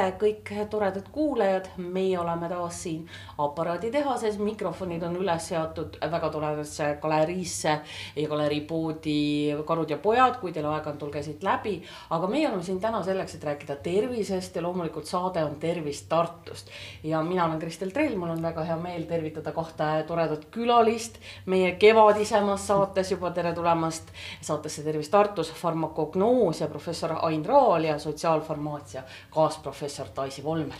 jälle 0.00 0.16
kõik 0.18 0.50
toredad 0.70 1.08
kuulajad, 1.12 1.68
meie 1.76 2.18
oleme 2.18 2.48
taas 2.48 2.82
siin 2.82 3.06
aparaaditehases, 3.38 4.38
mikrofonid 4.38 5.02
on 5.02 5.16
üles 5.20 5.48
seatud 5.48 5.98
väga 6.00 6.30
toredasse 6.30 6.96
galeriisse 7.02 7.74
ja 8.16 8.28
galeriipoodi 8.28 9.56
Karud 9.66 9.90
ja 9.90 9.98
pojad, 9.98 10.38
kui 10.40 10.52
teil 10.52 10.66
aega 10.70 10.90
on, 10.90 10.98
tulge 10.98 11.22
siit 11.22 11.42
läbi. 11.42 11.82
aga 12.10 12.26
meie 12.26 12.48
oleme 12.48 12.62
siin 12.62 12.80
täna 12.80 13.02
selleks, 13.02 13.34
et 13.34 13.44
rääkida 13.44 13.76
tervisest 13.76 14.56
ja 14.56 14.62
loomulikult 14.62 15.06
saade 15.06 15.44
on 15.44 15.56
Tervis 15.60 16.02
Tartust. 16.02 16.68
ja 17.02 17.22
mina 17.22 17.44
olen 17.44 17.58
Kristel 17.58 17.90
Trell, 17.90 18.16
mul 18.16 18.30
on 18.30 18.42
väga 18.42 18.64
hea 18.64 18.76
meel 18.76 19.02
tervitada 19.02 19.52
kahte 19.52 20.04
toredat 20.06 20.46
külalist 20.50 21.18
meie 21.46 21.72
kevadisemas 21.72 22.66
saates 22.66 23.10
juba, 23.10 23.30
tere 23.30 23.52
tulemast 23.52 24.08
saatesse 24.40 24.82
Tervis 24.82 25.08
Tartus, 25.08 25.52
farmakognoos 25.52 26.60
ja 26.60 26.68
professor 26.68 27.16
Ain 27.22 27.44
Raal 27.44 27.84
ja 27.84 27.98
sotsiaalfarmaatsia 27.98 29.02
kaasprofessor 29.30 29.89
Daisy 30.16 30.42
Volmer. 30.44 30.76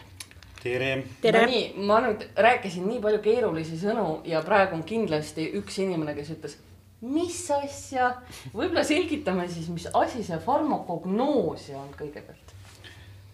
tere, 0.62 0.91
tere.. 1.23 1.41
no 1.41 1.46
nii, 1.48 1.62
ma 1.88 2.01
nüüd 2.05 2.27
rääkisin 2.37 2.84
nii 2.88 3.01
palju 3.01 3.23
keerulisi 3.24 3.78
sõnu 3.80 4.20
ja 4.28 4.42
praegu 4.45 4.77
on 4.77 4.84
kindlasti 4.84 5.46
üks 5.60 5.78
inimene, 5.80 6.14
kes 6.18 6.35
ütles, 6.35 6.57
mis 7.01 7.38
asja, 7.57 8.10
võib-olla 8.52 8.85
selgitame 8.85 9.48
siis, 9.48 9.70
mis 9.73 9.88
asi 9.96 10.24
see 10.26 10.38
farmakognoosia 10.45 11.79
on 11.80 11.90
kõigepealt. 11.96 12.54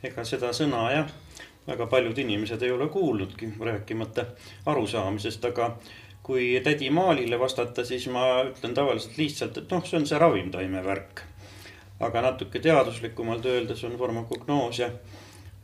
ega 0.07 0.25
seda 0.25 0.53
sõna 0.55 0.87
jah, 0.95 1.15
väga 1.67 1.91
paljud 1.91 2.19
inimesed 2.23 2.63
ei 2.63 2.71
ole 2.71 2.89
kuulnudki, 2.95 3.53
rääkimata 3.61 4.29
arusaamisest, 4.71 5.51
aga 5.51 5.73
kui 6.27 6.55
tädi 6.63 6.91
Maalile 6.91 7.39
vastata, 7.39 7.85
siis 7.85 8.07
ma 8.11 8.45
ütlen 8.47 8.75
tavaliselt 8.75 9.19
lihtsalt, 9.19 9.59
et 9.59 9.75
noh, 9.75 9.83
see 9.87 9.99
on 9.99 10.07
see 10.07 10.19
ravimtaimevärk 10.19 11.27
aga 12.01 12.23
natuke 12.31 12.61
teaduslikumalt 12.61 13.47
öeldes 13.47 13.85
on 13.85 13.97
farmakognoosia 13.99 14.91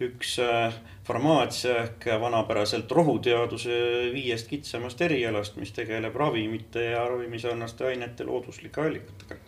üks 0.09 0.37
äh, 0.43 0.75
farmaatsia 1.07 1.77
ehk 1.85 2.07
vanapäraselt 2.21 2.91
rohuteaduse 2.91 3.79
viiest 4.15 4.51
kitsamast 4.51 5.01
erialast, 5.03 5.57
mis 5.61 5.73
tegeleb 5.75 6.17
ravimite 6.17 6.85
ja 6.93 7.05
ravimisarnaste 7.09 7.87
ainete 7.91 8.25
looduslike 8.25 8.81
allikatega. 8.81 9.41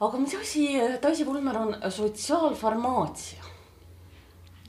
aga 0.00 0.18
mis 0.18 0.34
asi, 0.34 0.68
Daisy 1.02 1.24
Pulmer, 1.24 1.58
on 1.58 1.76
sotsiaalfarmaatsia? 1.88 3.44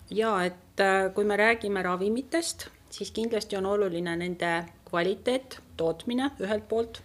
ja 0.09 0.35
et 0.45 0.79
äh, 0.79 1.13
kui 1.13 1.25
me 1.25 1.37
räägime 1.37 1.83
ravimitest, 1.83 2.67
siis 2.89 3.11
kindlasti 3.11 3.57
on 3.57 3.65
oluline 3.65 4.15
nende 4.15 4.65
kvaliteet, 4.89 5.59
tootmine 5.77 6.29
ühelt 6.39 6.67
poolt, 6.69 7.01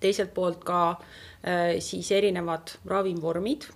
teiselt 0.00 0.34
poolt 0.34 0.64
ka 0.64 0.82
äh, 0.90 1.78
siis 1.78 2.12
erinevad 2.12 2.76
ravimvormid 2.86 3.66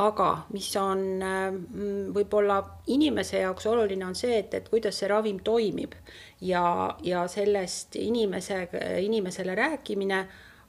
aga 0.00 0.28
mis 0.52 0.70
on 0.80 1.02
mm, 1.20 2.12
võib-olla 2.16 2.58
inimese 2.92 3.42
jaoks 3.42 3.66
oluline, 3.68 4.06
on 4.06 4.16
see, 4.16 4.38
et, 4.40 4.54
et 4.54 4.68
kuidas 4.72 4.96
see 4.98 5.10
ravim 5.10 5.42
toimib. 5.44 5.94
Ja, 6.40 6.96
ja 7.04 7.26
sellest 7.28 7.96
inimese, 8.00 8.64
inimesele 9.04 9.54
rääkimine 9.54 10.22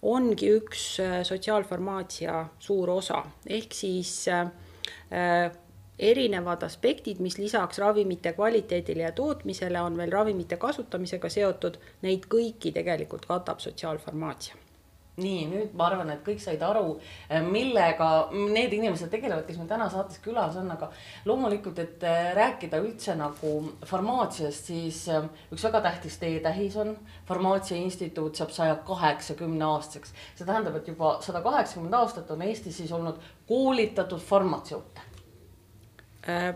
ongi 0.04 0.52
üks 0.58 0.84
äh, 1.00 1.22
sotsiaalfarmaatsia 1.24 2.46
suur 2.60 2.92
osa, 2.98 3.24
ehk 3.48 3.74
siis 3.74 4.28
äh, 4.28 4.52
erinevad 6.00 6.66
aspektid, 6.68 7.22
mis 7.24 7.38
lisaks 7.38 7.80
ravimite 7.80 8.34
kvaliteedile 8.34 9.08
ja 9.08 9.14
tootmisele 9.16 9.82
on 9.82 9.98
veel 9.98 10.12
ravimite 10.12 10.58
kasutamisega 10.60 11.30
seotud, 11.32 11.80
neid 12.04 12.28
kõiki 12.28 12.74
tegelikult 12.76 13.26
katab 13.30 13.64
sotsiaalfarmaatsia 13.64 14.63
nii, 15.22 15.44
nüüd 15.46 15.74
ma 15.78 15.88
arvan, 15.92 16.10
et 16.10 16.24
kõik 16.26 16.42
said 16.42 16.62
aru, 16.66 16.96
eh, 17.30 17.42
millega 17.46 18.08
need 18.34 18.74
inimesed 18.74 19.12
tegelevad, 19.14 19.46
kes 19.46 19.60
meil 19.60 19.70
täna 19.70 19.86
saates 19.94 20.18
külas 20.24 20.58
on, 20.58 20.72
aga 20.74 20.90
loomulikult, 21.30 21.80
et 21.84 22.04
eh, 22.10 22.32
rääkida 22.38 22.80
üldse 22.82 23.14
nagu 23.20 23.54
farmaatsiast, 23.90 24.72
siis 24.72 25.04
eh, 25.14 25.28
üks 25.54 25.66
väga 25.70 25.84
tähtis 25.86 26.18
teetähis 26.22 26.78
on. 26.82 26.96
farmaatsia 27.28 27.78
instituut 27.78 28.36
saab 28.36 28.52
saja 28.52 28.76
kaheksakümne 28.88 29.66
aastaseks, 29.66 30.14
see 30.36 30.46
tähendab, 30.46 30.76
et 30.80 30.88
juba 30.88 31.18
sada 31.22 31.42
kaheksakümmend 31.46 31.94
aastat 31.94 32.32
on 32.34 32.42
Eestis 32.42 32.78
siis 32.78 32.92
olnud 32.92 33.22
koolitatud 33.48 34.20
farmatseute 34.20 35.02
äh,. 36.30 36.56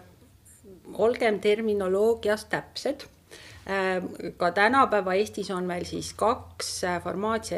olgem 0.98 1.40
terminoloogias 1.40 2.46
täpsed 2.46 3.06
ka 4.38 4.52
tänapäeva 4.52 5.14
Eestis 5.14 5.52
on 5.52 5.66
meil 5.68 5.84
siis 5.86 6.14
kaks 6.16 6.84
äh, 6.88 7.02
farmaatsia 7.04 7.58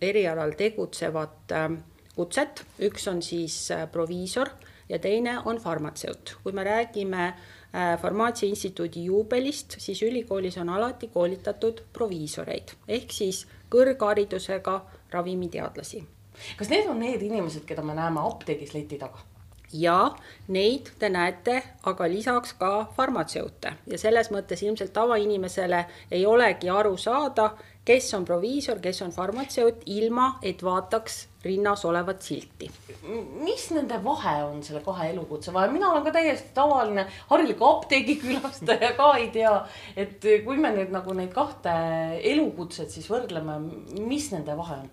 erialal 0.00 0.52
tegutsevat 0.56 1.52
ähm, 1.52 1.78
kutset, 2.16 2.64
üks 2.84 3.08
on 3.08 3.22
siis 3.22 3.70
äh, 3.70 3.86
proviisor 3.92 4.50
ja 4.88 4.98
teine 4.98 5.38
on 5.44 5.60
farmatseut. 5.60 6.36
kui 6.42 6.52
me 6.52 6.64
räägime 6.64 7.26
äh, 7.26 7.98
Farmaatsia 8.02 8.48
Instituudi 8.48 9.04
juubelist, 9.04 9.78
siis 9.78 10.02
ülikoolis 10.02 10.58
on 10.58 10.68
alati 10.68 11.08
koolitatud 11.08 11.82
proviisoreid 11.92 12.76
ehk 12.88 13.12
siis 13.12 13.46
kõrgharidusega 13.72 14.80
ravimiteadlasi. 15.10 16.04
kas 16.58 16.68
need 16.68 16.88
on 16.88 17.00
need 17.00 17.22
inimesed, 17.22 17.64
keda 17.64 17.82
me 17.82 17.94
näeme 17.94 18.20
apteegis 18.20 18.74
leti 18.74 18.98
taga? 18.98 19.24
Ja 19.80 20.10
neid 20.48 20.90
te 20.98 21.08
näete 21.12 21.60
aga 21.90 22.08
lisaks 22.10 22.54
ka 22.58 22.72
farmatseute 22.96 23.72
ja 23.90 23.98
selles 23.98 24.30
mõttes 24.34 24.62
ilmselt 24.66 24.92
tavainimesele 24.96 25.84
ei 26.10 26.26
olegi 26.26 26.70
aru 26.70 26.96
saada, 26.96 27.50
kes 27.86 28.08
on 28.18 28.24
proviisor, 28.26 28.80
kes 28.82 29.02
on 29.06 29.12
farmatseut, 29.14 29.84
ilma 29.94 30.36
et 30.42 30.62
vaataks 30.64 31.26
rinnas 31.46 31.84
olevat 31.86 32.22
silti. 32.22 32.70
mis 33.44 33.68
nende 33.70 33.98
vahe 34.04 34.34
on 34.44 34.62
selle 34.66 34.80
kahe 34.82 35.10
elukutse 35.12 35.52
vahel, 35.54 35.70
mina 35.70 35.92
olen 35.92 36.04
ka 36.04 36.10
täiesti 36.16 36.50
tavaline 36.54 37.06
harilik 37.30 37.62
apteegikülastaja 37.62 38.92
ka 38.98 39.12
ei 39.20 39.28
tea, 39.34 39.54
et 39.96 40.26
kui 40.44 40.58
me 40.58 40.72
nüüd 40.74 40.90
nagu 40.94 41.14
neid 41.14 41.30
kahte 41.34 41.76
elukutset 42.34 42.90
siis 42.90 43.06
võrdleme, 43.10 43.60
mis 44.02 44.32
nende 44.34 44.58
vahe 44.58 44.80
on? 44.82 44.90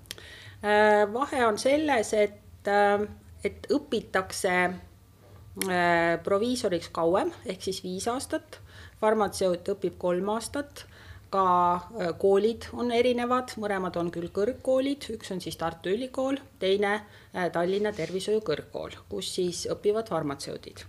Äh, 0.64 1.02
vahe 1.14 1.42
on 1.48 1.58
selles, 1.58 2.14
et 2.14 2.70
äh, 2.70 3.08
et 3.44 3.68
õpitakse 3.74 4.54
äh, 4.64 6.16
proviisoriks 6.24 6.90
kauem, 6.96 7.32
ehk 7.46 7.64
siis 7.64 7.84
viis 7.84 8.08
aastat, 8.12 8.60
farmatseut 9.02 9.74
õpib 9.76 10.00
kolm 10.02 10.32
aastat, 10.36 10.86
ka 11.34 11.46
äh, 11.76 12.14
koolid 12.20 12.70
on 12.78 12.94
erinevad, 12.96 13.56
mõlemad 13.60 14.00
on 14.00 14.12
küll 14.14 14.32
kõrgkoolid, 14.34 15.10
üks 15.18 15.36
on 15.36 15.44
siis 15.44 15.60
Tartu 15.60 15.92
Ülikool, 15.94 16.40
teine 16.62 16.96
äh, 16.96 17.50
Tallinna 17.54 17.94
Tervishoiu 17.96 18.44
Kõrgkool, 18.46 18.98
kus 19.12 19.36
siis 19.36 19.66
õpivad 19.72 20.12
farmatseudid. 20.14 20.88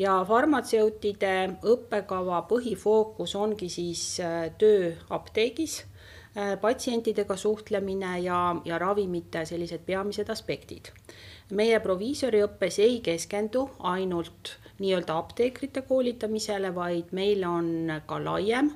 Ja 0.00 0.16
farmatseutide 0.26 1.58
õppekava 1.68 2.40
põhifookus 2.48 3.34
ongi 3.36 3.68
siis 3.70 4.16
töö 4.58 4.94
apteegis 5.12 5.82
patsientidega 6.62 7.36
suhtlemine 7.36 8.14
ja, 8.24 8.38
ja 8.64 8.78
ravimite 8.80 9.44
sellised 9.46 9.84
peamised 9.84 10.32
aspektid 10.32 10.88
meie 11.52 11.80
proviisoriõppes 11.84 12.78
ei 12.82 13.00
keskendu 13.04 13.66
ainult 13.92 14.56
nii-öelda 14.80 15.18
apteekrite 15.18 15.82
koolitamisele, 15.88 16.74
vaid 16.74 17.12
meil 17.12 17.44
on 17.46 18.00
ka 18.06 18.18
laiem 18.24 18.72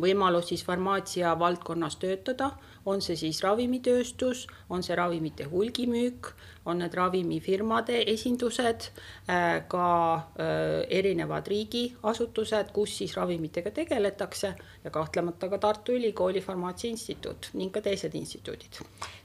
võimalus 0.00 0.48
siis 0.50 0.64
farmaatsia 0.66 1.36
valdkonnas 1.38 1.96
töötada, 2.02 2.50
on 2.86 3.02
see 3.02 3.16
siis 3.16 3.38
ravimitööstus, 3.44 4.46
on 4.68 4.82
see 4.82 4.96
ravimite 4.98 5.46
hulgimüük, 5.48 6.32
on 6.66 6.80
need 6.82 6.94
ravimifirmade 6.98 8.00
esindused, 8.12 8.88
äh, 9.30 9.62
ka 9.68 9.86
äh, 10.16 10.82
erinevad 10.98 11.48
riigiasutused, 11.48 12.72
kus 12.74 12.98
siis 12.98 13.14
ravimitega 13.16 13.70
tegeletakse 13.70 14.54
ja 14.84 14.90
kahtlemata 14.90 15.48
ka 15.48 15.58
Tartu 15.58 15.94
Ülikooli 15.94 16.42
Farmaatsia 16.42 16.90
Instituut 16.90 17.52
ning 17.54 17.72
ka 17.72 17.84
teised 17.84 18.14
instituudid 18.18 18.82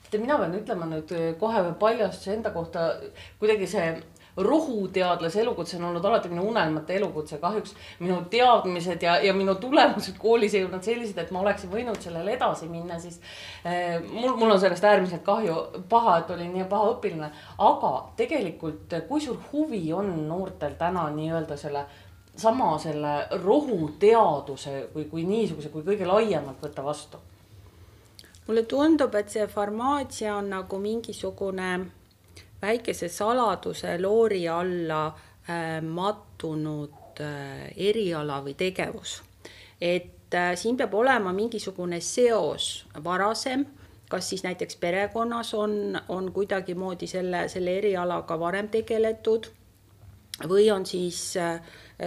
teate, 0.10 0.22
mina 0.22 0.38
pean 0.38 0.56
ütlema 0.58 0.88
nüüd 0.90 1.12
eh, 1.14 1.34
kohe 1.40 1.62
paljastuse 1.80 2.34
enda 2.38 2.54
kohta, 2.54 2.94
kuidagi 3.40 3.68
see 3.70 3.92
rohuteadlase 4.40 5.42
elukutse 5.42 5.76
on 5.78 5.90
olnud 5.90 6.06
alati 6.06 6.30
minu 6.32 6.46
unelmate 6.48 6.96
elukutse, 6.96 7.38
kahjuks. 7.42 7.74
Minu 8.00 8.22
teadmised 8.32 9.02
ja, 9.04 9.18
ja 9.20 9.34
minu 9.36 9.56
tulemused 9.60 10.16
koolis 10.22 10.56
ei 10.56 10.64
olnud 10.64 10.86
sellised, 10.86 11.18
et 11.20 11.32
ma 11.36 11.42
oleksin 11.42 11.72
võinud 11.72 12.00
sellele 12.00 12.38
edasi 12.38 12.70
minna, 12.72 13.00
siis 13.00 13.20
eh, 13.66 13.98
mul, 14.00 14.38
mul 14.40 14.56
on 14.56 14.62
sellest 14.62 14.86
äärmiselt 14.88 15.26
kahju, 15.28 15.58
paha, 15.90 16.20
et 16.22 16.36
olin 16.36 16.54
nii 16.56 16.68
paha 16.72 16.94
õpilane, 16.96 17.32
aga 17.70 17.96
tegelikult 18.20 18.96
kui 19.10 19.24
suur 19.24 19.42
huvi 19.52 19.84
on 19.94 20.14
noortel 20.30 20.78
täna 20.80 21.10
nii-öelda 21.16 21.58
selle 21.60 21.86
sama 22.40 22.78
selle 22.80 23.26
rohuteaduse 23.44 24.86
kui, 24.94 25.10
kui 25.12 25.26
niisuguse, 25.28 25.74
kui 25.74 25.84
kõige 25.84 26.08
laiemalt 26.08 26.64
võtta 26.64 26.86
vastu 26.86 27.20
mulle 28.50 28.64
tundub, 28.66 29.14
et 29.16 29.30
see 29.30 29.46
farmaatsia 29.48 30.36
on 30.36 30.50
nagu 30.50 30.80
mingisugune 30.82 31.70
väikese 32.62 33.08
saladuse 33.14 34.00
loori 34.02 34.48
alla 34.50 35.04
äh, 35.08 35.78
mattunud 35.86 37.22
äh, 37.22 37.68
eriala 37.78 38.42
või 38.42 38.56
tegevus. 38.58 39.22
et 39.82 40.34
äh, 40.34 40.56
siin 40.56 40.78
peab 40.78 40.94
olema 40.94 41.34
mingisugune 41.34 42.02
seos 42.02 42.86
varasem 43.04 43.66
kas 44.10 44.30
siis 44.30 44.44
näiteks 44.44 44.76
perekonnas 44.76 45.54
on, 45.54 46.02
on 46.10 46.32
kuidagimoodi 46.34 47.08
selle, 47.08 47.48
selle 47.48 47.78
erialaga 47.78 48.40
varem 48.40 48.68
tegeletud 48.74 49.52
või 50.50 50.72
on 50.72 50.86
siis 50.86 51.38
äh, 51.38 51.62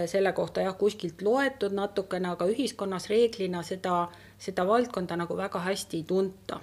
selle 0.05 0.33
kohta 0.33 0.61
jah, 0.61 0.75
kuskilt 0.77 1.21
loetud 1.21 1.71
natukene, 1.71 2.33
aga 2.33 2.45
ühiskonnas 2.49 3.07
reeglina 3.09 3.63
seda, 3.63 4.07
seda 4.43 4.65
valdkonda 4.67 5.15
nagu 5.19 5.37
väga 5.37 5.59
hästi 5.63 5.97
ei 6.01 6.03
tunta. 6.07 6.59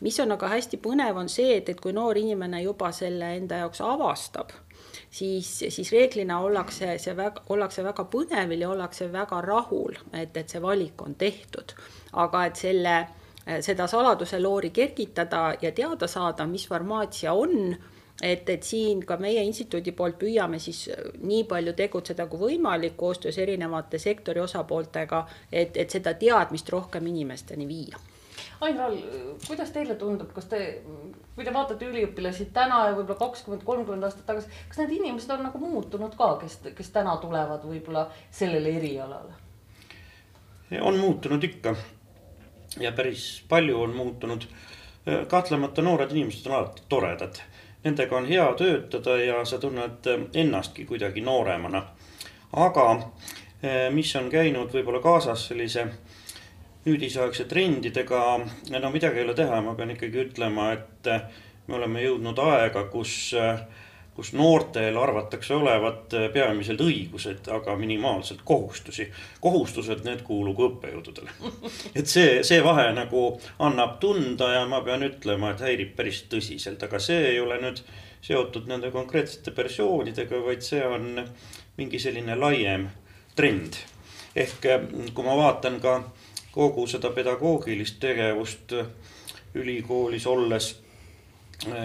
mis 0.00 0.20
on 0.22 0.32
aga 0.32 0.48
hästi 0.48 0.78
põnev, 0.78 1.16
on 1.18 1.28
see, 1.28 1.56
et, 1.56 1.68
et 1.68 1.80
kui 1.80 1.92
noor 1.92 2.16
inimene 2.16 2.62
juba 2.62 2.92
selle 2.94 3.32
enda 3.36 3.58
jaoks 3.64 3.80
avastab, 3.82 4.52
siis, 5.10 5.50
siis 5.74 5.90
reeglina 5.92 6.38
ollakse 6.46 6.92
see 7.02 7.16
väga, 7.18 7.42
ollakse 7.50 7.84
väga 7.84 8.04
põnevil 8.12 8.62
ja 8.62 8.70
ollakse 8.70 9.10
väga 9.12 9.40
rahul, 9.42 9.98
et, 10.12 10.36
et 10.36 10.54
see 10.54 10.62
valik 10.62 11.02
on 11.02 11.14
tehtud. 11.18 11.74
aga 12.12 12.44
et 12.46 12.56
selle, 12.56 12.94
seda 13.60 13.86
saladuse 13.90 14.38
loori 14.40 14.70
kergitada 14.70 15.42
ja 15.62 15.72
teada 15.72 16.06
saada, 16.06 16.46
mis 16.46 16.68
farmaatsia 16.68 17.32
on 17.32 17.76
et, 18.22 18.48
et 18.48 18.62
siin 18.62 19.02
ka 19.06 19.16
meie 19.20 19.42
instituudi 19.44 19.92
poolt 19.92 20.18
püüame 20.20 20.58
siis 20.62 20.86
nii 21.20 21.44
palju 21.48 21.74
tegutseda 21.76 22.26
kui 22.30 22.40
võimalik 22.40 22.96
koostöös 22.96 23.38
erinevate 23.38 23.98
sektori 23.98 24.40
osapooltega, 24.40 25.26
et, 25.52 25.76
et 25.76 25.90
seda 25.90 26.14
teadmist 26.14 26.68
rohkem 26.72 27.06
inimesteni 27.12 27.68
viia. 27.68 28.00
Ain 28.60 28.78
Raal, 28.78 28.94
kuidas 29.46 29.70
teile 29.72 29.94
tundub, 30.00 30.30
kas 30.32 30.46
te, 30.48 30.60
kui 31.34 31.44
te 31.44 31.52
vaatate 31.52 31.88
üliõpilasi 31.90 32.48
täna 32.56 32.86
ja 32.88 32.94
võib-olla 32.96 33.18
kakskümmend, 33.20 33.64
kolmkümmend 33.68 34.08
aastat 34.08 34.24
tagasi, 34.28 34.48
kas 34.70 34.80
need 34.80 34.94
inimesed 34.96 35.34
on 35.34 35.44
nagu 35.44 35.60
muutunud 35.60 36.16
ka, 36.16 36.30
kes, 36.40 36.62
kes 36.76 36.92
täna 36.94 37.18
tulevad 37.20 37.66
võib-olla 37.68 38.06
sellele 38.30 38.72
erialale? 38.78 39.42
on 40.82 40.96
muutunud 40.98 41.44
ikka 41.46 41.76
ja 42.82 42.90
päris 42.92 43.44
palju 43.48 43.80
on 43.80 43.92
muutunud. 43.96 44.48
kahtlemata 45.30 45.82
noored 45.82 46.10
inimesed 46.10 46.48
on 46.48 46.54
alati 46.56 46.82
toredad 46.88 47.38
nendega 47.86 48.18
on 48.18 48.26
hea 48.26 48.46
töötada 48.58 49.16
ja 49.22 49.44
sa 49.44 49.58
tunned 49.62 50.10
ennastki 50.34 50.84
kuidagi 50.84 51.22
nooremana. 51.22 51.82
aga 52.52 52.86
eh, 53.62 53.88
mis 53.90 54.16
on 54.16 54.30
käinud 54.30 54.74
võib-olla 54.74 55.00
kaasas 55.02 55.48
sellise 55.48 55.86
nüüdisaegse 56.86 57.44
trendidega, 57.50 58.22
no 58.70 58.90
midagi 58.90 59.18
ei 59.18 59.24
ole 59.24 59.34
teha, 59.34 59.60
ma 59.60 59.74
pean 59.74 59.90
ikkagi 59.90 60.22
ütlema, 60.28 60.70
et 60.72 61.10
eh, 61.10 61.26
me 61.66 61.78
oleme 61.80 62.02
jõudnud 62.02 62.38
aega, 62.38 62.84
kus 62.90 63.34
äh, 63.34 63.60
kus 64.16 64.32
noortel 64.32 64.96
arvatakse 64.96 65.54
olevat 65.54 66.14
peamiselt 66.32 66.80
õigused, 66.80 67.50
aga 67.52 67.74
minimaalselt 67.76 68.40
kohustusi. 68.44 69.10
kohustused, 69.40 70.04
need 70.08 70.22
kuulugu 70.24 70.70
õppejõududele. 70.70 71.34
et 71.98 72.08
see, 72.08 72.40
see 72.48 72.62
vahe 72.64 72.88
nagu 72.96 73.26
annab 73.58 73.98
tunda 74.00 74.48
ja 74.54 74.64
ma 74.66 74.80
pean 74.86 75.04
ütlema, 75.04 75.52
et 75.52 75.64
häirib 75.66 75.92
päris 75.98 76.22
tõsiselt, 76.32 76.82
aga 76.82 77.00
see 77.02 77.34
ei 77.34 77.40
ole 77.40 77.60
nüüd 77.60 77.82
seotud 78.24 78.70
nende 78.72 78.90
konkreetsete 78.90 79.52
persoonidega, 79.54 80.40
vaid 80.48 80.64
see 80.64 80.80
on 80.86 81.20
mingi 81.76 82.00
selline 82.00 82.38
laiem 82.40 82.88
trend. 83.36 83.76
ehk 84.36 84.64
kui 85.14 85.24
ma 85.24 85.36
vaatan 85.36 85.78
ka 85.80 85.98
kogu 86.52 86.86
seda 86.88 87.10
pedagoogilist 87.12 88.00
tegevust 88.00 88.72
ülikoolis 89.56 90.26
olles 90.26 90.72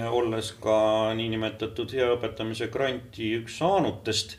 olles 0.10 0.52
ka 0.62 1.14
niinimetatud 1.16 1.94
hea 1.96 2.10
õpetamise 2.16 2.68
granti 2.74 3.32
üks 3.40 3.58
saanutest. 3.62 4.38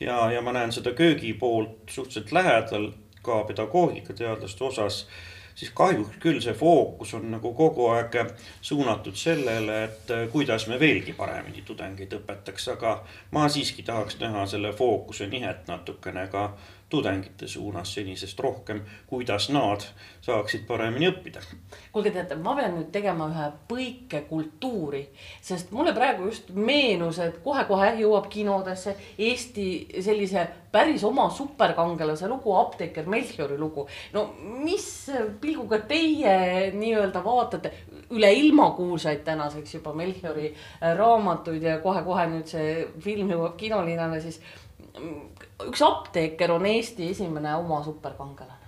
ja, 0.00 0.30
ja 0.30 0.42
ma 0.44 0.52
näen 0.52 0.72
seda 0.72 0.92
köögi 0.92 1.32
poolt 1.32 1.88
suhteliselt 1.90 2.32
lähedal 2.32 2.90
ka 3.22 3.42
pedagoogikateadlaste 3.48 4.64
osas, 4.64 5.06
siis 5.56 5.70
kahjuks 5.74 6.18
küll 6.20 6.40
see 6.44 6.54
fookus 6.54 7.14
on 7.16 7.30
nagu 7.32 7.52
kogu 7.56 7.88
aeg 7.94 8.18
suunatud 8.60 9.16
sellele, 9.16 9.78
et 9.84 10.12
äh, 10.12 10.26
kuidas 10.32 10.68
me 10.68 10.78
veelgi 10.80 11.16
paremini 11.16 11.64
tudengeid 11.66 12.12
õpetaks, 12.20 12.68
aga 12.76 12.98
ma 13.32 13.48
siiski 13.48 13.82
tahaks 13.82 14.20
näha 14.20 14.44
selle 14.46 14.72
fookuse 14.76 15.30
nihet 15.32 15.64
natukene 15.70 16.26
ka 16.32 16.50
tudengite 16.88 17.48
suunas 17.48 17.94
senisest 17.94 18.40
rohkem, 18.40 18.80
kuidas 19.06 19.48
nad 19.50 19.82
saaksid 20.22 20.66
paremini 20.66 21.08
õppida. 21.10 21.42
kuulge, 21.92 22.12
teate, 22.14 22.36
ma 22.38 22.54
pean 22.54 22.76
nüüd 22.76 22.92
tegema 22.94 23.26
ühe 23.32 23.46
põike 23.70 24.22
kultuuri, 24.28 25.02
sest 25.42 25.72
mulle 25.74 25.94
praegu 25.96 26.28
just 26.30 26.52
meenus, 26.54 27.18
et 27.18 27.40
kohe-kohe 27.42 27.90
jõuab 28.00 28.28
kinodesse 28.30 28.94
Eesti 29.18 29.66
sellise 29.98 30.46
päris 30.72 31.04
oma 31.04 31.26
superkangelase 31.30 32.28
lugu, 32.28 32.54
apteeker 32.54 33.06
Melchiori 33.10 33.58
lugu. 33.58 33.86
no 34.12 34.28
mis 34.62 35.10
pilguga 35.40 35.80
teie 35.88 36.70
nii-öelda 36.74 37.24
vaatate 37.24 37.72
üle 38.14 38.30
ilma 38.32 38.70
kuulsaid 38.76 39.24
tänaseks 39.26 39.74
juba 39.74 39.92
Melchiori 39.92 40.52
raamatuid 40.98 41.62
ja 41.62 41.80
kohe-kohe 41.82 42.28
nüüd 42.30 42.46
see 42.46 42.86
film 43.00 43.32
jõuab 43.34 43.56
kinolinale, 43.58 44.20
siis 44.20 44.40
üks 45.66 45.82
apteeker 45.82 46.52
on 46.54 46.66
Eesti 46.66 47.10
esimene 47.10 47.54
oma 47.56 47.82
superkangelane. 47.84 48.64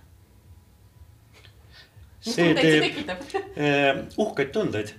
see 2.28 2.52
teeb 2.54 3.08
äh, 3.08 4.02
uhkeid 4.22 4.50
tundeid. 4.52 4.92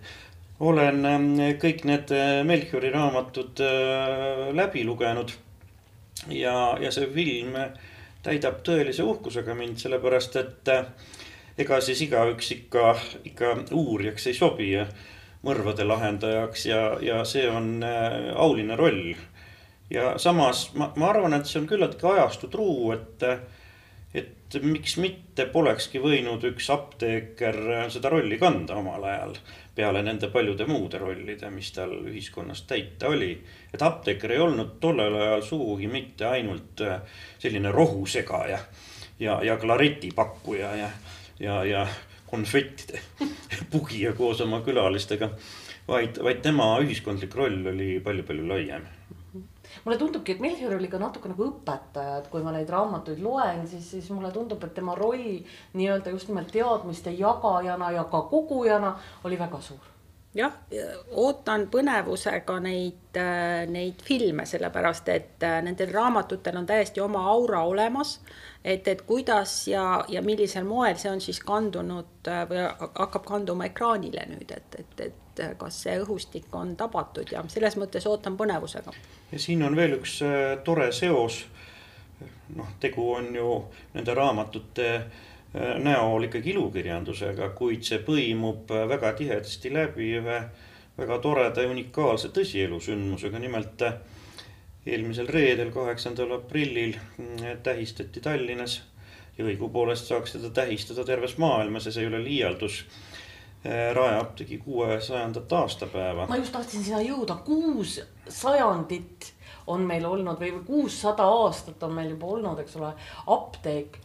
olen 0.59 1.05
ähm, 1.05 1.27
kõik 1.61 1.83
need 1.85 2.11
äh, 2.15 2.39
Melchiori 2.47 2.89
raamatud 2.93 3.61
äh, 3.61 4.49
läbi 4.55 4.83
lugenud. 4.85 5.33
ja, 6.27 6.77
ja 6.81 6.91
see 6.91 7.07
film 7.13 7.55
täidab 8.23 8.63
tõelise 8.67 9.03
uhkusega 9.03 9.55
mind, 9.55 9.77
sellepärast 9.79 10.35
et 10.35 10.73
ega 11.59 11.77
siis 11.81 12.01
igaüks 12.03 12.51
ikka, 12.51 12.95
ikka 13.23 13.53
uurijaks 13.71 14.27
ei 14.27 14.35
sobi 14.35 14.73
ja 14.73 14.87
mõrvade 15.43 15.85
lahendajaks 15.87 16.65
ja, 16.67 16.81
ja 17.01 17.21
see 17.23 17.45
on 17.47 17.79
auline 18.35 18.75
roll 18.75 19.13
ja 19.89 20.18
samas 20.18 20.74
ma, 20.74 20.91
ma 20.95 21.09
arvan, 21.09 21.33
et 21.33 21.50
see 21.50 21.62
on 21.62 21.68
küllaltki 21.69 22.07
ajastu 22.09 22.50
truu, 22.51 22.91
et, 22.94 23.25
et 24.13 24.59
miks 24.65 24.97
mitte 25.01 25.47
polekski 25.53 26.01
võinud 26.03 26.44
üks 26.51 26.69
apteeker 26.73 27.59
seda 27.94 28.11
rolli 28.13 28.37
kanda 28.42 28.78
omal 28.81 29.07
ajal. 29.09 29.35
peale 29.75 30.02
nende 30.04 30.28
paljude 30.28 30.66
muude 30.68 30.99
rollide, 30.99 31.49
mis 31.49 31.71
tal 31.71 31.94
ühiskonnas 32.04 32.66
täita 32.68 33.07
oli. 33.07 33.31
et 33.73 33.81
apteeker 33.81 34.31
ei 34.31 34.44
olnud 34.44 34.78
tollel 34.80 35.16
ajal 35.16 35.42
sugugi 35.42 35.87
mitte 35.87 36.25
ainult 36.25 36.83
selline 37.40 37.71
rohusegaja 37.71 38.59
ja, 39.19 39.40
ja 39.44 39.57
klareti 39.57 40.11
pakkuja 40.16 40.75
ja, 40.75 40.90
ja, 41.40 41.63
ja 41.63 41.87
konfettide 42.28 42.99
pugija 43.71 44.13
koos 44.13 44.42
oma 44.42 44.61
külalistega. 44.61 45.30
vaid, 45.87 46.21
vaid 46.23 46.42
tema 46.42 46.75
ühiskondlik 46.83 47.35
roll 47.35 47.66
oli 47.73 47.99
palju-palju 48.04 48.47
laiem 48.47 48.87
mulle 49.85 49.97
tundubki, 49.97 50.35
et 50.35 50.40
Melchior 50.44 50.76
oli 50.78 50.88
ka 50.88 50.99
natuke 51.02 51.31
nagu 51.31 51.45
õpetaja, 51.49 52.18
et 52.19 52.31
kui 52.31 52.44
ma 52.45 52.54
neid 52.56 52.69
raamatuid 52.69 53.21
loen, 53.23 53.68
siis, 53.68 53.92
siis 53.95 54.09
mulle 54.16 54.31
tundub, 54.35 54.64
et 54.64 54.73
tema 54.73 54.95
roll 54.97 55.40
nii-öelda 55.73 56.16
just 56.16 56.31
nimelt 56.31 56.52
teadmiste 56.54 57.14
jagajana 57.18 57.92
ja 57.95 58.04
ka 58.09 58.26
kogujana 58.31 58.95
oli 59.23 59.40
väga 59.40 59.61
suur 59.61 59.95
jah, 60.38 60.54
ootan 61.18 61.66
põnevusega 61.73 62.59
neid, 62.61 63.18
neid 63.73 64.04
filme, 64.06 64.45
sellepärast 64.49 65.09
et 65.14 65.45
nendel 65.66 65.94
raamatutel 65.94 66.59
on 66.59 66.68
täiesti 66.69 67.02
oma 67.02 67.26
aura 67.31 67.64
olemas. 67.66 68.19
et, 68.64 68.88
et 68.88 69.02
kuidas 69.02 69.68
ja, 69.68 70.04
ja 70.07 70.21
millisel 70.21 70.68
moel 70.68 70.97
see 70.99 71.11
on 71.11 71.21
siis 71.21 71.40
kandunud 71.40 72.30
või 72.49 72.66
hakkab 72.83 73.26
kanduma 73.26 73.69
ekraanile 73.69 74.26
nüüd, 74.30 74.52
et, 74.52 74.80
et, 74.80 75.06
et 75.07 75.29
et 75.45 75.57
kas 75.59 75.81
see 75.83 75.95
õhustik 76.01 76.53
on 76.55 76.75
tabatud 76.79 77.31
ja 77.31 77.43
selles 77.51 77.77
mõttes 77.79 78.07
ootan 78.09 78.37
põnevusega. 78.37 78.93
ja 79.31 79.39
siin 79.39 79.63
on 79.63 79.75
veel 79.75 79.97
üks 79.99 80.19
äh, 80.25 80.57
tore 80.65 80.91
seos. 80.91 81.45
noh, 82.55 82.69
tegu 82.79 83.11
on 83.13 83.33
ju 83.35 83.49
nende 83.93 84.13
raamatute 84.17 84.89
äh, 84.95 85.75
näol 85.83 86.29
ikkagi 86.29 86.53
ilukirjandusega, 86.55 87.49
kuid 87.57 87.83
see 87.87 88.01
põimub 88.05 88.69
väga 88.69 89.13
tihedasti 89.21 89.73
läbi 89.73 90.13
ühe 90.19 90.39
väga 90.99 91.19
toreda 91.23 91.63
ja 91.63 91.71
unikaalse 91.71 92.33
tõsielusündmusega, 92.35 93.39
nimelt 93.39 93.83
eelmisel 94.85 95.27
reedel, 95.31 95.71
kaheksandal 95.71 96.33
aprillil 96.35 96.97
tähistati 97.63 98.19
Tallinnas 98.19 98.81
ja 99.37 99.45
õigupoolest 99.45 100.09
saaks 100.11 100.35
seda 100.35 100.49
tähistada 100.49 101.05
terves 101.07 101.37
maailmas 101.39 101.85
ja 101.87 101.93
see 101.95 102.03
ei 102.03 102.09
ole 102.11 102.19
liialdus 102.23 102.81
Eh, 102.83 103.08
raeapteegi 103.94 104.57
kuuesajandat 104.57 105.54
aastapäeva. 105.54 106.28
ma 106.28 106.37
just 106.37 106.51
tahtsin 106.51 106.83
sinna 106.83 107.01
jõuda, 107.01 107.35
kuus 107.45 107.99
sajandit 108.30 109.33
on 109.68 109.81
meil 109.81 110.06
olnud 110.06 110.39
või 110.39 110.51
kuussada 110.66 111.25
aastat 111.28 111.83
on 111.83 111.94
meil 111.94 112.13
juba 112.16 112.31
olnud, 112.35 112.59
eks 112.63 112.78
ole, 112.80 112.94
apteek. 113.28 113.99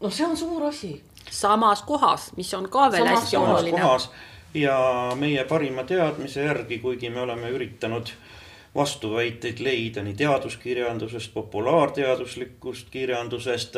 no 0.00 0.10
see 0.10 0.26
on 0.26 0.36
suur 0.36 0.68
asi. 0.70 0.94
samas 1.30 1.82
kohas, 1.82 2.30
mis 2.36 2.54
on 2.54 2.68
ka 2.68 2.90
veel 2.92 3.06
hästi 3.06 3.36
oluline. 3.36 3.82
ja 4.54 4.78
meie 5.18 5.44
parima 5.44 5.84
teadmise 5.84 6.44
järgi, 6.44 6.78
kuigi 6.78 7.10
me 7.10 7.20
oleme 7.20 7.50
üritanud 7.50 8.14
vastuväiteid 8.74 9.60
leida 9.62 10.02
nii 10.02 10.14
teaduskirjandusest, 10.14 11.34
populaarteaduslikust 11.34 12.90
kirjandusest 12.90 13.76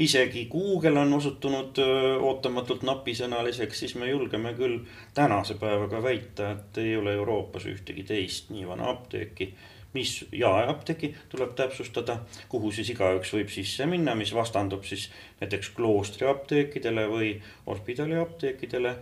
isegi 0.00 0.46
Google 0.52 1.00
on 1.00 1.12
osutunud 1.12 1.78
ootamatult 2.20 2.84
napisõnaliseks, 2.88 3.82
siis 3.84 3.94
me 4.00 4.08
julgeme 4.08 4.54
küll 4.56 4.78
tänase 5.14 5.58
päevaga 5.60 6.00
väita, 6.02 6.54
et 6.54 6.80
ei 6.80 6.96
ole 6.96 7.12
Euroopas 7.18 7.66
ühtegi 7.68 8.06
teist 8.08 8.48
nii 8.54 8.64
vana 8.68 8.88
apteeki. 8.94 9.52
Mis 9.92 10.20
jaeapteeki 10.32 11.08
tuleb 11.32 11.56
täpsustada, 11.58 12.20
kuhu 12.48 12.70
siis 12.72 12.92
igaüks 12.94 13.32
võib 13.34 13.50
sisse 13.50 13.88
minna, 13.90 14.14
mis 14.14 14.30
vastandub 14.34 14.86
siis 14.86 15.08
näiteks 15.40 15.72
kloostriapteekidele 15.74 17.08
või 17.10 17.32
hospidali 17.66 18.20
apteekidele, 18.20 18.94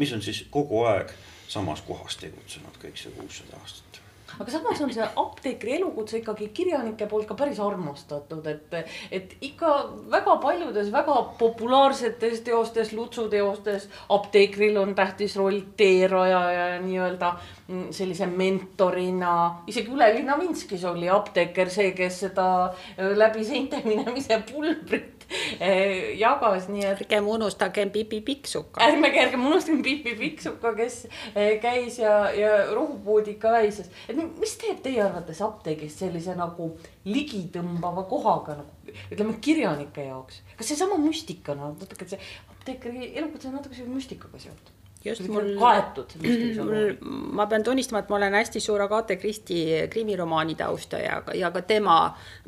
mis 0.00 0.16
on 0.16 0.24
siis 0.24 0.46
kogu 0.50 0.86
aeg 0.88 1.12
samas 1.48 1.84
kohas 1.84 2.16
tegutsenud 2.24 2.80
kõik 2.80 2.96
see 2.96 3.12
kuussada 3.18 3.60
aastat 3.60 4.03
aga 4.38 4.50
samas 4.50 4.80
on 4.84 4.92
see 4.94 5.06
apteekri 5.22 5.76
elukutse 5.78 6.18
ikkagi 6.20 6.48
kirjanike 6.56 7.06
poolt 7.10 7.26
ka 7.28 7.36
päris 7.38 7.60
armastatud, 7.62 8.46
et, 8.50 8.76
et 9.10 9.36
ikka 9.44 9.72
väga 10.12 10.36
paljudes 10.42 10.90
väga 10.92 11.16
populaarsetes 11.38 12.42
teostes, 12.46 12.92
lutsuteostes 12.96 13.88
apteekril 14.14 14.78
on 14.80 14.94
tähtis 14.94 15.36
roll 15.40 15.60
teerajaja 15.76 16.68
ja 16.74 16.80
nii-öelda 16.82 17.32
mm, 17.68 17.88
sellise 17.94 18.26
mentorina. 18.26 19.34
isegi 19.66 19.92
Üle 19.94 20.10
linna 20.14 20.36
Minskis 20.40 20.84
oli 20.88 21.08
apteeker 21.10 21.70
see, 21.70 21.92
kes 21.96 22.24
seda 22.26 22.46
läbi 22.96 23.44
seinte 23.46 23.82
minemise 23.84 24.40
pulbrit 24.50 25.23
jagas, 26.24 26.68
nii 26.72 26.84
et. 26.88 27.04
ärgem 27.04 27.28
unustagem 27.28 27.90
Pipi 27.94 28.20
Pikksuka. 28.24 28.82
ärme, 28.84 29.10
ärgem 29.22 29.46
unustagem 29.46 29.82
Pipi 29.82 30.14
Pikksuka, 30.18 30.74
kes 30.78 31.00
eh, 31.34 31.56
käis 31.62 31.98
ja, 31.98 32.30
ja 32.34 32.52
rohupuudiga 32.74 33.52
väises. 33.58 33.90
et 34.08 34.16
mis 34.18 34.56
teeb 34.60 34.82
teie 34.84 35.02
arvates 35.04 35.42
apteegist 35.44 36.04
sellise 36.04 36.36
nagu 36.38 36.72
ligitõmbava 37.08 38.06
kohaga 38.10 38.60
nagu 38.60 38.94
ütleme 39.10 39.34
kirjanike 39.42 40.06
jaoks, 40.06 40.40
kas 40.58 40.70
seesama 40.70 40.98
müstika, 41.02 41.56
no 41.58 41.72
natuke 41.74 42.08
see 42.08 42.20
apteekri 42.54 43.12
elukutse 43.14 43.50
on 43.50 43.58
natuke 43.58 43.76
selle 43.76 43.94
müstikaga 43.94 44.40
seotud 44.40 44.83
just 45.04 45.28
mul 45.28 45.54
kaetud. 45.58 46.14
ma 47.36 47.46
pean 47.46 47.64
tunnistama, 47.64 48.02
et 48.02 48.08
ma 48.08 48.16
olen 48.16 48.36
hästi 48.38 48.60
suur 48.60 48.82
Agatha 48.84 49.16
Christie 49.20 49.86
krimiromaanide 49.92 50.64
austaja 50.64 51.20
ja 51.34 51.50
ka 51.54 51.62
tema, 51.62 51.98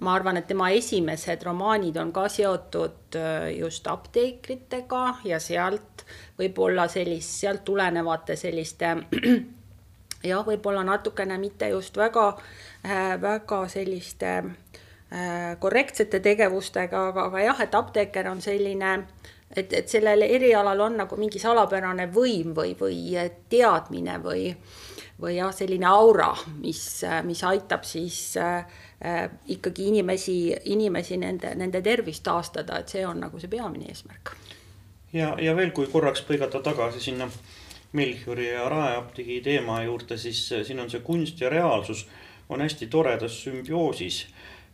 ma 0.00 0.14
arvan, 0.14 0.40
et 0.40 0.48
tema 0.48 0.70
esimesed 0.74 1.44
romaanid 1.46 1.96
on 2.00 2.12
ka 2.16 2.28
seotud 2.32 3.18
äh, 3.20 3.50
just 3.58 3.86
apteekritega 3.90 5.04
ja 5.28 5.40
sealt 5.42 6.06
võib-olla 6.38 6.88
sellist, 6.92 7.36
sealt 7.42 7.64
tulenevate 7.64 8.36
selliste 8.40 8.96
jah, 10.30 10.44
võib-olla 10.46 10.84
natukene 10.86 11.38
mitte 11.42 11.70
just 11.74 11.96
väga, 11.96 12.30
äh, 12.86 13.14
väga 13.20 13.62
selliste 13.68 14.34
äh, 14.40 15.54
korrektsete 15.60 16.20
tegevustega, 16.24 17.08
aga, 17.12 17.30
aga 17.30 17.48
jah, 17.50 17.64
et 17.68 17.80
apteeker 17.84 18.32
on 18.32 18.40
selline 18.44 18.92
äh, 18.96 19.32
et, 19.54 19.72
et 19.72 19.88
sellel 19.88 20.22
erialal 20.22 20.80
on 20.80 20.96
nagu 21.02 21.16
mingi 21.20 21.38
salapärane 21.42 22.08
võim 22.12 22.54
või, 22.56 22.74
või 22.78 23.14
teadmine 23.50 24.18
või, 24.22 24.48
või 25.20 25.36
jah, 25.36 25.52
selline 25.54 25.86
aura, 25.88 26.32
mis, 26.60 26.80
mis 27.24 27.42
aitab 27.44 27.84
siis 27.88 28.36
äh, 28.40 28.64
ikkagi 29.52 29.88
inimesi, 29.92 30.38
inimesi 30.72 31.20
nende, 31.20 31.54
nende 31.54 31.82
tervist 31.82 32.24
taastada, 32.26 32.80
et 32.80 32.92
see 32.92 33.06
on 33.06 33.20
nagu 33.26 33.40
see 33.40 33.52
peamine 33.52 33.88
eesmärk. 33.92 34.34
ja, 35.12 35.34
ja 35.40 35.56
veel, 35.56 35.70
kui 35.70 35.86
korraks 35.92 36.24
põigata 36.26 36.62
tagasi 36.62 37.00
sinna 37.00 37.30
Melchiori 37.96 38.50
ja 38.50 38.68
Raeapteegi 38.68 39.40
teema 39.40 39.82
juurde, 39.84 40.18
siis 40.18 40.52
äh, 40.52 40.64
siin 40.66 40.80
on 40.80 40.90
see 40.90 41.00
kunst 41.00 41.40
ja 41.40 41.48
reaalsus 41.48 42.06
on 42.48 42.60
hästi 42.60 42.86
toredas 42.86 43.38
sümbioosis, 43.44 44.26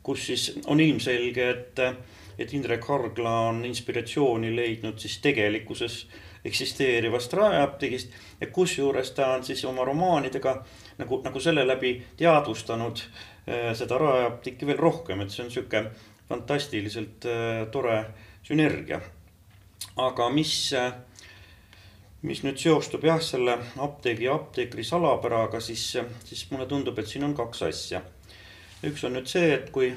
kus 0.03 0.27
siis 0.27 0.49
on 0.67 0.81
ilmselge, 0.81 1.51
et 1.51 1.79
äh, 1.79 1.95
et 2.39 2.53
Indrek 2.53 2.85
Hargla 2.89 3.33
on 3.49 3.65
inspiratsiooni 3.65 4.55
leidnud 4.57 4.99
siis 4.99 5.19
tegelikkuses 5.25 6.07
eksisteerivast 6.45 7.33
raeapteegist 7.39 8.15
ja 8.41 8.47
kusjuures 8.47 9.13
ta 9.15 9.29
on 9.37 9.45
siis 9.45 9.65
oma 9.65 9.85
romaanidega 9.85 10.57
nagu, 10.99 11.21
nagu 11.25 11.41
selle 11.41 11.67
läbi 11.67 11.95
teadvustanud 12.17 13.05
äh, 13.05 13.71
seda 13.79 13.99
raeapteeki 13.99 14.67
veel 14.67 14.79
rohkem, 14.79 15.23
et 15.23 15.31
see 15.31 15.45
on 15.45 15.51
sihuke 15.55 15.85
fantastiliselt 16.29 17.27
äh, 17.31 17.65
tore 17.71 18.05
sünergia. 18.43 19.01
aga 19.97 20.29
mis 20.31 20.73
äh, 20.73 20.93
mis 22.23 22.43
nüüd 22.47 22.59
seostub 22.61 23.05
jah, 23.05 23.21
selle 23.23 23.57
apteegi 23.83 24.29
ja 24.29 24.37
apteekri 24.39 24.85
salapäraga, 24.87 25.61
siis, 25.61 25.85
siis 26.25 26.45
mulle 26.51 26.69
tundub, 26.71 26.99
et 26.99 27.11
siin 27.11 27.27
on 27.27 27.35
kaks 27.35 27.63
asja. 27.67 28.03
üks 28.87 29.05
on 29.07 29.17
nüüd 29.17 29.31
see, 29.31 29.53
et 29.55 29.71
kui 29.75 29.93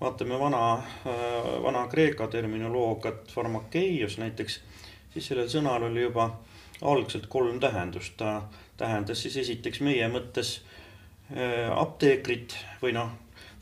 vaatame 0.00 0.38
vana, 0.38 0.74
äh, 0.74 1.62
vana 1.62 1.86
Kreeka 1.88 2.26
terminoloogiat, 2.28 3.32
farmakeios 3.32 4.18
näiteks, 4.18 4.60
siis 5.14 5.28
sellel 5.30 5.48
sõnal 5.48 5.88
oli 5.88 6.02
juba 6.02 6.30
algselt 6.82 7.26
kolm 7.26 7.60
tähendust. 7.60 8.16
ta 8.16 8.42
tähendas 8.76 9.22
siis 9.22 9.36
esiteks 9.36 9.80
meie 9.80 10.08
mõttes 10.08 10.60
äh, 11.32 11.72
apteekrit 11.72 12.56
või 12.82 12.92
noh, 12.92 13.10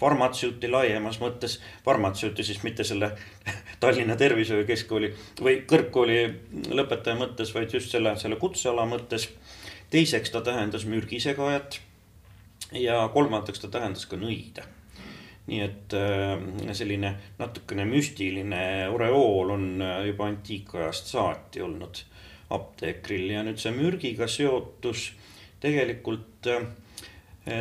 farmatseuti 0.00 0.68
laiemas 0.68 1.20
mõttes, 1.22 1.60
farmatseuti 1.84 2.44
siis 2.44 2.62
mitte 2.62 2.84
selle 2.84 3.12
Tallinna 3.80 4.16
Tervishoiukeskkooli 4.16 5.14
või 5.40 5.60
kõrgkooli 5.70 6.20
lõpetaja 6.74 7.16
mõttes, 7.16 7.54
vaid 7.54 7.74
just 7.74 7.94
selle, 7.94 8.16
selle 8.18 8.36
kutseala 8.36 8.86
mõttes. 8.90 9.28
teiseks 9.90 10.30
ta 10.30 10.40
tähendas 10.40 10.84
mürgisegajat 10.84 11.78
ja 12.72 13.08
kolmandaks 13.12 13.60
ta 13.60 13.68
tähendas 13.68 14.06
ka 14.06 14.16
nõide 14.16 14.64
nii 15.46 15.60
et 15.60 15.94
äh, 15.98 16.72
selline 16.72 17.14
natukene 17.38 17.84
müstiline 17.88 18.88
oreool 18.92 19.52
on 19.56 19.66
äh, 19.82 20.06
juba 20.08 20.30
antiikajast 20.32 21.12
saati 21.12 21.62
olnud. 21.64 22.00
Apteekril 22.54 23.30
ja 23.32 23.42
nüüd 23.44 23.60
see 23.60 23.72
mürgiga 23.74 24.28
seotus 24.30 25.10
tegelikult 25.60 26.48
äh, 26.52 26.66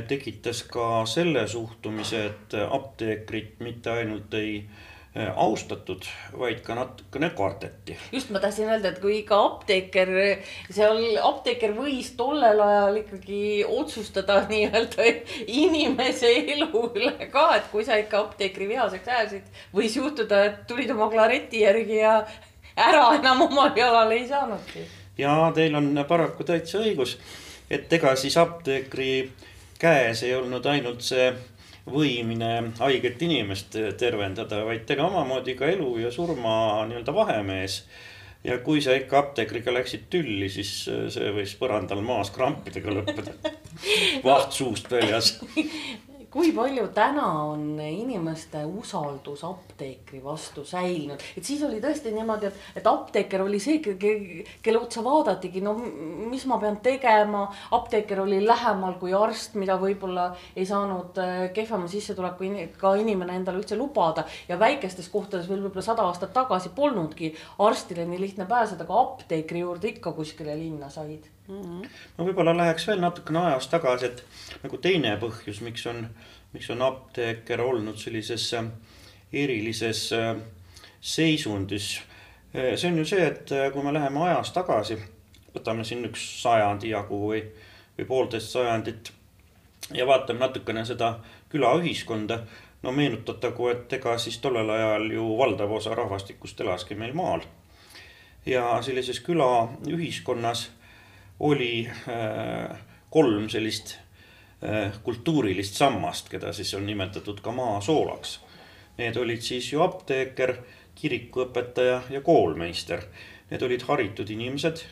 tekitas 0.07 0.63
ka 0.71 1.03
selle 1.09 1.43
suhtumise, 1.47 2.25
et 2.31 2.57
apteekrit 2.63 3.59
mitte 3.63 3.91
ainult 3.99 4.33
ei 4.39 4.61
Äh, 4.63 4.92
austatud, 5.13 6.07
vaid 6.33 6.63
ka 6.65 6.73
natukene 6.73 7.29
kardeti. 7.37 7.97
just 8.11 8.31
ma 8.33 8.39
tahtsin 8.39 8.69
öelda, 8.69 8.89
et 8.89 8.99
kui 9.01 9.19
ikka 9.19 9.37
apteeker, 9.45 10.09
seal 10.73 11.19
apteeker 11.21 11.75
võis 11.77 12.09
tollel 12.17 12.61
ajal 12.65 12.97
ikkagi 13.03 13.43
otsustada 13.67 14.39
nii-öelda 14.49 15.05
inimese 15.45 16.33
elu 16.55 16.81
üle 16.95 17.29
ka, 17.29 17.45
et 17.59 17.69
kui 17.71 17.85
sa 17.85 17.99
ikka 18.01 18.23
apteekri 18.25 18.71
vihaseks 18.73 19.13
ajasid, 19.13 19.53
võis 19.75 19.99
juhtuda, 20.01 20.43
et 20.49 20.65
tulid 20.67 20.89
oma 20.95 21.11
klareti 21.13 21.61
järgi 21.61 22.01
ja 22.01 22.17
ära 22.73 23.05
enam 23.19 23.45
omal 23.45 23.77
jalal 23.77 24.11
ei 24.17 24.25
saanudki. 24.27 24.87
ja 25.17 25.37
teil 25.53 25.77
on 25.77 25.93
paraku 26.09 26.43
täitsa 26.43 26.81
õigus, 26.81 27.19
et 27.69 27.93
ega 27.93 28.15
siis 28.17 28.37
apteekri 28.41 29.29
käes 29.77 30.23
ei 30.25 30.33
olnud 30.33 30.65
ainult 30.65 31.05
see 31.05 31.29
võimine 31.89 32.49
haiget 32.79 33.21
inimest 33.21 33.75
tervendada, 33.99 34.63
vaid 34.67 34.89
oli 34.93 35.03
omamoodi 35.03 35.55
ka 35.59 35.67
elu 35.71 35.89
ja 36.05 36.11
surma 36.11 36.55
nii-öelda 36.87 37.15
vahemees. 37.15 37.83
ja 38.43 38.57
kui 38.59 38.81
sa 38.81 38.95
ikka 38.95 39.19
apteekriga 39.19 39.73
läksid 39.73 40.07
tülli, 40.11 40.49
siis 40.51 40.71
see 40.85 41.29
võis 41.35 41.55
põrandal 41.59 42.01
maas 42.03 42.31
krampidega 42.31 42.91
lõppeda. 42.91 43.35
vaht 44.27 44.51
suust 44.51 44.91
väljas 44.91 45.37
kui 46.33 46.49
palju 46.55 46.87
täna 46.95 47.25
on 47.51 47.77
inimeste 47.77 48.63
usaldus 48.65 49.43
apteekri 49.45 50.21
vastu 50.23 50.63
säilinud, 50.65 51.21
et 51.37 51.45
siis 51.45 51.61
oli 51.65 51.77
tõesti 51.83 52.13
niimoodi, 52.15 52.49
et, 52.49 52.63
et 52.81 52.87
apteeker 52.89 53.43
oli 53.45 53.59
see, 53.61 53.77
kelle 53.83 54.79
otsa 54.79 55.03
vaadatigi, 55.05 55.61
no 55.61 55.75
mis 55.77 56.47
ma 56.49 56.57
pean 56.61 56.79
tegema. 56.85 57.43
apteeker 57.77 58.23
oli 58.23 58.41
lähemal 58.45 58.97
kui 59.01 59.13
arst, 59.13 59.53
mida 59.61 59.77
võib-olla 59.81 60.31
ei 60.55 60.65
saanud 60.65 61.21
äh, 61.21 61.35
kehvema 61.53 61.87
sissetulekuga 61.91 62.95
inimene 63.03 63.37
endale 63.37 63.61
üldse 63.61 63.77
lubada. 63.77 64.25
Ja 64.49 64.57
väikestes 64.59 65.11
kohtades 65.13 65.49
veel 65.49 65.61
võib-olla 65.61 65.85
sada 65.85 66.07
aastat 66.09 66.33
tagasi 66.33 66.73
polnudki 66.73 67.33
arstile 67.61 68.07
nii 68.09 68.25
lihtne 68.25 68.49
pääseda, 68.49 68.87
aga 68.87 69.05
apteekri 69.05 69.61
juurde 69.61 69.93
ikka 69.93 70.15
kuskile 70.17 70.57
linna 70.57 70.89
said 70.89 71.29
mm. 71.47 71.61
-hmm. 71.61 71.89
ma 72.17 72.25
võib-olla 72.25 72.57
läheks 72.57 72.87
veel 72.87 73.01
natukene 73.01 73.39
ajas 73.39 73.67
tagasi, 73.67 74.05
et 74.05 74.23
nagu 74.63 74.77
teine 74.77 75.15
põhjus, 75.21 75.61
miks 75.61 75.85
on, 75.87 76.07
miks 76.53 76.69
on 76.69 76.81
apteeker 76.81 77.61
olnud 77.61 77.97
sellises 77.97 78.53
äh, 78.53 78.65
erilises 79.33 80.13
äh, 80.13 80.35
seisundis. 81.01 82.01
Äh, 82.55 82.75
see 82.75 82.91
on 82.91 82.97
ju 82.97 83.05
see, 83.05 83.27
et 83.27 83.49
kui 83.73 83.83
me 83.83 83.93
läheme 83.93 84.23
ajas 84.29 84.51
tagasi, 84.51 84.97
võtame 85.55 85.83
siin 85.83 86.05
üks 86.05 86.25
sajandi 86.41 86.93
jagu 86.93 87.19
või, 87.29 87.43
või 87.97 88.05
poolteist 88.05 88.53
sajandit 88.55 89.11
ja 89.93 90.07
vaatame 90.07 90.39
natukene 90.39 90.85
seda 90.85 91.17
külaühiskonda 91.49 92.39
no 92.83 92.91
meenutatagu, 92.91 93.67
et 93.67 93.93
ega 93.93 94.17
siis 94.17 94.37
tollel 94.43 94.69
ajal 94.69 95.11
ju 95.11 95.27
valdav 95.37 95.71
osa 95.71 95.95
rahvastikust 95.95 96.61
elaski 96.61 96.95
meil 96.95 97.13
maal. 97.13 97.41
ja 98.45 98.81
sellises 98.83 99.19
külaühiskonnas 99.23 100.69
oli 101.39 101.87
äh, 101.87 102.77
kolm 103.09 103.49
sellist 103.49 103.97
äh, 104.63 104.93
kultuurilist 105.03 105.75
sammast, 105.75 106.29
keda 106.29 106.53
siis 106.53 106.73
on 106.73 106.85
nimetatud 106.85 107.41
ka 107.41 107.51
maasoolaks. 107.51 108.39
Need 108.97 109.17
olid 109.17 109.41
siis 109.41 109.71
ju 109.73 109.81
apteeker, 109.81 110.57
kirikuõpetaja 110.95 112.03
ja 112.13 112.21
koolmeister. 112.21 113.07
Need 113.49 113.63
olid 113.65 113.85
haritud 113.87 114.29
inimesed. 114.29 114.83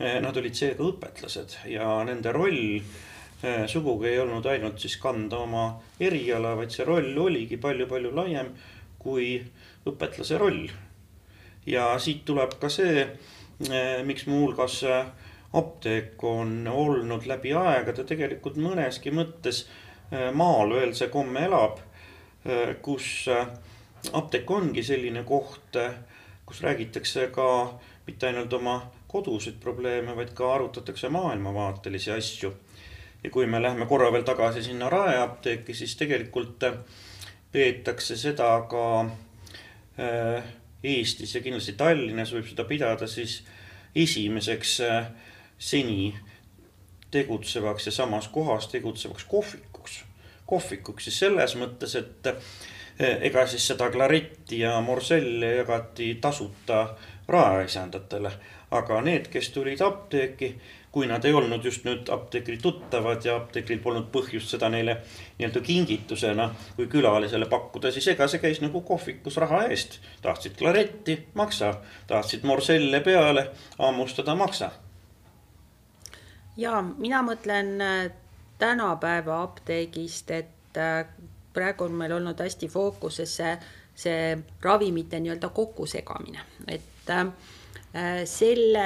Nad 0.00 0.36
olid 0.40 0.56
seega 0.56 0.80
õpetlased 0.80 1.58
ja 1.68 1.84
nende 2.08 2.30
roll 2.32 2.78
sugugi 3.68 4.08
ei 4.08 4.20
olnud 4.22 4.46
ainult 4.48 4.80
siis 4.80 4.94
kanda 4.96 5.42
oma 5.44 5.64
eriala, 6.00 6.54
vaid 6.56 6.72
see 6.72 6.86
roll 6.88 7.18
oligi 7.20 7.58
palju-palju 7.60 8.14
laiem 8.16 8.48
kui 9.00 9.34
õpetlase 9.88 10.38
roll. 10.40 10.68
ja 11.66 11.98
siit 12.00 12.24
tuleb 12.24 12.56
ka 12.60 12.70
see, 12.72 13.04
miks 14.08 14.24
muuhulgas 14.26 14.80
apteek 15.52 16.24
on 16.24 16.68
olnud 16.68 17.26
läbi 17.26 17.52
aegade 17.58 18.04
tegelikult 18.06 18.58
mõneski 18.60 19.10
mõttes 19.14 19.64
maal 20.34 20.70
veel 20.74 20.94
see 20.94 21.10
komme 21.10 21.42
elab, 21.46 21.80
kus 22.82 23.26
apteek 24.12 24.50
ongi 24.50 24.82
selline 24.86 25.24
koht, 25.26 25.76
kus 26.46 26.62
räägitakse 26.62 27.28
ka 27.34 27.46
mitte 28.06 28.30
ainult 28.30 28.52
oma 28.52 28.80
koduseid 29.10 29.58
probleeme, 29.62 30.14
vaid 30.16 30.32
ka 30.34 30.54
arutatakse 30.54 31.08
maailmavaatelisi 31.08 32.10
asju. 32.14 32.52
ja 33.24 33.30
kui 33.30 33.46
me 33.46 33.62
läheme 33.62 33.86
korra 33.86 34.12
veel 34.12 34.22
tagasi 34.24 34.62
sinna 34.62 34.88
Raeapteeki, 34.88 35.74
siis 35.74 35.96
tegelikult 35.96 36.64
peetakse 37.52 38.16
seda 38.16 38.48
ka 38.70 39.10
Eestis 40.84 41.34
ja 41.34 41.42
kindlasti 41.44 41.74
Tallinnas 41.76 42.32
võib 42.32 42.46
seda 42.48 42.64
pidada 42.64 43.06
siis 43.06 43.42
esimeseks 43.94 44.78
seni 45.60 46.14
tegutsevaks 47.10 47.86
ja 47.86 47.92
samas 47.92 48.28
kohas 48.28 48.68
tegutsevaks 48.68 49.24
kohvikuks. 49.24 50.04
kohvikuks 50.46 51.04
siis 51.04 51.18
selles 51.18 51.54
mõttes, 51.56 51.94
et 51.98 52.26
eh, 52.26 53.18
ega 53.28 53.46
siis 53.46 53.66
seda 53.68 53.90
klaretti 53.90 54.62
ja 54.64 54.80
morselli 54.80 55.56
jagati 55.56 56.14
tasuta 56.20 56.96
raeaisandatele. 57.28 58.32
aga 58.70 59.00
need, 59.02 59.26
kes 59.28 59.48
tulid 59.50 59.80
apteeki, 59.82 60.54
kui 60.92 61.06
nad 61.06 61.24
ei 61.24 61.32
olnud 61.34 61.64
just 61.64 61.84
nüüd 61.84 62.08
apteekri 62.08 62.56
tuttavad 62.62 63.24
ja 63.24 63.36
apteekril 63.36 63.78
polnud 63.82 64.06
põhjust 64.14 64.54
seda 64.54 64.68
neile 64.70 64.96
nii-öelda 65.38 65.60
kingitusena 65.60 66.50
kui 66.76 66.86
külalisele 66.86 67.46
pakkuda, 67.50 67.90
siis 67.92 68.08
ega 68.14 68.28
see 68.28 68.40
käis 68.40 68.60
nagu 68.64 68.80
kohvikus 68.80 69.36
raha 69.36 69.64
eest. 69.68 69.98
tahtsid 70.22 70.56
klaretti, 70.58 71.18
maksa, 71.34 71.74
tahtsid 72.06 72.46
morselle 72.46 73.00
peale, 73.00 73.50
hammustada, 73.78 74.34
maksa 74.34 74.70
ja 76.60 76.80
mina 76.82 77.22
mõtlen 77.24 77.76
äh, 77.80 78.10
tänapäeva 78.58 79.42
apteegist, 79.42 80.30
et 80.30 80.78
äh, 80.78 81.06
praegu 81.54 81.88
on 81.88 81.96
meil 81.98 82.12
olnud 82.18 82.40
hästi 82.40 82.68
fookuses 82.70 83.36
see, 83.40 83.54
see 83.96 84.36
ravimite 84.62 85.20
nii-öelda 85.20 85.50
kokkusegamine, 85.56 86.44
et 86.68 87.10
äh, 87.10 87.32
selle, 88.30 88.84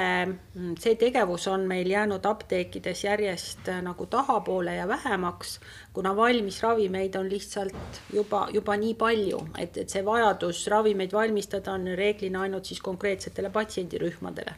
see 0.80 0.94
tegevus 0.96 1.44
on 1.52 1.66
meil 1.68 1.90
jäänud 1.92 2.24
apteekides 2.24 3.04
järjest 3.04 3.68
nagu 3.84 4.06
tahapoole 4.08 4.78
ja 4.78 4.88
vähemaks, 4.88 5.58
kuna 5.92 6.14
valmis 6.16 6.62
ravimeid 6.62 7.18
on 7.20 7.28
lihtsalt 7.28 8.00
juba, 8.12 8.46
juba 8.52 8.78
nii 8.80 8.94
palju, 8.94 9.42
et, 9.58 9.76
et 9.76 9.92
see 9.92 10.04
vajadus 10.06 10.66
ravimeid 10.72 11.12
valmistada 11.12 11.76
on 11.76 11.90
reeglina 12.00 12.46
ainult 12.46 12.72
siis 12.72 12.80
konkreetsetele 12.80 13.52
patsiendirühmadele 13.52 14.56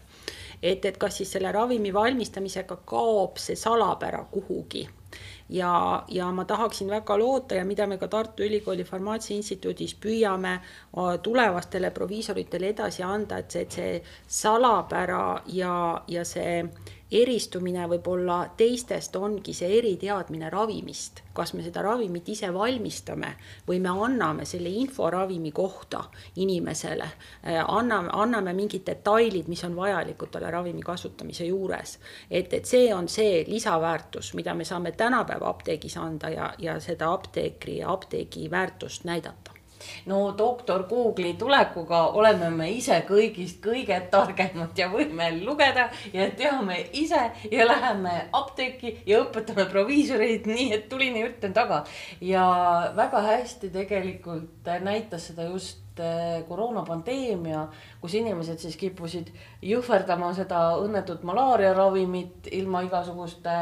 et, 0.63 0.85
et 0.85 0.99
kas 0.99 1.17
siis 1.17 1.33
selle 1.33 1.53
ravimi 1.53 1.93
valmistamisega 1.95 2.77
kaob 2.85 3.41
see 3.43 3.57
salapära 3.57 4.25
kuhugi. 4.31 4.87
Ja, 5.49 6.03
ja 6.09 6.33
ma 6.33 6.45
tahaksin 6.45 6.91
väga 6.91 7.19
loota 7.19 7.55
ja 7.55 7.65
mida 7.65 7.87
me 7.87 7.99
ka 7.99 8.09
Tartu 8.09 8.43
Ülikooli 8.43 8.85
Farmaatsia 8.85 9.37
Instituudis 9.37 9.95
püüame 9.95 10.59
tulevastele 11.23 11.91
proviisoritele 11.91 12.73
edasi 12.75 13.03
anda, 13.07 13.39
et 13.39 13.51
see, 13.51 13.63
et 13.63 13.77
see 13.79 14.03
salapära 14.27 15.41
ja, 15.47 16.03
ja 16.09 16.25
see 16.25 16.65
eristumine 17.11 17.87
võib-olla 17.89 18.39
teistest 18.57 19.17
ongi 19.17 19.55
see 19.55 19.79
eriteadmine 19.79 20.51
ravimist, 20.51 21.23
kas 21.37 21.53
me 21.55 21.63
seda 21.63 21.83
ravimit 21.87 22.29
ise 22.29 22.51
valmistame 22.55 23.33
või 23.69 23.79
me 23.81 23.93
anname 24.07 24.47
selle 24.49 24.69
info 24.69 25.11
ravimi 25.11 25.53
kohta 25.55 26.03
inimesele, 26.43 27.09
äh, 27.47 27.63
anname, 27.63 28.11
anname 28.13 28.55
mingid 28.59 28.87
detailid, 28.87 29.49
mis 29.49 29.65
on 29.65 29.77
vajalikud 29.77 30.35
talle 30.35 30.51
ravimi 30.51 30.83
kasutamise 30.83 31.47
juures. 31.47 31.99
et, 32.31 32.53
et 32.53 32.65
see 32.65 32.95
on 32.95 33.09
see 33.09 33.45
lisaväärtus, 33.49 34.35
mida 34.35 34.55
me 34.55 34.65
saame 34.65 34.93
tänapäeva 34.93 35.49
apteegis 35.49 35.97
anda 35.97 36.31
ja, 36.31 36.55
ja 36.59 36.81
seda 36.81 37.13
apteekri 37.13 37.79
ja 37.79 37.93
apteegi 37.93 38.51
väärtust 38.51 39.05
näidata 39.05 39.56
no 40.07 40.21
doktor 40.39 40.87
Google'i 40.89 41.35
tulekuga 41.39 42.03
oleme 42.19 42.51
me 42.51 42.71
ise 42.73 43.01
kõigist 43.09 43.61
kõige 43.65 43.99
targemad 44.11 44.77
ja 44.79 44.89
võime 44.93 45.31
lugeda 45.39 45.89
ja 46.13 46.29
teame 46.37 46.79
ise 46.93 47.23
ja 47.53 47.67
läheme 47.69 48.15
apteeki 48.33 48.97
ja 49.07 49.23
õpetame 49.25 49.69
proviisoreid 49.71 50.47
nii, 50.53 50.71
et 50.77 50.89
tuline 50.89 51.25
jutt 51.25 51.45
on 51.49 51.57
taga. 51.57 51.83
ja 52.21 52.47
väga 52.97 53.25
hästi 53.31 53.73
tegelikult 53.75 54.71
näitas 54.83 55.31
seda 55.31 55.49
just 55.51 55.86
eh, 56.01 56.45
koroonapandeemia, 56.49 57.67
kus 58.01 58.15
inimesed 58.19 58.59
siis 58.63 58.77
kippusid 58.81 59.27
jõhverdama 59.65 60.35
seda 60.37 60.61
õnnetut 60.83 61.21
malaariaravimit 61.27 62.49
ilma 62.57 62.79
igasuguste 62.87 63.57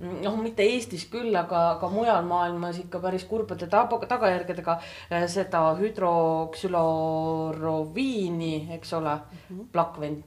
noh, 0.00 0.36
mitte 0.40 0.62
Eestis 0.66 1.04
küll, 1.10 1.36
aga, 1.38 1.70
aga 1.76 1.88
mujal 1.92 2.24
maailmas 2.28 2.78
ikka 2.82 2.98
päris 3.04 3.24
kurbade 3.28 3.66
tagajärgedega 3.70 4.74
äh, 4.80 4.84
seda 5.30 5.60
hüdroksüloroviini, 5.78 8.54
eks 8.78 8.90
ole 8.98 9.14
mm 9.14 9.20
-hmm., 9.48 9.66
plakven, 9.72 10.24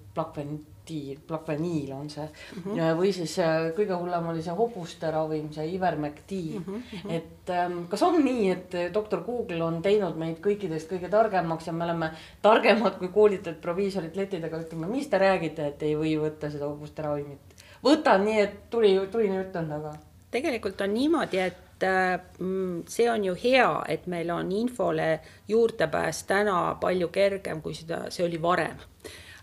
plakventiil, 0.87 1.19
plakveniil 1.27 1.91
on 1.93 2.09
see 2.09 2.25
mm. 2.25 2.63
-hmm. 2.63 2.97
või 2.97 3.11
siis 3.13 3.39
äh, 3.39 3.71
kõige 3.75 3.93
hullem 3.93 4.27
oli 4.27 4.41
see 4.41 4.53
hobuste 4.53 5.11
ravim, 5.11 5.51
see 5.51 5.67
ivermektiin 5.75 6.63
mm. 6.65 6.83
-hmm. 6.91 7.11
et 7.11 7.49
ähm, 7.49 7.85
kas 7.89 8.03
on 8.03 8.23
nii, 8.25 8.49
et 8.51 8.93
doktor 8.93 9.23
Google 9.23 9.63
on 9.63 9.81
teinud 9.81 10.15
meid 10.15 10.39
kõikidest 10.39 10.89
kõige 10.89 11.09
targemaks 11.09 11.67
ja 11.67 11.73
me 11.73 11.83
oleme 11.83 12.11
targemad 12.41 12.97
kui 12.97 13.07
koolitatud 13.07 13.61
proviisorid 13.61 14.15
letidega, 14.15 14.57
ütleme, 14.57 14.87
mis 14.87 15.07
te 15.07 15.17
räägite, 15.17 15.67
et 15.67 15.83
ei 15.83 15.95
või 15.95 16.17
võtta 16.19 16.51
seda 16.51 16.65
hobuste 16.65 17.01
ravimit? 17.01 17.39
võtan 17.83 18.25
nii, 18.25 18.39
et 18.39 18.69
tuli, 18.69 18.99
tuline 19.11 19.35
jutt 19.35 19.55
on, 19.55 19.71
aga. 19.71 19.93
tegelikult 20.31 20.81
on 20.81 20.93
niimoodi, 20.93 21.39
et 21.39 21.83
mm, 22.39 22.83
see 22.87 23.11
on 23.11 23.23
ju 23.25 23.35
hea, 23.43 23.83
et 23.87 24.07
meil 24.07 24.31
on 24.31 24.51
infole 24.51 25.19
juurdepääs 25.47 26.23
täna 26.23 26.75
palju 26.81 27.07
kergem, 27.07 27.61
kui 27.61 27.73
seda, 27.73 28.09
see 28.09 28.25
oli 28.25 28.41
varem. 28.41 28.77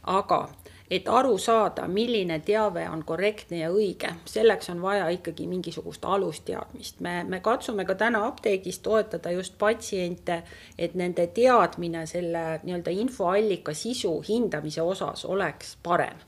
aga 0.07 0.49
et 0.95 1.09
aru 1.09 1.39
saada, 1.39 1.89
milline 1.89 2.39
teave 2.47 2.85
on 2.89 3.03
korrektne 3.07 3.59
ja 3.59 3.71
õige, 3.73 4.13
selleks 4.31 4.71
on 4.71 4.83
vaja 4.83 5.09
ikkagi 5.15 5.47
mingisugust 5.51 6.05
alusteadmist. 6.05 7.01
me, 7.01 7.17
me 7.29 7.41
katsume 7.41 7.85
ka 7.85 7.95
täna 7.99 8.25
apteegis 8.27 8.79
toetada 8.85 9.33
just 9.35 9.59
patsiente, 9.59 10.43
et 10.79 10.95
nende 10.95 11.27
teadmine 11.27 12.07
selle 12.07 12.45
nii-öelda 12.63 12.95
infoallika 12.95 13.75
sisu 13.75 14.15
hindamise 14.29 14.83
osas 14.83 15.25
oleks 15.25 15.77
parem. 15.83 16.23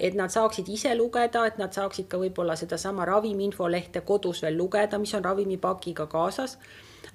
et 0.00 0.14
nad 0.14 0.30
saaksid 0.30 0.68
ise 0.68 0.94
lugeda, 0.94 1.46
et 1.46 1.58
nad 1.58 1.72
saaksid 1.72 2.06
ka 2.08 2.18
võib-olla 2.18 2.56
sedasama 2.56 3.04
ravimi 3.04 3.44
infolehte 3.44 4.00
kodus 4.00 4.42
veel 4.42 4.58
lugeda, 4.58 4.98
mis 4.98 5.14
on 5.14 5.24
ravimipakiga 5.24 6.06
kaasas 6.06 6.58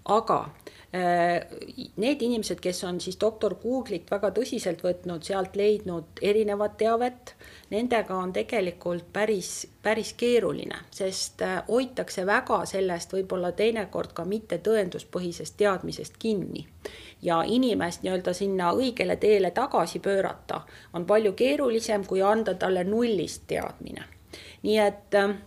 aga 0.06 0.46
need 0.92 2.22
inimesed, 2.22 2.60
kes 2.60 2.84
on 2.84 3.00
siis 3.00 3.16
doktor 3.20 3.56
Google'it 3.56 4.10
väga 4.12 4.32
tõsiselt 4.36 4.82
võtnud, 4.84 5.24
sealt 5.24 5.56
leidnud 5.56 6.20
erinevat 6.22 6.76
teavet, 6.78 7.32
nendega 7.72 8.16
on 8.20 8.34
tegelikult 8.36 9.06
päris, 9.14 9.68
päris 9.84 10.12
keeruline, 10.20 10.82
sest 10.92 11.42
äh, 11.48 11.62
hoitakse 11.68 12.26
väga 12.28 12.66
sellest 12.68 13.16
võib-olla 13.16 13.54
teinekord 13.56 14.12
ka 14.14 14.26
mitte 14.28 14.60
tõenduspõhisest 14.60 15.56
teadmisest 15.58 16.20
kinni. 16.20 16.68
ja 17.22 17.44
inimest 17.46 18.04
nii-öelda 18.04 18.34
sinna 18.34 18.72
õigele 18.74 19.16
teele 19.16 19.52
tagasi 19.52 20.00
pöörata 20.00 20.62
on 20.94 21.06
palju 21.06 21.34
keerulisem, 21.34 22.06
kui 22.06 22.22
anda 22.22 22.54
talle 22.54 22.84
nullist 22.84 23.48
teadmine. 23.48 24.04
nii 24.64 24.78
et 24.78 25.16
äh, 25.16 25.38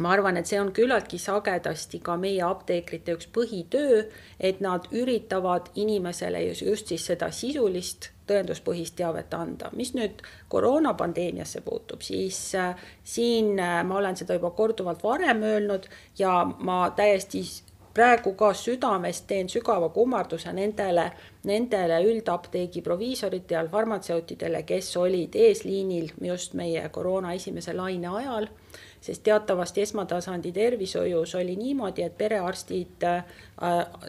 ma 0.00 0.14
arvan, 0.14 0.36
et 0.40 0.48
see 0.48 0.60
on 0.60 0.72
küllaltki 0.72 1.18
sagedasti 1.20 2.00
ka 2.04 2.16
meie 2.20 2.42
apteekrite 2.46 3.14
üks 3.18 3.28
põhitöö, 3.34 4.02
et 4.40 4.60
nad 4.64 4.88
üritavad 4.96 5.68
inimesele 5.74 6.42
just, 6.48 6.88
siis 6.88 7.04
seda 7.12 7.30
sisulist 7.34 8.10
tõenduspõhist 8.30 8.96
teavet 8.96 9.34
anda. 9.34 9.70
mis 9.76 9.92
nüüd 9.94 10.22
koroonapandeemiasse 10.48 11.60
puutub, 11.66 12.02
siis 12.06 12.38
äh, 12.54 12.76
siin 13.04 13.58
äh, 13.58 13.80
ma 13.84 13.98
olen 13.98 14.16
seda 14.16 14.38
juba 14.38 14.50
korduvalt 14.50 15.02
varem 15.02 15.42
öelnud 15.42 15.88
ja 16.18 16.44
ma 16.58 16.82
täiesti 16.96 17.42
praegu 17.94 18.32
ka 18.38 18.52
südamest 18.54 19.26
teen 19.26 19.48
sügava 19.48 19.88
kummarduse 19.90 20.52
nendele 20.54 21.10
nendele 21.44 21.98
üldapteegi 22.06 22.82
proviisorite 22.86 23.54
ja 23.54 23.66
farmatseutidele, 23.68 24.62
kes 24.62 24.96
olid 24.96 25.34
eesliinil 25.34 26.12
just 26.22 26.54
meie 26.54 26.88
koroona 26.88 27.34
esimese 27.34 27.74
laine 27.74 28.08
ajal 28.22 28.48
sest 29.00 29.22
teatavasti 29.22 29.82
esmatasandi 29.82 30.52
tervishoius 30.52 31.34
oli 31.34 31.56
niimoodi, 31.56 32.02
et 32.02 32.18
perearstid 32.18 33.04
äh, 33.04 33.24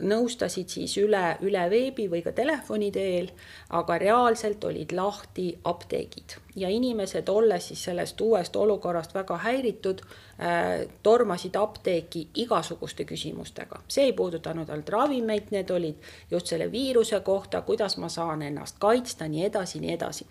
nõustasid 0.02 0.70
siis 0.72 0.98
üle, 1.00 1.38
üle 1.42 1.64
veebi 1.70 2.10
või 2.12 2.24
ka 2.26 2.34
telefoni 2.36 2.92
teel, 2.92 3.32
aga 3.70 3.98
reaalselt 4.02 4.64
olid 4.64 4.92
lahti 4.96 5.52
apteegid 5.64 6.38
ja 6.56 6.70
inimesed, 6.70 7.30
olles 7.30 7.68
siis 7.72 7.84
sellest 7.84 8.22
uuest 8.22 8.56
olukorrast 8.56 9.16
väga 9.16 9.38
häiritud, 9.46 10.04
äh, 10.04 10.88
tormasid 11.04 11.56
apteeki 11.56 12.28
igasuguste 12.44 13.06
küsimustega. 13.06 13.80
see 13.88 14.04
ei 14.04 14.14
puudutanud 14.14 14.70
ainult 14.70 14.90
ravimeid, 14.90 15.52
need 15.52 15.70
olid 15.70 15.96
just 16.32 16.48
selle 16.48 16.72
viiruse 16.72 17.20
kohta, 17.20 17.62
kuidas 17.62 17.98
ma 17.98 18.10
saan 18.10 18.42
ennast 18.42 18.76
kaitsta, 18.80 19.28
nii 19.28 19.46
edasi, 19.46 19.80
nii 19.80 19.94
edasi 19.94 20.28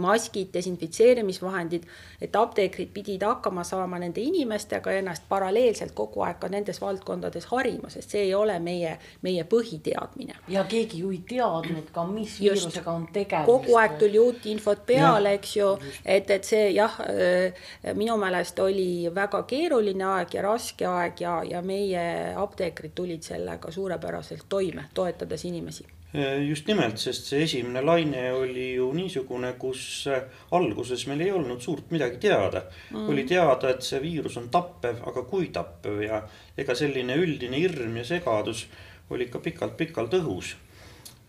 maskid, 0.00 0.50
desinfitseerimisvahendid, 0.54 1.86
et 2.20 2.36
apteekrid 2.36 2.92
pidid 2.94 3.22
hakkama 3.26 3.64
saama 3.64 3.98
nende 4.02 4.20
inimestega 4.20 4.92
ennast 5.00 5.26
paralleelselt 5.28 5.94
kogu 5.96 6.22
aeg 6.26 6.38
ka 6.42 6.50
nendes 6.52 6.80
valdkondades 6.82 7.48
harima, 7.52 7.90
sest 7.92 8.14
see 8.14 8.26
ei 8.28 8.34
ole 8.34 8.58
meie, 8.62 8.96
meie 9.22 9.44
põhiteadmine. 9.44 10.36
ja 10.48 10.64
keegi 10.64 11.02
ju 11.02 11.10
ei 11.14 11.22
teadnud 11.28 11.90
ka, 11.92 12.06
mis 12.06 12.40
Just. 12.40 12.40
viirusega 12.40 12.92
on 12.92 13.08
tegemist. 13.12 13.50
kogu 13.50 13.76
aeg 13.80 13.98
tuli 13.98 14.18
uut 14.18 14.46
infot 14.46 14.86
peale, 14.86 15.34
eks 15.40 15.56
ju, 15.56 15.72
et, 16.04 16.30
et 16.30 16.44
see 16.44 16.70
jah, 16.76 17.00
äh, 17.08 17.66
minu 17.94 18.16
meelest 18.20 18.58
oli 18.64 19.08
väga 19.14 19.42
keeruline 19.48 20.08
aeg 20.12 20.38
ja 20.38 20.46
raske 20.46 20.86
aeg 20.86 21.20
ja, 21.20 21.40
ja 21.44 21.62
meie 21.62 22.06
apteekrid 22.36 22.94
tulid 22.94 23.22
sellega 23.26 23.72
suurepäraselt 23.72 24.48
toime, 24.48 24.88
toetades 24.94 25.44
inimesi 25.44 25.95
just 26.14 26.66
nimelt, 26.66 26.98
sest 27.02 27.26
see 27.28 27.42
esimene 27.44 27.82
laine 27.82 28.28
oli 28.32 28.74
ju 28.76 28.86
niisugune, 28.94 29.52
kus 29.58 30.06
äh, 30.10 30.22
alguses 30.54 31.06
meil 31.10 31.24
ei 31.24 31.32
olnud 31.34 31.60
suurt 31.60 31.90
midagi 31.90 32.20
teada. 32.22 32.62
Mm.. 32.92 33.08
oli 33.10 33.24
teada, 33.26 33.70
et 33.70 33.82
see 33.82 34.00
viirus 34.02 34.36
on 34.40 34.48
tappev, 34.52 35.02
aga 35.06 35.24
kui 35.28 35.50
tappev 35.52 36.00
ja 36.04 36.22
ega 36.56 36.76
selline 36.78 37.16
üldine 37.18 37.58
hirm 37.60 37.98
ja 37.98 38.04
segadus 38.06 38.66
oli 39.10 39.26
ikka 39.26 39.42
pikalt-pikalt 39.42 40.14
õhus. 40.20 40.54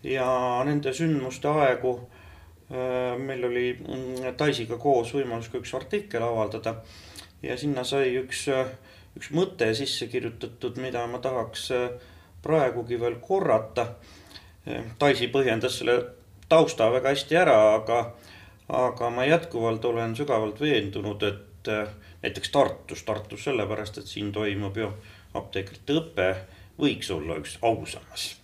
ja 0.02 0.28
nende 0.64 0.92
sündmuste 0.94 1.50
aegu 1.50 1.96
äh, 2.70 3.18
meil 3.18 3.44
oli 3.44 3.72
mm, 3.74 4.36
Daisiga 4.38 4.78
koos 4.78 5.10
võimalus 5.14 5.50
ka 5.50 5.58
üks 5.58 5.74
artikkel 5.74 6.22
avaldada. 6.22 6.78
Ja 7.42 7.56
sinna 7.58 7.84
sai 7.84 8.14
üks, 8.18 8.46
üks 9.18 9.34
mõte 9.34 9.68
sisse 9.74 10.06
kirjutatud, 10.10 10.78
mida 10.82 11.04
ma 11.06 11.18
tahaks 11.22 11.68
praegugi 12.42 12.98
veel 12.98 13.18
korrata 13.22 13.84
Daisy 15.00 15.28
põhjendas 15.32 15.78
selle 15.80 15.98
tausta 16.48 16.90
väga 16.92 17.12
hästi 17.14 17.38
ära, 17.40 17.56
aga, 17.76 18.00
aga 18.68 19.10
ma 19.14 19.24
jätkuvalt 19.28 19.84
olen 19.84 20.16
sügavalt 20.16 20.60
veendunud, 20.60 21.22
et 21.22 21.72
äh, 21.72 21.94
näiteks 22.22 22.52
Tartus, 22.54 23.04
Tartus 23.04 23.44
sellepärast, 23.48 24.02
et 24.02 24.10
siin 24.10 24.32
toimub 24.32 24.76
ju 24.76 24.90
apteekrite 25.38 26.00
õpe, 26.02 26.28
võiks 26.80 27.10
olla 27.14 27.40
üks 27.40 27.58
ausamas 27.62 28.34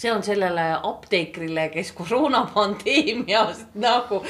see 0.00 0.12
on 0.12 0.22
sellele 0.24 0.62
apteekrile, 0.82 1.66
kes 1.74 1.92
koroonapandeemiast 1.98 3.74
nagu 3.80 4.22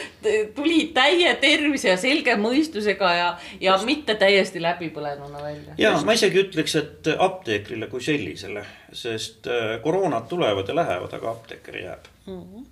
tuli 0.54 0.80
täie 0.94 1.35
tervise 1.42 1.92
ja 1.92 2.00
selge 2.00 2.35
mõistusega 2.40 3.12
ja, 3.14 3.28
ja 3.61 3.76
Just. 3.76 3.87
mitte 3.87 4.16
täiesti 4.18 4.62
läbipõlenuna 4.62 5.42
välja. 5.44 5.76
ja 5.78 5.94
Just. 5.94 6.09
ma 6.09 6.18
isegi 6.18 6.42
ütleks, 6.42 6.76
et 6.80 7.12
apteekrile 7.18 7.90
kui 7.92 8.02
sellisele, 8.02 8.64
sest 8.92 9.46
äh, 9.50 9.78
koroonad 9.85 10.26
tulevad 10.30 10.68
ja 10.68 10.78
lähevad, 10.83 11.14
aga 11.20 11.33
apteeker 11.37 11.80
jääb 11.85 12.12
mm. 12.26 12.42
-hmm 12.42 12.68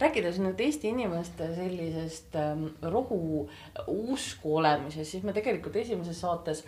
rääkides 0.00 0.38
nüüd 0.40 0.60
Eesti 0.60 0.88
inimeste 0.94 1.50
sellisest 1.54 2.36
ähm, 2.40 2.66
rohu 2.82 3.48
usku 3.86 4.56
olemisest, 4.56 5.10
siis 5.10 5.24
me 5.26 5.34
tegelikult 5.36 5.76
esimeses 5.76 6.20
saates 6.20 6.64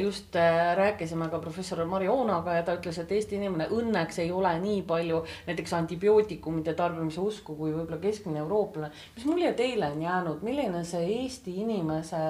just 0.00 0.36
äh, 0.36 0.74
rääkisime 0.76 1.28
ka 1.30 1.38
professor 1.38 1.84
Mari 1.86 2.08
Oonaga 2.08 2.58
ja 2.58 2.64
ta 2.66 2.74
ütles, 2.78 2.98
et 2.98 3.12
Eesti 3.12 3.38
inimene 3.38 3.68
õnneks 3.74 4.18
ei 4.24 4.32
ole 4.32 4.52
nii 4.60 4.82
palju 4.88 5.22
näiteks 5.46 5.76
antibiootikumide 5.80 6.74
tarbimise 6.74 7.20
usku 7.20 7.56
kui 7.56 7.72
võib-olla 7.72 8.00
keskmine 8.02 8.42
eurooplane. 8.42 8.90
mis 9.16 9.24
mulje 9.30 9.52
teile 9.52 9.92
on 9.94 10.02
jäänud, 10.02 10.42
milline 10.42 10.84
see 10.84 11.06
Eesti 11.20 11.60
inimese 11.62 12.24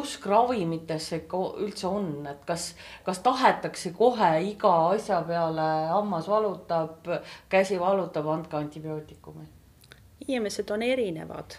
usk 0.00 0.26
ravimitesse 0.26 1.20
ikka 1.22 1.40
üldse 1.62 1.86
on, 1.88 2.08
et 2.30 2.44
kas, 2.48 2.70
kas 3.04 3.20
tahetakse 3.24 3.92
kohe 3.96 4.30
iga 4.50 4.72
asja 4.94 5.20
peale, 5.28 5.66
hammas 5.92 6.28
valutab, 6.28 7.10
käsi 7.52 7.80
valutab, 7.80 8.26
andke 8.32 8.56
antibiootikumi? 8.56 9.46
inimesed 10.26 10.70
on 10.70 10.82
erinevad. 10.82 11.58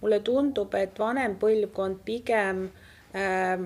mulle 0.00 0.20
tundub, 0.20 0.74
et 0.74 0.98
vanem 0.98 1.34
põlvkond 1.40 2.02
pigem 2.04 2.66
äh, 3.16 3.64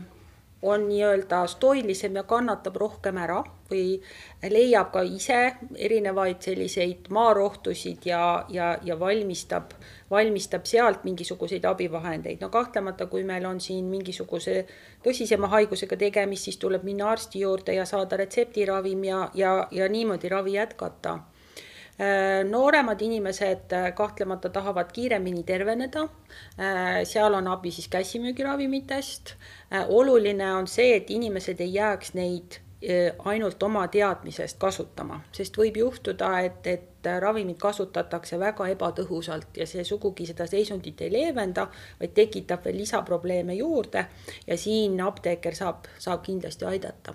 on 0.63 0.89
nii-öelda 0.89 1.47
stoilisem 1.47 2.17
ja 2.17 2.23
kannatab 2.23 2.77
rohkem 2.77 3.17
ära 3.17 3.39
või 3.71 4.01
leiab 4.51 4.91
ka 4.93 5.03
ise 5.07 5.39
erinevaid 5.77 6.43
selliseid 6.45 7.09
maarohtusid 7.09 8.05
ja, 8.05 8.45
ja, 8.49 8.75
ja 8.85 8.99
valmistab, 9.01 9.73
valmistab 10.11 10.69
sealt 10.69 11.05
mingisuguseid 11.05 11.65
abivahendeid. 11.65 12.41
no 12.41 12.49
kahtlemata, 12.49 13.07
kui 13.07 13.25
meil 13.25 13.47
on 13.47 13.61
siin 13.61 13.89
mingisuguse 13.89 14.67
tõsisema 15.05 15.49
haigusega 15.49 15.97
tegemist, 15.97 16.45
siis 16.45 16.61
tuleb 16.61 16.85
minna 16.85 17.11
arsti 17.11 17.41
juurde 17.41 17.75
ja 17.75 17.87
saada 17.87 18.21
retseptiravim 18.21 19.05
ja, 19.05 19.29
ja, 19.35 19.55
ja 19.71 19.89
niimoodi 19.89 20.29
ravi 20.29 20.59
jätkata 20.59 21.19
nooremad 22.49 23.01
inimesed 23.01 23.73
äh, 23.73 23.95
kahtlemata 23.95 24.49
tahavad 24.49 24.93
kiiremini 24.93 25.43
terveneda. 25.43 26.03
Äh, 26.03 27.05
seal 27.05 27.35
on 27.35 27.49
abi 27.49 27.71
siis 27.71 27.89
käsimüügiravimitest. 27.89 29.35
oluline 29.89 30.55
on 30.55 30.67
see, 30.67 30.97
et 30.97 31.11
inimesed 31.11 31.61
ei 31.61 31.75
jääks 31.75 32.15
neid 32.15 32.61
ainult 33.25 33.63
oma 33.63 33.83
teadmisest 33.93 34.57
kasutama, 34.59 35.21
sest 35.37 35.59
võib 35.61 35.77
juhtuda, 35.77 36.31
et, 36.41 36.67
et 36.67 37.09
ravimit 37.21 37.59
kasutatakse 37.61 38.39
väga 38.41 38.71
ebatõhusalt 38.73 39.61
ja 39.61 39.67
see 39.69 39.85
sugugi 39.85 40.27
seda 40.27 40.47
seisundit 40.49 41.03
ei 41.05 41.13
leevenda, 41.13 41.67
vaid 42.01 42.15
tekitab 42.17 42.65
veel 42.65 42.81
lisaprobleeme 42.81 43.55
juurde 43.59 44.07
ja 44.47 44.57
siin 44.57 44.97
apteeker 45.05 45.55
saab, 45.55 45.91
saab 45.99 46.25
kindlasti 46.25 46.65
aidata. 46.65 47.15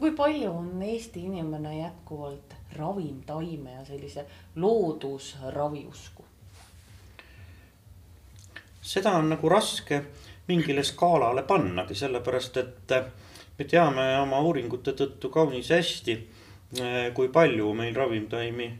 kui 0.00 0.16
palju 0.16 0.50
on 0.50 0.82
Eesti 0.82 1.26
inimene 1.28 1.76
jätkuvalt 1.82 2.59
ravimtaime 2.76 3.72
ja 3.72 3.84
sellise 3.84 4.26
loodusraviusku? 4.56 6.24
seda 8.80 9.10
on 9.10 9.28
nagu 9.30 9.48
raske 9.48 10.02
mingile 10.48 10.82
skaalale 10.82 11.42
pannagi, 11.42 11.94
sellepärast 11.94 12.56
et 12.56 12.94
me 13.58 13.64
teame 13.68 14.06
oma 14.18 14.40
uuringute 14.40 14.94
tõttu 14.98 15.28
kaunis 15.30 15.68
hästi, 15.70 16.16
kui 17.14 17.28
palju 17.28 17.74
meil 17.74 17.94
ravimtaimi 17.94 18.70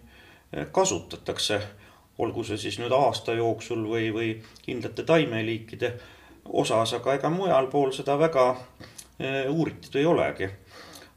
kasutatakse. 0.72 1.60
olgu 2.20 2.42
see 2.44 2.58
siis 2.60 2.76
nüüd 2.76 2.92
aasta 2.92 3.32
jooksul 3.32 3.86
või, 3.88 4.10
või 4.12 4.32
kindlate 4.60 5.06
taimeliikide 5.08 5.92
osas, 6.52 6.92
aga 6.98 7.14
ega 7.16 7.30
mujal 7.32 7.70
pool 7.72 7.94
seda 7.96 8.18
väga 8.20 8.44
eh, 8.52 9.46
uuritud 9.48 9.96
ei 9.96 10.06
olegi. 10.06 10.48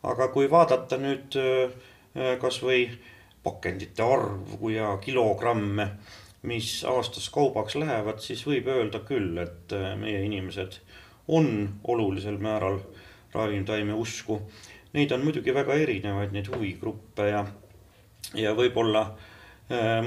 aga 0.03 0.27
kui 0.27 0.49
vaadata 0.51 0.97
nüüd 0.97 1.36
äh, 1.39 1.73
Äh, 2.13 2.36
kasvõi 2.41 2.88
pakendite 3.43 4.04
arvu 4.06 4.69
ja 4.69 4.91
kilogramme, 5.02 5.88
mis 6.47 6.84
aastas 6.86 7.30
kaubaks 7.34 7.76
lähevad, 7.80 8.21
siis 8.21 8.43
võib 8.45 8.69
öelda 8.69 9.02
küll, 9.08 9.38
et 9.41 9.73
äh, 9.73 9.93
meie 9.99 10.21
inimesed 10.28 10.78
on 11.28 11.49
olulisel 11.84 12.38
määral 12.38 12.80
ravimtaime 13.34 13.97
usku. 13.97 14.41
Neid 14.93 15.12
on 15.12 15.23
muidugi 15.26 15.54
väga 15.56 15.76
erinevaid, 15.82 16.36
neid 16.36 16.52
huvigruppe 16.54 17.30
ja, 17.32 17.45
ja 18.38 18.54
võib-olla 18.54 19.08
Äh, 19.08 19.33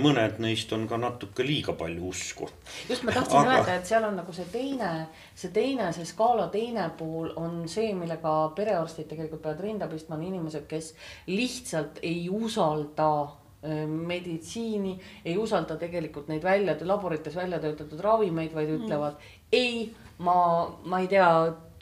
mõned 0.01 0.39
neist 0.43 0.73
on 0.73 0.87
ka 0.89 0.99
natuke 1.01 1.45
liiga 1.47 1.75
palju 1.79 2.11
usku. 2.11 2.49
just 2.89 3.05
ma 3.07 3.15
tahtsin 3.15 3.41
Aga... 3.41 3.57
öelda, 3.57 3.77
et 3.81 3.89
seal 3.89 4.05
on 4.05 4.17
nagu 4.19 4.35
see 4.37 4.47
teine, 4.53 4.91
see 5.35 5.53
teine, 5.55 5.91
see 5.97 6.07
skaala 6.09 6.49
teine 6.53 6.89
pool 6.99 7.33
on 7.41 7.65
see, 7.71 7.93
millega 7.95 8.35
perearstid 8.57 9.09
tegelikult 9.11 9.43
peavad 9.45 9.65
rinda 9.65 9.91
pistma, 9.91 10.17
on 10.17 10.27
inimesed, 10.29 10.67
kes 10.71 10.93
lihtsalt 11.31 12.03
ei 12.03 12.27
usalda 12.33 13.11
äh, 13.23 13.85
meditsiini, 13.87 14.97
ei 15.25 15.37
usalda 15.41 15.79
tegelikult 15.81 16.29
neid 16.33 16.45
välja, 16.45 16.77
laborites 16.87 17.37
välja 17.37 17.61
töötatud 17.63 18.01
ravimeid, 18.01 18.55
vaid 18.55 18.73
mm. 18.73 18.83
ütlevad 18.83 19.17
mm. 19.17 19.41
ei, 19.53 19.89
ma, 20.19 20.37
ma 20.85 21.01
ei 21.05 21.11
tea, 21.13 21.31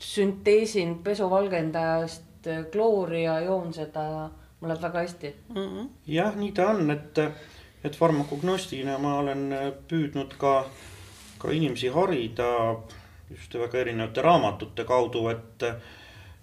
sünteesin 0.05 0.99
pesuvalgendajast 1.05 2.49
kloori 2.73 3.23
ja 3.25 3.39
joon 3.41 3.71
seda 3.73 4.03
ja 4.05 4.25
mul 4.65 4.73
läheb 4.73 4.83
väga 4.83 4.99
hästi 5.05 5.35
mm. 5.49 5.57
-hmm. 5.57 5.89
jah, 6.07 6.37
nii 6.37 6.53
ta 6.53 6.69
on, 6.69 6.91
et 6.91 7.19
et 7.85 7.97
farmakognostina 7.97 8.99
ma 8.99 9.19
olen 9.21 9.53
äh, 9.53 9.71
püüdnud 9.89 10.39
ka, 10.41 10.55
ka 11.39 11.53
inimesi 11.53 11.93
harida 11.93 12.51
just 13.31 13.55
väga 13.55 13.81
erinevate 13.81 14.23
raamatute 14.23 14.85
kaudu, 14.85 15.27
et, 15.29 15.65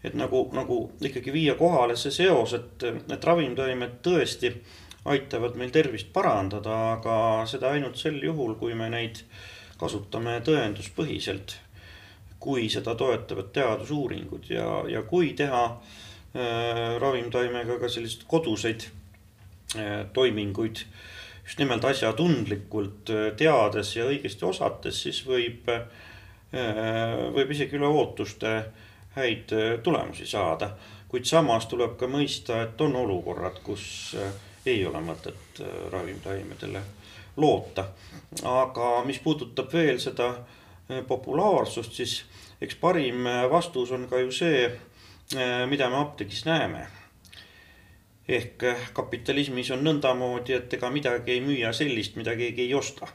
et 0.04 0.14
nagu, 0.18 0.44
nagu 0.54 0.84
ikkagi 1.02 1.34
viia 1.34 1.56
kohale 1.60 1.96
see 2.00 2.14
seos, 2.14 2.54
et, 2.58 2.86
et 2.86 3.26
ravimtaimed 3.26 4.00
tõesti 4.06 4.54
aitavad 5.06 5.58
meil 5.58 5.74
tervist 5.74 6.12
parandada, 6.14 6.78
aga 6.98 7.16
seda 7.50 7.74
ainult 7.74 7.98
sel 7.98 8.20
juhul, 8.22 8.56
kui 8.60 8.76
me 8.78 8.90
neid 8.94 9.24
kasutame 9.82 10.40
tõenduspõhiselt. 10.46 11.58
kui 12.42 12.70
seda 12.74 12.96
toetavad 12.98 13.52
teadusuuringud 13.54 14.48
ja, 14.50 14.66
ja 14.90 15.04
kui 15.06 15.28
teha 15.38 15.60
äh, 15.70 16.96
ravimtaimega 16.98 17.76
ka 17.78 17.90
selliseid 17.90 18.24
koduseid 18.28 18.88
äh, 19.78 20.08
toiminguid 20.14 20.82
just 21.46 21.60
nimelt 21.60 21.86
asjatundlikult 21.86 23.10
äh, 23.10 23.32
teades 23.38 23.96
ja 23.96 24.06
õigesti 24.10 24.46
osates, 24.48 25.02
siis 25.04 25.22
võib 25.28 25.70
äh, 25.72 25.84
võib 27.34 27.52
isegi 27.56 27.80
üle 27.80 27.90
ootuste 27.90 28.54
häid 29.18 29.54
äh, 29.56 29.74
tulemusi 29.84 30.28
saada. 30.28 30.76
kuid 31.12 31.26
samas 31.28 31.66
tuleb 31.68 31.98
ka 32.00 32.08
mõista, 32.08 32.62
et 32.64 32.82
on 32.82 32.96
olukorrad, 32.96 33.58
kus 33.64 34.16
ei 34.66 34.86
ole 34.86 35.02
mõtet 35.04 35.60
ravimtaimedele 35.92 36.82
loota. 37.38 37.84
aga 38.48 39.04
mis 39.04 39.20
puudutab 39.20 39.74
veel 39.74 40.00
seda 40.00 40.30
populaarsust, 41.08 41.94
siis 41.94 42.24
eks 42.62 42.76
parim 42.80 43.28
vastus 43.52 43.92
on 43.92 44.08
ka 44.08 44.24
ju 44.24 44.32
see, 44.32 44.72
mida 45.68 45.90
me 45.90 46.00
apteegis 46.00 46.46
näeme. 46.46 46.88
Ehk 48.32 48.64
kapitalismis 48.94 49.72
on 49.76 49.84
nõndamoodi, 49.84 50.56
et 50.56 50.74
ega 50.78 50.90
midagi 50.90 51.36
ei 51.36 51.42
müüa 51.44 51.74
sellist, 51.76 52.16
mida 52.16 52.36
keegi 52.40 52.68
ei 52.68 52.74
osta 52.78 53.10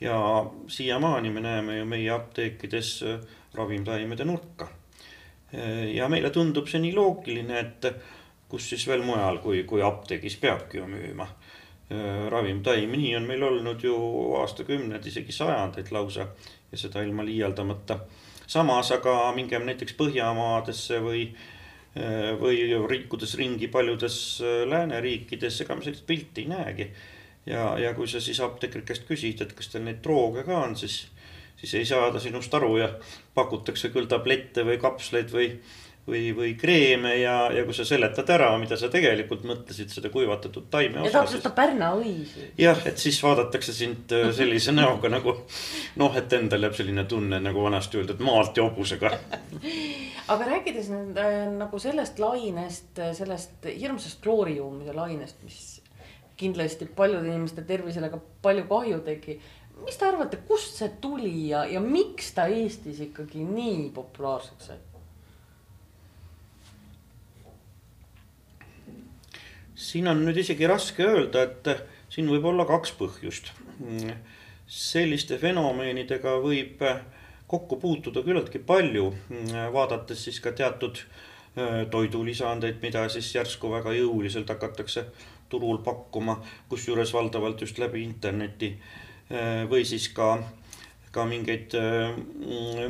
ja 0.00 0.46
siiamaani 0.66 1.30
me 1.30 1.40
näeme 1.40 1.78
ju 1.78 1.84
meie 1.84 2.10
apteekides 2.10 3.02
äh, 3.02 3.20
ravimtaimede 3.54 4.24
nurka. 4.24 4.68
Äh, 5.54 5.94
ja 5.94 6.08
meile 6.08 6.30
tundub 6.30 6.68
see 6.68 6.82
nii 6.82 6.94
loogiline, 6.94 7.60
et 7.60 7.88
kus 8.48 8.68
siis 8.70 8.86
veel 8.88 9.04
mujal 9.06 9.40
kui, 9.42 9.62
kui 9.64 9.82
apteegis 9.82 10.36
peabki 10.42 10.78
ju 10.78 10.88
müüma 10.90 11.28
äh, 11.28 12.26
ravimtaimi, 12.30 13.00
nii 13.00 13.16
on 13.16 13.30
meil 13.30 13.42
olnud 13.48 13.82
ju 13.84 13.96
aastakümneid, 14.42 15.06
isegi 15.06 15.32
sajandeid 15.32 15.92
lausa 15.94 16.28
ja 16.72 16.78
seda 16.78 17.02
ilma 17.02 17.24
liialdamata. 17.24 17.98
samas 18.46 18.92
aga 18.92 19.32
mingem 19.32 19.64
näiteks 19.66 19.94
Põhjamaadesse 19.96 21.00
või, 21.00 21.28
või 21.94 22.64
rikkudes 22.90 23.36
ringi 23.38 23.68
paljudes 23.70 24.16
lääneriikides, 24.66 25.60
ega 25.62 25.76
me 25.78 25.84
sellist 25.86 26.06
pilti 26.08 26.42
ei 26.42 26.48
näegi 26.50 26.88
ja, 27.46 27.78
ja 27.78 27.94
kui 27.94 28.08
sa 28.08 28.20
siis 28.20 28.40
apteekri 28.44 28.84
käest 28.86 29.06
küsid, 29.08 29.42
et 29.44 29.54
kas 29.56 29.70
teil 29.72 29.84
neid 29.86 30.02
drooge 30.04 30.44
ka 30.46 30.58
on, 30.64 30.76
siis, 30.78 31.04
siis 31.60 31.78
ei 31.80 31.88
saada 31.88 32.22
sinust 32.22 32.54
aru 32.54 32.76
ja 32.80 32.92
pakutakse 33.34 33.92
küll 33.94 34.08
tablette 34.10 34.64
või 34.66 34.78
kapsleid 34.82 35.32
või, 35.34 35.50
või, 36.08 36.22
või 36.36 36.52
kreeme 36.60 37.14
ja, 37.18 37.36
ja 37.54 37.64
kui 37.66 37.76
sa 37.76 37.86
seletad 37.88 38.30
ära, 38.32 38.50
mida 38.60 38.78
sa 38.80 38.90
tegelikult 38.92 39.44
mõtlesid 39.48 39.92
seda 39.92 40.12
kuivatatud 40.14 40.70
taime 40.72 41.02
osa. 41.04 41.18
ja 41.18 41.24
osta 41.28 41.52
Pärna 41.56 41.92
õisi. 41.98 42.48
jah, 42.60 42.80
et 42.88 43.00
siis 43.00 43.20
vaadatakse 43.24 43.76
sind 43.76 44.16
äh, 44.16 44.30
sellise 44.36 44.72
näoga 44.80 45.12
nagu 45.12 45.36
noh, 46.00 46.16
et 46.16 46.32
endal 46.40 46.68
jääb 46.68 46.80
selline 46.80 47.06
tunne 47.10 47.40
nagu 47.44 47.68
vanasti 47.68 48.00
öeldud 48.00 48.24
maalt 48.24 48.56
ja 48.56 48.68
hobusega 48.68 49.12
aga 50.28 50.46
rääkides 50.48 50.88
nüüd 50.92 51.18
äh, 51.20 51.40
nagu 51.52 51.78
sellest 51.82 52.20
lainest, 52.22 53.00
sellest 53.18 53.66
hirmsast 53.68 54.22
kloorijuumise 54.24 54.94
lainest, 54.96 55.42
mis 55.44 55.58
kindlasti 56.40 56.88
paljude 56.96 57.28
inimeste 57.28 57.62
tervisele 57.66 58.08
ka 58.10 58.18
palju 58.42 58.64
kahju 58.70 59.02
tegi. 59.06 59.38
mis 59.84 59.96
te 59.98 60.06
arvate, 60.06 60.38
kust 60.48 60.78
see 60.78 60.90
tuli 61.02 61.48
ja, 61.50 61.64
ja 61.66 61.80
miks 61.82 62.32
ta 62.34 62.46
Eestis 62.46 63.00
ikkagi 63.08 63.44
nii 63.44 63.90
populaarseks 63.94 64.70
sai? 64.70 64.78
siin 69.74 70.08
on 70.08 70.22
nüüd 70.24 70.38
isegi 70.40 70.66
raske 70.70 71.04
öelda, 71.04 71.42
et 71.42 71.68
siin 72.14 72.30
võib 72.30 72.46
olla 72.48 72.64
kaks 72.68 72.94
põhjust. 72.98 73.50
selliste 74.66 75.36
fenomenidega 75.38 76.38
võib 76.40 76.82
kokku 77.54 77.78
puutuda 77.80 78.24
küllaltki 78.26 78.58
palju, 78.66 79.12
vaadates 79.72 80.26
siis 80.26 80.42
ka 80.42 80.52
teatud 80.52 80.98
toidulisandeid, 81.90 82.80
mida 82.82 83.04
siis 83.14 83.28
järsku 83.36 83.70
väga 83.70 83.92
jõuliselt 83.94 84.50
hakatakse 84.50 85.06
turul 85.54 85.78
pakkuma, 85.86 86.38
kusjuures 86.68 87.12
valdavalt 87.14 87.62
just 87.62 87.78
läbi 87.78 88.02
interneti. 88.02 88.74
Äh, 89.32 89.64
või 89.70 89.86
siis 89.88 90.10
ka, 90.12 90.34
ka 91.14 91.24
mingeid 91.28 91.74
äh, 91.78 92.16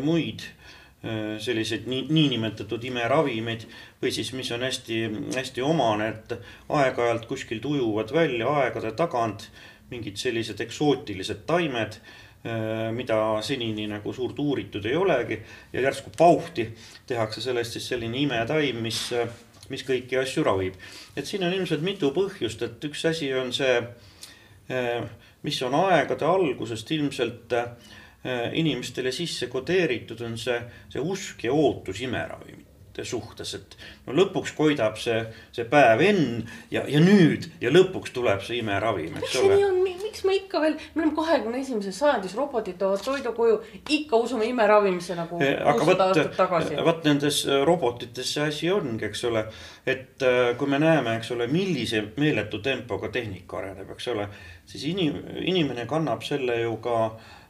muid 0.02 0.42
äh, 0.42 1.36
selliseid 1.42 1.86
nii, 1.90 2.08
niinimetatud 2.10 2.82
imeravimeid 2.88 3.68
või 4.02 4.10
siis, 4.14 4.32
mis 4.34 4.50
on 4.54 4.66
hästi-hästi 4.66 5.62
omane, 5.62 6.10
et 6.10 6.34
aeg-ajalt 6.68 7.28
kuskilt 7.30 7.64
ujuvad 7.70 8.10
välja 8.14 8.50
aegade 8.64 8.90
tagant 8.98 9.48
mingid 9.92 10.18
sellised 10.18 10.58
eksootilised 10.64 11.44
taimed, 11.46 12.00
mida 12.92 13.16
senini 13.40 13.86
nagu 13.88 14.12
suurt 14.12 14.38
uuritud 14.38 14.84
ei 14.84 14.96
olegi. 15.00 15.38
Ja 15.72 15.80
järsku 15.86 16.10
pauhti 16.18 16.66
tehakse 17.08 17.40
sellest 17.40 17.78
siis 17.78 17.86
selline 17.88 18.20
imetaim, 18.20 18.82
mis 18.84 19.06
mis 19.72 19.80
kõiki 19.86 20.18
asju 20.20 20.44
ravib. 20.44 20.74
et 21.16 21.26
siin 21.26 21.44
on 21.44 21.52
ilmselt 21.52 21.80
mitu 21.80 22.10
põhjust, 22.12 22.62
et 22.62 22.84
üks 22.84 23.04
asi 23.08 23.32
on 23.34 23.52
see, 23.52 23.78
eh, 24.68 25.02
mis 25.42 25.62
on 25.62 25.74
aegade 25.74 26.24
algusest 26.24 26.90
ilmselt 26.90 27.54
inimestele 28.52 29.12
sisse 29.12 29.50
kodeeritud, 29.52 30.20
on 30.24 30.38
see, 30.38 30.56
see 30.88 31.00
usk 31.00 31.44
ja 31.44 31.52
ootus 31.52 32.00
imeravimit 32.00 32.73
suhtes, 33.02 33.54
et 33.58 33.76
no 34.06 34.14
lõpuks 34.14 34.54
koidab 34.54 34.98
see, 35.02 35.18
see 35.54 35.66
päev 35.66 36.02
enne 36.06 36.44
ja, 36.70 36.84
ja 36.86 37.00
nüüd 37.02 37.48
ja 37.60 37.72
lõpuks 37.74 38.14
tuleb 38.14 38.44
see 38.46 38.60
imeravim, 38.60 39.16
eks 39.18 39.18
ole. 39.18 39.24
miks 39.24 39.34
see 39.34 39.50
nii 39.56 39.66
on, 39.66 39.80
miks 40.04 40.24
me 40.28 40.36
ikka 40.38 40.62
veel, 40.62 40.78
me 40.94 41.02
oleme 41.02 41.16
kahekümne 41.18 41.60
esimeses 41.64 41.98
sajandis, 41.98 42.36
robotid 42.38 42.78
toovad 42.78 43.02
toidu 43.02 43.34
koju, 43.34 43.58
ikka 43.98 44.22
usume 44.22 44.46
imeravimisse 44.52 45.18
nagu 45.18 45.42
eh, 45.42 45.58
kuussada 45.58 46.08
aastat 46.10 46.36
tagasi. 46.38 46.78
vot 46.86 47.04
nendes 47.08 47.42
eh, 47.48 47.62
robotites 47.66 48.34
see 48.36 48.48
asi 48.48 48.70
ongi, 48.70 49.08
eks 49.10 49.24
ole, 49.30 49.46
et 49.86 50.22
eh, 50.22 50.54
kui 50.60 50.70
me 50.70 50.78
näeme, 50.82 51.18
eks 51.18 51.34
ole, 51.34 51.50
millise 51.50 52.04
meeletu 52.16 52.62
tempoga 52.62 53.10
tehnika 53.14 53.58
areneb, 53.62 53.90
eks 53.96 54.12
ole, 54.14 54.28
siis 54.70 54.86
inim-, 54.92 55.22
inimene 55.42 55.88
kannab 55.90 56.22
selle 56.22 56.62
ju 56.62 56.78
ka 56.84 57.00
Äh, 57.10 57.43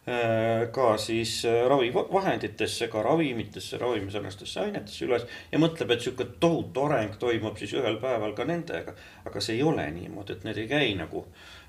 ka 0.72 0.98
siis 0.98 1.44
äh, 1.44 1.62
ravivahenditesse, 1.68 2.88
ka 2.88 3.02
ravimitesse, 3.02 3.78
ravimisarnastesse 3.80 4.60
ainetesse 4.60 5.06
üles 5.06 5.24
ja 5.52 5.60
mõtleb, 5.60 5.94
et 5.94 6.04
sihuke 6.04 6.26
tohutu 6.40 6.84
areng 6.84 7.16
toimub 7.20 7.56
siis 7.56 7.72
ühel 7.78 7.96
päeval 8.02 8.34
ka 8.36 8.44
nendega. 8.44 8.92
aga 9.24 9.40
see 9.40 9.56
ei 9.56 9.62
ole 9.62 9.86
niimoodi, 9.90 10.36
et 10.36 10.44
need 10.44 10.60
ei 10.60 10.68
käi 10.68 10.92
nagu, 10.98 11.24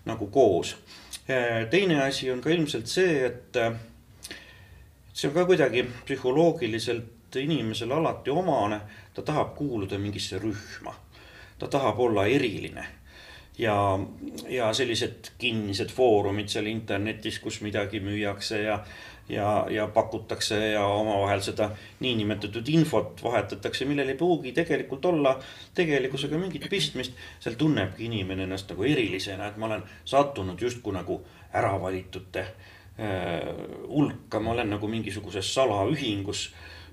nagu 0.05 0.27
koos. 0.27 0.75
Äh, 1.29 1.63
teine 1.71 2.01
asi 2.03 2.27
on 2.31 2.43
ka 2.43 2.51
ilmselt 2.51 2.91
see, 2.91 3.23
et 3.25 3.61
see 5.13 5.29
on 5.29 5.33
ka 5.33 5.47
kuidagi 5.47 5.85
psühholoogiliselt 6.03 7.39
inimesele 7.39 7.93
alati 7.93 8.35
omane, 8.35 8.81
ta 9.13 9.23
tahab 9.23 9.55
kuuluda 9.55 9.97
mingisse 9.99 10.39
rühma, 10.43 10.91
ta 11.59 11.71
tahab 11.71 11.99
olla 11.99 12.27
eriline 12.27 12.83
ja, 13.57 13.99
ja 14.49 14.73
sellised 14.73 15.31
kinnised 15.37 15.91
foorumid 15.95 16.51
seal 16.51 16.67
internetis, 16.69 17.39
kus 17.39 17.61
midagi 17.63 18.01
müüakse 18.03 18.61
ja, 18.63 18.79
ja, 19.29 19.65
ja 19.69 19.87
pakutakse 19.87 20.59
ja 20.73 20.85
omavahel 20.85 21.41
seda 21.45 21.69
niinimetatud 21.99 22.67
infot 22.73 23.23
vahetatakse, 23.23 23.87
millel 23.89 24.11
ei 24.11 24.19
pruugi 24.19 24.53
tegelikult 24.55 25.05
olla 25.05 25.37
tegelikkusega 25.75 26.37
mingit 26.37 26.69
pistmist. 26.69 27.15
seal 27.39 27.55
tunnebki 27.55 28.05
inimene 28.05 28.43
ennast 28.43 28.69
nagu 28.73 28.83
erilisena, 28.83 29.47
et 29.47 29.57
ma 29.57 29.71
olen 29.71 29.83
sattunud 30.05 30.61
justkui 30.61 30.93
nagu 30.93 31.21
äravalitute 31.55 32.45
äh, 32.45 33.51
hulka, 33.87 34.39
ma 34.39 34.51
olen 34.51 34.75
nagu 34.75 34.87
mingisuguses 34.87 35.53
salaühingus 35.53 36.49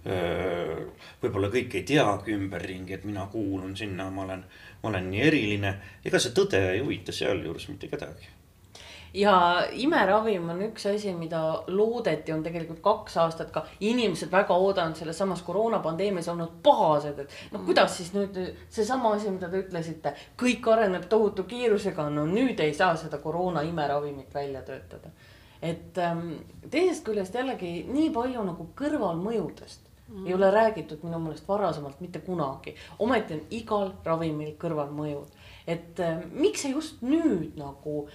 äh,. 0.07 0.79
võib-olla 1.23 1.51
kõik 1.51 1.77
ei 1.79 1.85
teagi 1.87 2.35
ümberringi, 2.35 2.95
et 2.95 3.05
mina 3.07 3.27
kuulun 3.31 3.77
sinna, 3.77 4.09
ma 4.11 4.25
olen 4.25 4.45
ma 4.83 4.89
olen 4.89 5.11
nii 5.11 5.27
eriline, 5.31 5.75
ega 6.05 6.19
see 6.19 6.35
tõde 6.37 6.61
ei 6.75 6.81
huvita 6.83 7.15
sealjuures 7.15 7.69
mitte 7.71 7.91
kedagi. 7.91 8.31
Ja 9.15 9.35
imeravim 9.77 10.47
on 10.49 10.63
üks 10.71 10.87
asi, 10.89 11.11
mida 11.13 11.41
loodeti, 11.69 12.33
on 12.33 12.41
tegelikult 12.45 12.81
kaks 12.85 13.19
aastat 13.21 13.51
ka. 13.53 13.67
Inimesed 13.85 14.33
väga 14.33 14.57
oodanud 14.57 14.97
selles 14.97 15.21
samas 15.21 15.43
koroonapandeemias 15.45 16.31
olnud 16.33 16.55
pahased, 16.65 17.21
et 17.21 17.53
noh, 17.53 17.61
kuidas 17.67 17.99
siis 17.99 18.15
nüüd 18.17 18.39
seesama 18.73 19.13
asi, 19.19 19.29
mida 19.35 19.53
te 19.53 19.61
ütlesite, 19.67 20.15
kõik 20.41 20.71
areneb 20.73 21.05
tohutu 21.13 21.45
kiirusega, 21.51 22.09
no 22.09 22.25
nüüd 22.31 22.65
ei 22.65 22.73
saa 22.75 22.97
seda 22.97 23.21
koroona 23.21 23.61
imeravimit 23.69 24.35
välja 24.35 24.65
töötada. 24.65 25.13
et 25.63 25.99
ähm, 26.03 26.33
teisest 26.71 27.05
küljest 27.07 27.35
jällegi 27.35 27.85
nii 27.87 28.09
palju 28.11 28.41
nagu 28.43 28.65
kõrvalmõjudest 28.75 29.92
mm. 30.09 30.27
ei 30.27 30.35
ole 30.35 30.51
räägitud 30.51 31.05
minu 31.05 31.19
meelest 31.19 31.49
varasemalt 31.49 32.01
mitte 32.01 32.21
kunagi. 32.21 32.75
ometi 32.99 33.35
on 33.35 33.47
igal 33.51 33.93
ravimil 34.05 34.55
kõrvalmõjud, 34.61 35.33
et 35.67 36.01
äh, 36.01 36.21
miks 36.33 36.67
see 36.67 36.75
just 36.77 37.03
nüüd 37.03 37.59
nagu 37.61 38.07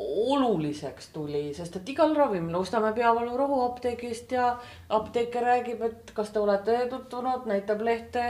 oluliseks 0.00 1.08
tuli, 1.12 1.42
sest 1.54 1.74
et 1.76 1.88
igal 1.92 2.14
ravimil 2.14 2.54
ostame 2.60 2.92
peavalurohu 2.96 3.58
apteegist 3.64 4.32
ja 4.32 4.52
apteeker 4.88 5.44
räägib, 5.44 5.82
et 5.82 6.12
kas 6.14 6.30
te 6.30 6.40
olete 6.40 6.76
tutvunud, 6.92 7.48
näitab 7.50 7.82
lehte, 7.84 8.22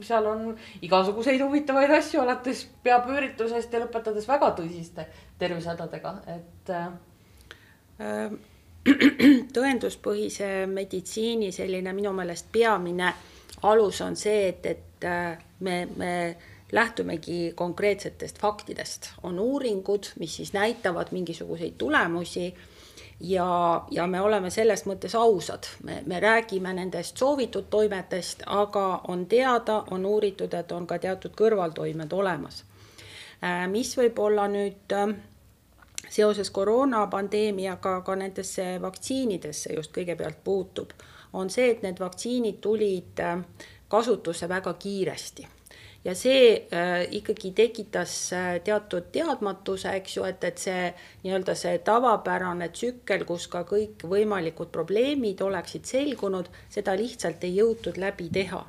seal 0.00 0.26
on 0.26 0.54
igasuguseid 0.82 1.44
huvitavaid 1.44 1.92
asju, 1.98 2.22
alates 2.24 2.64
peapööritusest 2.82 3.72
ja 3.72 3.84
lõpetades 3.84 4.28
väga 4.28 4.54
tõsiste 4.58 5.06
tervisehädadega, 5.42 6.14
et 6.38 6.72
äh, 6.72 6.88
tõenduspõhise 9.56 10.66
meditsiini 10.66 11.52
selline 11.52 11.92
minu 11.94 12.12
meelest 12.16 12.48
peamine 12.52 13.12
alus 13.62 14.00
on 14.00 14.16
see, 14.16 14.48
et, 14.48 14.66
et 14.66 15.06
äh, 15.06 15.38
me, 15.60 15.76
me 15.96 16.36
lähtumegi 16.72 17.52
konkreetsetest 17.54 18.38
faktidest, 18.38 19.10
on 19.22 19.38
uuringud, 19.38 20.12
mis 20.18 20.36
siis 20.36 20.52
näitavad 20.52 21.12
mingisuguseid 21.12 21.74
tulemusi 21.78 22.54
ja, 23.20 23.84
ja 23.90 24.06
me 24.06 24.20
oleme 24.20 24.50
selles 24.50 24.86
mõttes 24.86 25.14
ausad, 25.14 25.68
me, 25.84 26.02
me 26.06 26.20
räägime 26.20 26.72
nendest 26.74 27.16
soovitud 27.16 27.68
toimetest, 27.70 28.42
aga 28.46 28.86
on 29.08 29.26
teada, 29.26 29.82
on 29.90 30.06
uuritud, 30.06 30.54
et 30.54 30.72
on 30.72 30.86
ka 30.86 30.98
teatud 30.98 31.36
kõrvaltoimed 31.38 32.12
olemas. 32.12 32.64
Äh, 33.44 33.66
mis 33.70 33.94
võib 33.98 34.18
olla 34.18 34.48
nüüd 34.48 34.96
äh, 34.96 35.14
seoses 36.12 36.50
koroonapandeemiaga 36.50 38.00
ka 38.04 38.16
nendesse 38.20 38.66
vaktsiinidesse 38.82 39.72
just 39.76 39.94
kõigepealt 39.96 40.42
puutub, 40.44 40.92
on 41.32 41.50
see, 41.50 41.70
et 41.72 41.82
need 41.86 42.00
vaktsiinid 42.02 42.60
tulid 42.60 43.22
äh, 43.24 43.40
kasutusse 43.88 44.48
väga 44.48 44.74
kiiresti. 44.74 45.48
Ja 46.04 46.16
see 46.18 46.66
äh, 46.74 47.06
ikkagi 47.14 47.52
tekitas 47.56 48.14
äh, 48.34 48.50
teatud 48.64 49.08
teadmatuse, 49.14 49.94
eks 50.00 50.16
ju, 50.16 50.26
et, 50.28 50.44
et 50.44 50.58
see 50.58 50.90
nii-öelda 51.22 51.54
see 51.56 51.78
tavapärane 51.86 52.68
tsükkel, 52.74 53.24
kus 53.28 53.46
ka 53.48 53.62
kõikvõimalikud 53.70 54.72
probleemid 54.74 55.40
oleksid 55.46 55.86
selgunud, 55.88 56.50
seda 56.74 56.98
lihtsalt 56.98 57.46
ei 57.46 57.56
jõutud 57.62 58.02
läbi 58.02 58.28
teha 58.34 58.64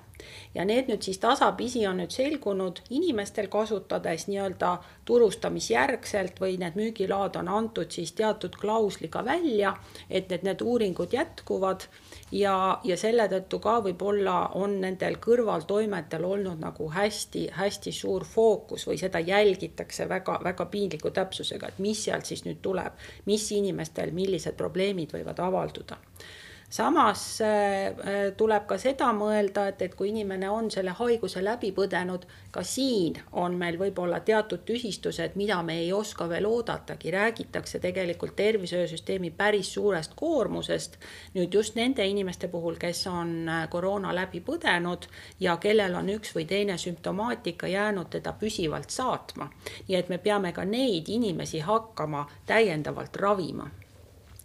ja 0.55 0.65
need 0.65 0.89
nüüd 0.91 1.03
siis 1.05 1.17
tasapisi 1.21 1.85
on 1.87 1.99
nüüd 2.01 2.13
selgunud 2.13 2.81
inimestel 2.89 3.47
kasutades 3.51 4.27
nii-öelda 4.27 4.73
turustamisjärgselt 5.05 6.39
või 6.41 6.57
need 6.61 6.77
müügiload 6.79 7.39
on 7.41 7.49
antud 7.51 7.91
siis 7.91 8.13
teatud 8.17 8.55
klausliga 8.59 9.23
välja, 9.25 9.73
et 10.09 10.29
need, 10.29 10.45
need 10.47 10.61
uuringud 10.61 11.13
jätkuvad 11.13 11.87
ja, 12.31 12.55
ja 12.83 12.97
selle 12.97 13.27
tõttu 13.31 13.59
ka 13.63 13.79
võib-olla 13.87 14.37
on 14.59 14.79
nendel 14.83 15.17
kõrvaltoimetel 15.23 16.25
olnud 16.25 16.61
nagu 16.63 16.89
hästi-hästi 16.93 17.91
suur 17.91 18.25
fookus 18.25 18.87
või 18.87 18.99
seda 19.01 19.19
jälgitakse 19.19 20.07
väga-väga 20.09 20.65
piinliku 20.71 21.11
täpsusega, 21.11 21.73
et 21.73 21.83
mis 21.83 22.05
sealt 22.05 22.29
siis 22.29 22.45
nüüd 22.47 22.61
tuleb, 22.61 22.95
mis 23.25 23.49
inimestel, 23.51 24.13
millised 24.15 24.57
probleemid 24.59 25.13
võivad 25.15 25.39
avalduda 25.43 25.99
samas 26.73 27.41
äh, 27.41 27.85
äh, 27.85 28.33
tuleb 28.37 28.63
ka 28.65 28.79
seda 28.81 29.11
mõelda, 29.13 29.67
et, 29.69 29.81
et 29.85 29.93
kui 29.93 30.09
inimene 30.09 30.47
on 30.49 30.71
selle 30.73 30.95
haiguse 30.97 31.43
läbi 31.45 31.69
põdenud, 31.75 32.25
ka 32.51 32.63
siin 32.65 33.19
on 33.37 33.53
meil 33.59 33.77
võib-olla 33.77 34.23
teatud 34.25 34.63
tüsistused, 34.65 35.35
mida 35.37 35.59
me 35.65 35.75
ei 35.83 35.91
oska 35.93 36.25
veel 36.31 36.47
oodatagi, 36.49 37.11
räägitakse 37.13 37.81
tegelikult 37.83 38.33
tervishoiusüsteemi 38.39 39.29
päris 39.37 39.69
suurest 39.73 40.17
koormusest. 40.17 40.97
nüüd 41.35 41.53
just 41.53 41.77
nende 41.77 42.07
inimeste 42.09 42.49
puhul, 42.49 42.81
kes 42.81 43.05
on 43.07 43.35
äh, 43.49 43.69
koroona 43.69 44.15
läbi 44.15 44.41
põdenud 44.41 45.05
ja 45.39 45.57
kellel 45.61 45.93
on 46.01 46.09
üks 46.15 46.33
või 46.33 46.47
teine 46.49 46.77
sümptomaatika 46.77 47.69
jäänud 47.69 48.09
teda 48.17 48.33
püsivalt 48.33 48.89
saatma. 48.89 49.51
nii 49.87 50.01
et 50.01 50.09
me 50.09 50.17
peame 50.17 50.51
ka 50.57 50.65
neid 50.65 51.05
inimesi 51.19 51.61
hakkama 51.69 52.25
täiendavalt 52.49 53.15
ravima 53.15 53.69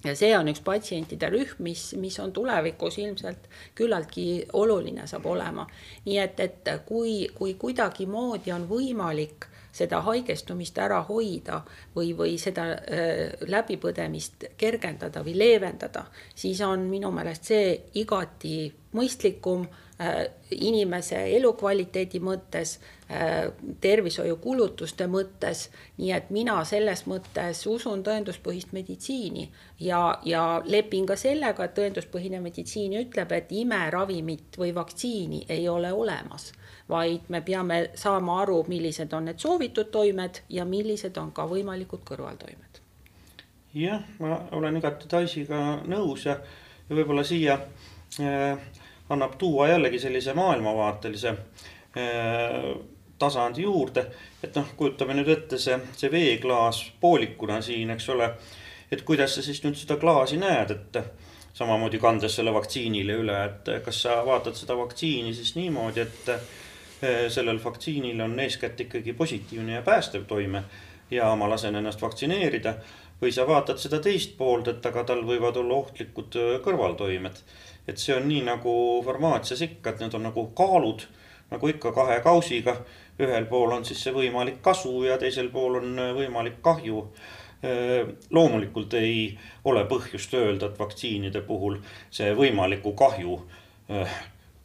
ja 0.05 0.15
see 0.17 0.31
on 0.39 0.49
üks 0.51 0.63
patsientide 0.65 1.31
rühm, 1.33 1.63
mis, 1.67 1.93
mis 1.99 2.19
on 2.23 2.33
tulevikus 2.33 2.99
ilmselt 3.03 3.49
küllaltki 3.79 4.47
oluline 4.53 5.07
saab 5.11 5.27
olema. 5.27 5.67
nii 6.07 6.19
et, 6.23 6.41
et 6.41 6.75
kui, 6.87 7.29
kui 7.35 7.55
kuidagimoodi 7.55 8.53
on 8.55 8.69
võimalik 8.71 9.49
seda 9.79 10.01
haigestumist 10.07 10.79
ära 10.81 11.01
hoida 11.09 11.61
või, 11.97 12.13
või 12.17 12.39
seda 12.41 12.71
äh, 12.75 13.35
läbipõdemist 13.47 14.49
kergendada 14.59 15.23
või 15.27 15.37
leevendada, 15.39 16.07
siis 16.35 16.61
on 16.67 16.89
minu 16.91 17.11
meelest 17.15 17.51
see 17.53 17.75
igati 18.01 18.73
mõistlikum 18.97 19.67
äh, 20.01 20.25
inimese 20.51 21.21
elukvaliteedi 21.37 22.23
mõttes 22.25 22.79
tervishoiukulutuste 23.81 25.07
mõttes, 25.09 25.71
nii 25.97 26.11
et 26.13 26.27
mina 26.31 26.59
selles 26.69 27.07
mõttes 27.09 27.63
usun 27.67 28.03
tõenduspõhist 28.05 28.75
meditsiini 28.77 29.47
ja, 29.81 30.19
ja 30.29 30.61
lepin 30.65 31.07
ka 31.09 31.17
sellega, 31.17 31.65
et 31.65 31.75
tõenduspõhine 31.79 32.43
meditsiin 32.45 32.99
ütleb, 33.01 33.33
et 33.33 33.53
imeravimit 33.63 34.61
või 34.61 34.75
vaktsiini 34.77 35.47
ei 35.49 35.69
ole 35.69 35.93
olemas 35.93 36.53
vaid 36.89 37.29
me 37.29 37.41
peame 37.41 37.91
saama 37.95 38.41
aru, 38.43 38.63
millised 38.69 39.13
on 39.13 39.29
need 39.29 39.39
soovitud 39.39 39.91
toimed 39.93 40.43
ja 40.49 40.65
millised 40.65 41.17
on 41.21 41.33
ka 41.37 41.45
võimalikud 41.49 42.05
kõrvaltoimed. 42.09 42.81
jah, 43.75 44.03
ma 44.19 44.41
olen 44.57 44.77
igati 44.81 45.09
Daisiga 45.11 45.59
nõus 45.87 46.25
ja, 46.27 46.39
ja 46.89 46.97
võib-olla 46.97 47.25
siia 47.25 47.59
äh, 48.21 48.59
annab 49.09 49.37
tuua 49.39 49.69
jällegi 49.69 50.01
sellise 50.01 50.35
maailmavaatelise 50.35 51.29
äh, 51.29 52.73
tasandi 53.19 53.63
juurde. 53.63 54.07
et 54.43 54.55
noh, 54.55 54.69
kujutame 54.77 55.15
nüüd 55.15 55.29
ette 55.29 55.59
see, 55.59 55.79
see 55.97 56.13
veeklaas 56.13 56.85
poolikuna 57.01 57.61
siin, 57.63 57.91
eks 57.91 58.09
ole. 58.15 58.31
et 58.91 59.03
kuidas 59.03 59.35
sa 59.35 59.43
siis 59.43 59.63
nüüd 59.65 59.77
seda 59.77 59.97
klaasi 59.97 60.37
näed, 60.37 60.71
et 60.71 61.03
samamoodi 61.59 61.99
kandes 61.99 62.37
selle 62.39 62.55
vaktsiinile 62.55 63.19
üle, 63.25 63.45
et 63.45 63.85
kas 63.85 64.03
sa 64.03 64.23
vaatad 64.27 64.55
seda 64.55 64.77
vaktsiini 64.79 65.35
siis 65.35 65.55
niimoodi, 65.57 66.07
et 66.07 66.35
Eh, 67.03 67.31
sellel 67.31 67.61
vaktsiinil 67.65 68.21
on 68.21 68.41
eeskätt 68.41 68.81
ikkagi 68.81 69.13
positiivne 69.13 69.73
ja 69.73 69.83
päästev 69.83 70.25
toime 70.27 70.65
ja 71.11 71.37
ma 71.37 71.51
lasen 71.51 71.75
ennast 71.75 72.03
vaktsineerida. 72.03 72.75
või 73.23 73.33
sa 73.35 73.47
vaatad 73.47 73.79
seda 73.79 73.99
teist 73.99 74.37
poolt, 74.39 74.69
et 74.69 74.87
aga 74.87 75.03
tal 75.05 75.25
võivad 75.27 75.57
olla 75.59 75.75
ohtlikud 75.75 76.37
eh, 76.37 76.59
kõrvaltoimed. 76.65 77.39
et 77.89 77.99
see 77.99 78.17
on 78.17 78.29
nii 78.29 78.43
nagu 78.43 78.73
farmaatsias 79.05 79.63
ikka, 79.63 79.91
et 79.91 80.01
need 80.01 80.15
on 80.15 80.23
nagu 80.23 80.47
kaalud, 80.47 81.07
nagu 81.51 81.69
ikka 81.69 81.93
kahe 81.93 82.21
kausiga. 82.21 82.77
Ühel 83.19 83.49
pool 83.51 83.75
on 83.75 83.85
siis 83.85 84.03
see 84.05 84.15
võimalik 84.15 84.63
kasu 84.63 85.03
ja 85.09 85.19
teisel 85.19 85.51
pool 85.55 85.81
on 85.83 85.99
eh, 85.99 86.15
võimalik 86.23 86.63
kahju. 86.63 87.05
Loomulikult 88.31 88.93
ei 88.95 89.33
ole 89.67 89.81
põhjust 89.91 90.35
öelda, 90.39 90.69
et 90.69 90.77
vaktsiinide 90.79 91.41
puhul 91.43 91.81
see 92.15 92.29
võimaliku 92.39 92.93
kahju 92.95 93.33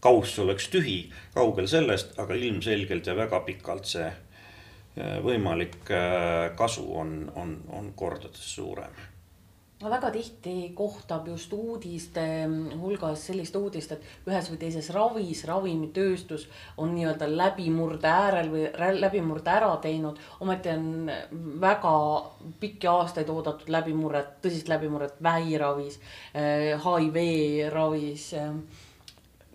kauss 0.03 0.39
oleks 0.39 0.67
tühi, 0.67 0.97
kaugel 1.33 1.67
sellest, 1.71 2.17
aga 2.19 2.35
ilmselgelt 2.35 3.07
ja 3.07 3.15
väga 3.15 3.39
pikalt 3.47 3.87
see 3.87 4.09
äh, 4.09 5.15
võimalik 5.23 5.79
äh, 5.95 6.51
kasu 6.59 6.83
on, 6.99 7.15
on, 7.39 7.55
on 7.71 7.91
kordades 7.95 8.43
suurem 8.57 9.12
no 9.83 9.89
väga 9.91 10.11
tihti 10.11 10.71
kohtab 10.75 11.27
just 11.27 11.53
uudiste 11.53 12.23
hulgas 12.79 13.25
sellist 13.27 13.55
uudist, 13.59 13.91
et 13.91 14.29
ühes 14.29 14.47
või 14.51 14.59
teises 14.61 14.89
ravis 14.95 15.43
ravimitööstus 15.49 16.47
on 16.77 16.93
nii-öelda 16.95 17.27
läbimurde 17.31 18.07
äärel 18.07 18.51
või 18.53 18.63
läbimurde 18.99 19.51
ära 19.51 19.73
teinud. 19.83 20.19
ometi 20.39 20.71
on 20.71 21.11
väga 21.61 21.93
pikki 22.59 22.87
aastaid 22.87 23.29
oodatud 23.29 23.69
läbimurret, 23.69 24.39
tõsist 24.45 24.71
läbimurret 24.71 25.19
vähiravis, 25.23 25.99
HIV 26.33 27.19
äh, 27.19 27.71
ravis 27.73 28.31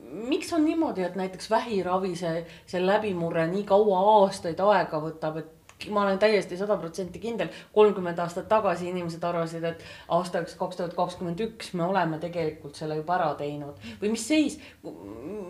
miks 0.08 0.52
on 0.52 0.64
niimoodi, 0.64 1.02
et 1.04 1.16
näiteks 1.20 1.50
vähiravi, 1.50 2.14
see, 2.16 2.42
see 2.66 2.80
läbimurre 2.80 3.44
nii 3.50 3.64
kaua 3.68 3.98
aastaid 4.14 4.60
aega 4.64 5.00
võtab, 5.04 5.40
et 5.42 5.57
ma 5.90 6.02
olen 6.02 6.18
täiesti 6.18 6.56
sada 6.58 6.76
protsenti 6.76 7.20
kindel, 7.22 7.50
kolmkümmend 7.72 8.18
aastat 8.18 8.48
tagasi 8.50 8.88
inimesed 8.90 9.24
arvasid, 9.24 9.64
et 9.64 9.84
aastaks 10.14 10.56
kaks 10.58 10.80
tuhat 10.80 10.96
kakskümmend 10.98 11.40
üks 11.48 11.72
me 11.78 11.86
oleme 11.86 12.18
tegelikult 12.22 12.78
selle 12.78 12.98
juba 12.98 13.18
ära 13.18 13.32
teinud 13.38 13.78
või 14.02 14.14
mis 14.14 14.26
seis, 14.28 14.58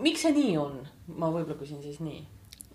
miks 0.03 0.25
see 0.25 0.35
nii 0.35 0.57
on? 0.61 0.83
ma 1.09 1.31
võib-olla 1.33 1.57
küsin 1.57 1.81
siis 1.81 1.97
nii 2.03 2.21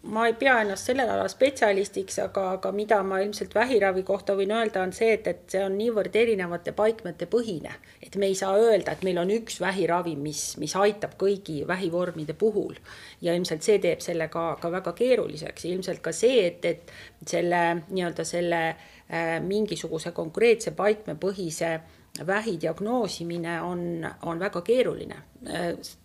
ma 0.04 0.26
ei 0.26 0.34
pea 0.36 0.58
ennast 0.60 0.90
sellel 0.90 1.08
alal 1.08 1.28
spetsialistiks, 1.32 2.18
aga, 2.24 2.44
aga 2.58 2.72
mida 2.76 2.98
ma 3.06 3.20
ilmselt 3.24 3.54
vähiravi 3.56 4.02
kohta 4.06 4.36
võin 4.36 4.52
öelda, 4.52 4.82
on 4.84 4.92
see, 4.92 5.14
et, 5.16 5.26
et 5.30 5.54
see 5.54 5.62
on 5.64 5.76
niivõrd 5.78 6.16
erinevate 6.20 6.74
paikmete 6.76 7.28
põhine. 7.30 7.72
et 8.02 8.16
me 8.20 8.28
ei 8.28 8.34
saa 8.36 8.58
öelda, 8.60 8.92
et 8.92 9.04
meil 9.06 9.18
on 9.18 9.32
üks 9.32 9.60
vähiravi, 9.60 10.14
mis, 10.20 10.42
mis 10.60 10.76
aitab 10.76 11.16
kõigi 11.20 11.62
vähivormide 11.66 12.36
puhul. 12.38 12.76
ja 13.20 13.34
ilmselt 13.34 13.62
see 13.62 13.78
teeb 13.78 14.04
selle 14.04 14.28
ka, 14.28 14.46
ka 14.60 14.70
väga 14.70 14.92
keeruliseks, 14.92 15.64
ilmselt 15.72 16.04
ka 16.04 16.12
see, 16.12 16.46
et, 16.46 16.64
et 16.64 16.92
selle 17.26 17.64
nii-öelda 17.88 18.24
selle 18.28 18.62
äh, 18.68 19.40
mingisuguse 19.40 20.12
konkreetse 20.12 20.76
paikmepõhise 20.76 21.78
vähi 22.26 22.60
diagnoosimine 22.60 23.62
on, 23.62 24.10
on 24.22 24.38
väga 24.38 24.60
keeruline. 24.60 25.16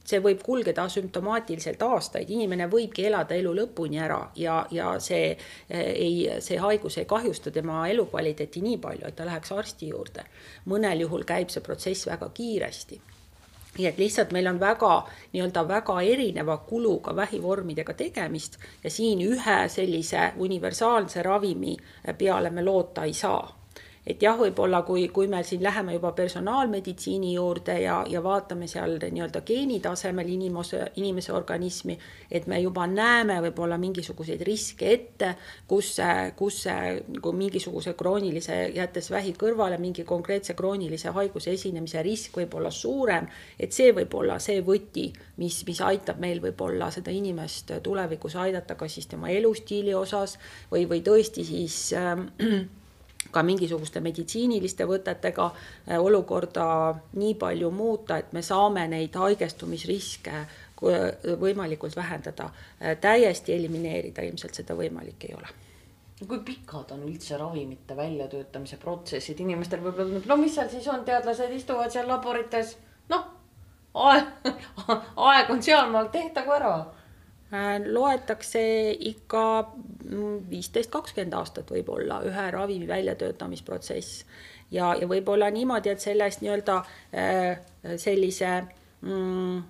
see 0.09 0.19
võib 0.19 0.41
kulgeda 0.43 0.83
asümptomaatiliselt 0.83 1.83
aastaid, 1.85 2.29
inimene 2.29 2.65
võibki 2.67 3.05
elada 3.07 3.37
elu 3.39 3.53
lõpuni 3.55 4.01
ära 4.03 4.17
ja, 4.35 4.65
ja 4.71 4.89
see 4.99 5.37
ei, 5.69 6.25
see 6.43 6.57
haigus 6.59 6.97
ei 6.97 7.05
kahjusta 7.05 7.51
tema 7.51 7.85
elukvaliteeti 7.87 8.61
nii 8.61 8.77
palju, 8.77 9.07
et 9.07 9.15
ta 9.15 9.25
läheks 9.25 9.51
arsti 9.51 9.87
juurde. 9.93 10.25
mõnel 10.65 11.05
juhul 11.05 11.23
käib 11.23 11.53
see 11.53 11.63
protsess 11.63 12.07
väga 12.09 12.29
kiiresti 12.33 12.99
nii 13.77 13.87
et 13.87 13.97
lihtsalt 13.97 14.33
meil 14.35 14.47
on 14.47 14.59
väga 14.59 14.95
nii-öelda 15.33 15.67
väga 15.67 16.01
erineva 16.01 16.57
kuluga 16.57 17.15
vähivormidega 17.15 17.93
tegemist 17.93 18.57
ja 18.83 18.89
siin 18.89 19.21
ühe 19.21 19.59
sellise 19.69 20.33
universaalse 20.37 21.23
ravimi 21.23 21.77
peale 22.17 22.49
me 22.49 22.65
loota 22.65 23.03
ei 23.03 23.13
saa 23.13 23.58
et 24.09 24.23
jah, 24.23 24.37
võib-olla 24.39 24.81
kui, 24.87 25.07
kui 25.13 25.29
me 25.29 25.43
siin 25.45 25.63
läheme 25.63 25.93
juba 25.93 26.11
personaalmeditsiini 26.17 27.35
juurde 27.35 27.79
ja, 27.83 27.99
ja 28.09 28.23
vaatame 28.25 28.67
seal 28.67 28.97
nii-öelda 28.99 29.43
geeni 29.45 29.79
tasemel 29.83 30.29
inimese, 30.29 30.87
inimese 30.97 31.33
organismi, 31.33 31.97
et 32.31 32.47
me 32.49 32.59
juba 32.63 32.87
näeme 32.89 33.39
võib-olla 33.45 33.77
mingisuguseid 33.77 34.41
riske 34.47 34.89
ette, 34.93 35.33
kus 35.67 35.99
kus 36.35 36.63
nagu 36.65 37.31
mingisuguse 37.35 37.93
kroonilise, 37.97 38.57
jättes 38.75 39.09
vähi 39.11 39.33
kõrvale, 39.37 39.77
mingi 39.81 40.05
konkreetse 40.07 40.55
kroonilise 40.57 41.13
haiguse 41.15 41.53
esinemise 41.53 42.03
risk 42.05 42.37
võib 42.39 42.55
olla 42.59 42.71
suurem, 42.71 43.27
et 43.59 43.75
see 43.75 43.93
võib 43.95 44.13
olla 44.19 44.39
see 44.43 44.63
võti, 44.65 45.09
mis, 45.41 45.61
mis 45.67 45.81
aitab 45.85 46.21
meil 46.21 46.41
võib-olla 46.43 46.89
seda 46.95 47.13
inimest 47.13 47.75
tulevikus 47.83 48.37
aidata, 48.39 48.77
kas 48.79 48.97
siis 48.97 49.09
tema 49.11 49.31
elustiili 49.33 49.93
osas 49.93 50.37
või, 50.71 50.85
või 50.89 51.03
tõesti 51.05 51.45
siis 51.47 51.81
äh, 51.97 52.25
ka 53.31 53.43
mingisuguste 53.45 54.01
meditsiiniliste 54.03 54.87
võtetega 54.89 55.45
äh, 55.51 55.97
olukorda 56.01 56.65
nii 57.19 57.35
palju 57.39 57.71
muuta, 57.71 58.17
et 58.17 58.33
me 58.33 58.41
saame 58.45 58.87
neid 58.91 59.15
haigestumisriske 59.15 60.35
äh, 60.35 60.51
võimalikult 61.39 61.95
vähendada. 61.95 62.49
Äh, 62.81 62.97
täiesti 63.01 63.53
elimineerida 63.53 64.25
ilmselt 64.25 64.61
seda 64.61 64.77
võimalik 64.77 65.29
ei 65.29 65.35
ole. 65.37 65.55
Kui 66.19 66.41
pikad 66.43 66.91
on 66.91 67.05
üldse 67.07 67.37
ravimite 67.39 67.95
väljatöötamise 67.95 68.77
protsessid, 68.77 69.39
inimestel 69.39 69.79
võib-olla 69.79 70.09
tundub, 70.09 70.25
no 70.27 70.35
mis 70.41 70.57
seal 70.57 70.67
siis 70.71 70.87
on, 70.91 71.05
teadlased 71.07 71.53
istuvad 71.55 71.93
seal 71.93 72.09
laborites, 72.11 72.73
noh, 73.13 73.29
aeg, 73.93 74.49
aeg 75.29 75.53
on 75.53 75.63
sealmaal, 75.63 76.09
tehtagu 76.11 76.57
ära 76.57 76.73
loetakse 77.85 78.91
ikka 78.99 79.43
viisteist, 80.49 80.91
kakskümmend 80.93 81.33
aastat 81.33 81.71
võib-olla 81.73 82.21
ühe 82.27 82.51
ravimi 82.53 82.87
väljatöötamisprotsess. 82.87 84.25
ja, 84.71 84.93
ja 85.01 85.07
võib-olla 85.07 85.49
niimoodi, 85.49 85.89
et 85.89 85.99
sellest 85.99 86.41
nii-öelda 86.41 86.77
äh, 86.77 87.59
sellise 87.97 88.51
mm, 89.01 89.63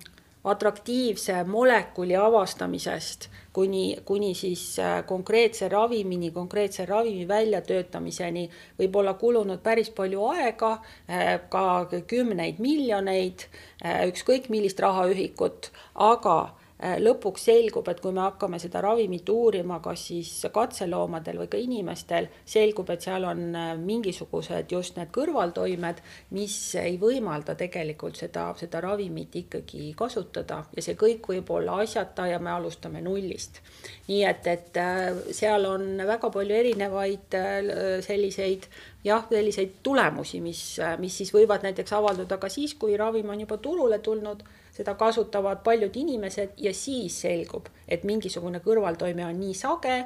atraktiivse 0.44 1.44
molekuli 1.44 2.16
avastamisest 2.16 3.30
kuni, 3.52 3.96
kuni 4.04 4.34
siis 4.34 4.78
äh, 4.78 5.00
konkreetse 5.06 5.68
ravimini, 5.68 6.30
konkreetse 6.30 6.84
ravimi 6.86 7.28
väljatöötamiseni 7.28 8.44
võib 8.78 8.96
olla 9.00 9.14
kulunud 9.14 9.64
päris 9.64 9.88
palju 9.90 10.28
aega, 10.34 10.76
ka 11.48 11.66
kümneid 12.06 12.60
miljoneid, 12.60 13.48
ükskõik 14.12 14.48
millist 14.52 14.80
rahaühikut, 14.80 15.72
aga 15.94 16.40
Äh, 16.50 16.59
lõpuks 16.80 17.42
selgub, 17.44 17.88
et 17.92 18.00
kui 18.00 18.12
me 18.16 18.22
hakkame 18.24 18.58
seda 18.60 18.80
ravimit 18.84 19.28
uurima, 19.28 19.80
kas 19.84 20.06
siis 20.08 20.30
katseloomadel 20.52 21.42
või 21.42 21.50
ka 21.52 21.58
inimestel, 21.60 22.30
selgub, 22.48 22.88
et 22.94 23.04
seal 23.04 23.26
on 23.28 23.42
äh, 23.56 23.72
mingisugused 23.76 24.72
just 24.72 24.96
need 24.96 25.10
kõrvaltoimed, 25.12 26.00
mis 26.36 26.56
ei 26.80 26.96
võimalda 27.00 27.54
tegelikult 27.58 28.16
seda, 28.20 28.46
seda 28.56 28.80
ravimit 28.84 29.36
ikkagi 29.42 29.90
kasutada 29.98 30.62
ja 30.76 30.84
see 30.84 30.96
kõik 31.00 31.28
võib 31.34 31.52
olla 31.52 31.80
asjata 31.84 32.26
ja 32.30 32.38
me 32.40 32.54
alustame 32.54 33.04
nullist. 33.04 33.60
nii 34.08 34.22
et, 34.24 34.46
et 34.46 34.80
äh, 34.80 35.10
seal 35.36 35.68
on 35.68 36.00
väga 36.06 36.30
palju 36.32 36.56
erinevaid 36.56 37.36
selliseid 38.06 38.66
jah, 39.04 39.26
selliseid 39.28 39.76
tulemusi, 39.82 40.40
mis, 40.40 40.62
mis 40.98 41.20
siis 41.20 41.34
võivad 41.34 41.64
näiteks 41.66 41.92
avalduda 41.92 42.40
ka 42.40 42.48
siis, 42.48 42.74
kui 42.74 42.96
ravim 42.96 43.28
on 43.28 43.44
juba 43.44 43.60
turule 43.60 44.00
tulnud 44.00 44.42
seda 44.80 44.94
kasutavad 44.94 45.60
paljud 45.64 45.96
inimesed 45.96 46.56
ja 46.56 46.72
siis 46.74 47.20
selgub, 47.26 47.68
et 47.88 48.04
mingisugune 48.08 48.62
kõrvaltoime 48.64 49.26
on 49.26 49.36
nii 49.40 49.56
sage, 49.56 49.96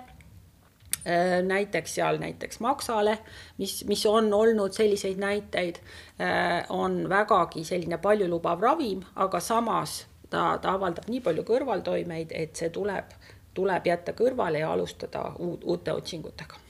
äh, 1.05 1.37
näiteks 1.47 1.95
seal 2.01 2.19
näiteks 2.23 2.61
maksale, 2.65 3.19
mis, 3.59 3.83
mis 3.89 4.03
on 4.11 4.33
olnud 4.35 4.75
selliseid 4.75 5.21
näiteid, 5.23 5.79
äh, 6.19 6.65
on 6.75 7.05
vägagi 7.09 7.65
selline 7.65 7.99
paljulubav 8.03 8.63
ravim, 8.63 9.05
aga 9.15 9.41
samas 9.41 10.03
ta, 10.31 10.59
ta 10.59 10.75
avaldab 10.75 11.09
nii 11.09 11.23
palju 11.23 11.47
kõrvaltoimeid, 11.47 12.35
et 12.35 12.59
see 12.59 12.75
tuleb, 12.75 13.15
tuleb 13.55 13.87
jätta 13.87 14.17
kõrvale 14.19 14.65
ja 14.65 14.75
alustada 14.75 15.29
uut, 15.39 15.63
uute 15.65 15.95
otsingutega 15.95 16.64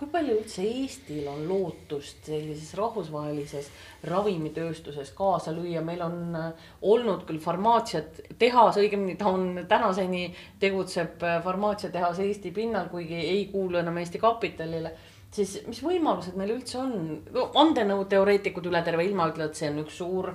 kui 0.00 0.08
palju 0.08 0.38
üldse 0.38 0.64
Eestil 0.64 1.26
on 1.28 1.42
lootust 1.44 2.24
sellises 2.30 2.72
rahvusvahelises 2.78 3.66
ravimitööstuses 4.08 5.10
kaasa 5.16 5.52
lüüa, 5.52 5.82
meil 5.84 6.00
on 6.06 6.38
äh, 6.38 6.70
olnud 6.88 7.26
küll 7.28 7.40
farmaatsiat 7.44 8.22
tehas, 8.40 8.78
õigemini 8.80 9.18
ta 9.20 9.28
on 9.28 9.66
tänaseni 9.68 10.30
tegutseb 10.62 11.20
äh, 11.20 11.36
farmaatsiatehas 11.44 12.22
Eesti 12.24 12.54
pinnal, 12.56 12.88
kuigi 12.88 13.20
ei 13.20 13.44
kuulu 13.52 13.82
enam 13.82 14.00
Eesti 14.00 14.22
kapitalile. 14.22 14.94
Siis 15.36 15.58
mis 15.68 15.84
võimalused 15.84 16.40
meil 16.40 16.56
üldse 16.56 16.80
on? 16.80 16.96
No,, 17.36 17.50
vandenõuteoreetikud 17.52 18.72
üle 18.72 18.80
terve 18.86 19.04
ilma 19.04 19.28
ütlevad, 19.30 19.52
see 19.58 19.68
on 19.68 19.84
üks 19.84 20.00
suur 20.00 20.32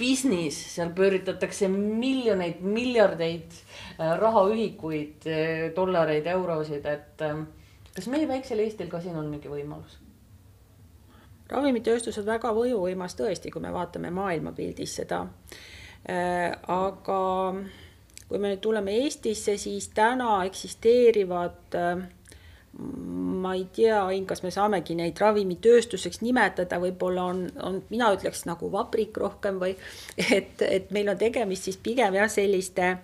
business, 0.00 0.56
seal 0.72 0.96
pööritatakse 0.96 1.68
miljoneid, 1.68 2.64
miljardeid 2.64 3.52
äh, 3.52 4.16
rahaühikuid, 4.24 5.28
dollareid, 5.76 6.32
eurosid, 6.32 6.88
et 6.88 7.28
kas 7.94 8.08
meie 8.08 8.28
väiksel 8.28 8.62
Eestil 8.64 8.90
ka 8.92 9.00
siin 9.00 9.18
on 9.18 9.28
mingi 9.32 9.50
võimalus? 9.52 9.98
ravimitööstus 11.52 12.16
on 12.22 12.26
väga 12.26 12.52
mõjuvõimas 12.56 13.16
tõesti, 13.18 13.50
kui 13.52 13.60
me 13.60 13.72
vaatame 13.74 14.08
maailmapildis 14.14 14.94
seda. 15.02 15.26
Äh, 16.08 16.54
aga 16.72 17.18
kui 18.28 18.40
me 18.40 18.54
nüüd 18.54 18.62
tuleme 18.64 18.94
Eestisse, 19.02 19.58
siis 19.60 19.90
täna 19.92 20.38
eksisteerivad 20.48 21.76
äh, 21.76 22.06
ma 22.72 23.52
ei 23.58 23.66
tea, 23.76 23.98
Ain, 24.06 24.24
kas 24.26 24.40
me 24.42 24.50
saamegi 24.54 24.96
neid 24.96 25.20
ravimitööstuseks 25.20 26.22
nimetada, 26.24 26.80
võib-olla 26.80 27.26
on, 27.34 27.44
on, 27.60 27.82
mina 27.92 28.08
ütleks 28.16 28.46
nagu 28.48 28.72
vabrik 28.72 29.20
rohkem 29.20 29.60
või 29.60 29.76
et, 30.38 30.64
et 30.64 30.90
meil 30.96 31.12
on 31.12 31.20
tegemist 31.20 31.68
siis 31.68 31.76
pigem 31.76 32.16
jah, 32.16 32.32
selliste, 32.32 32.94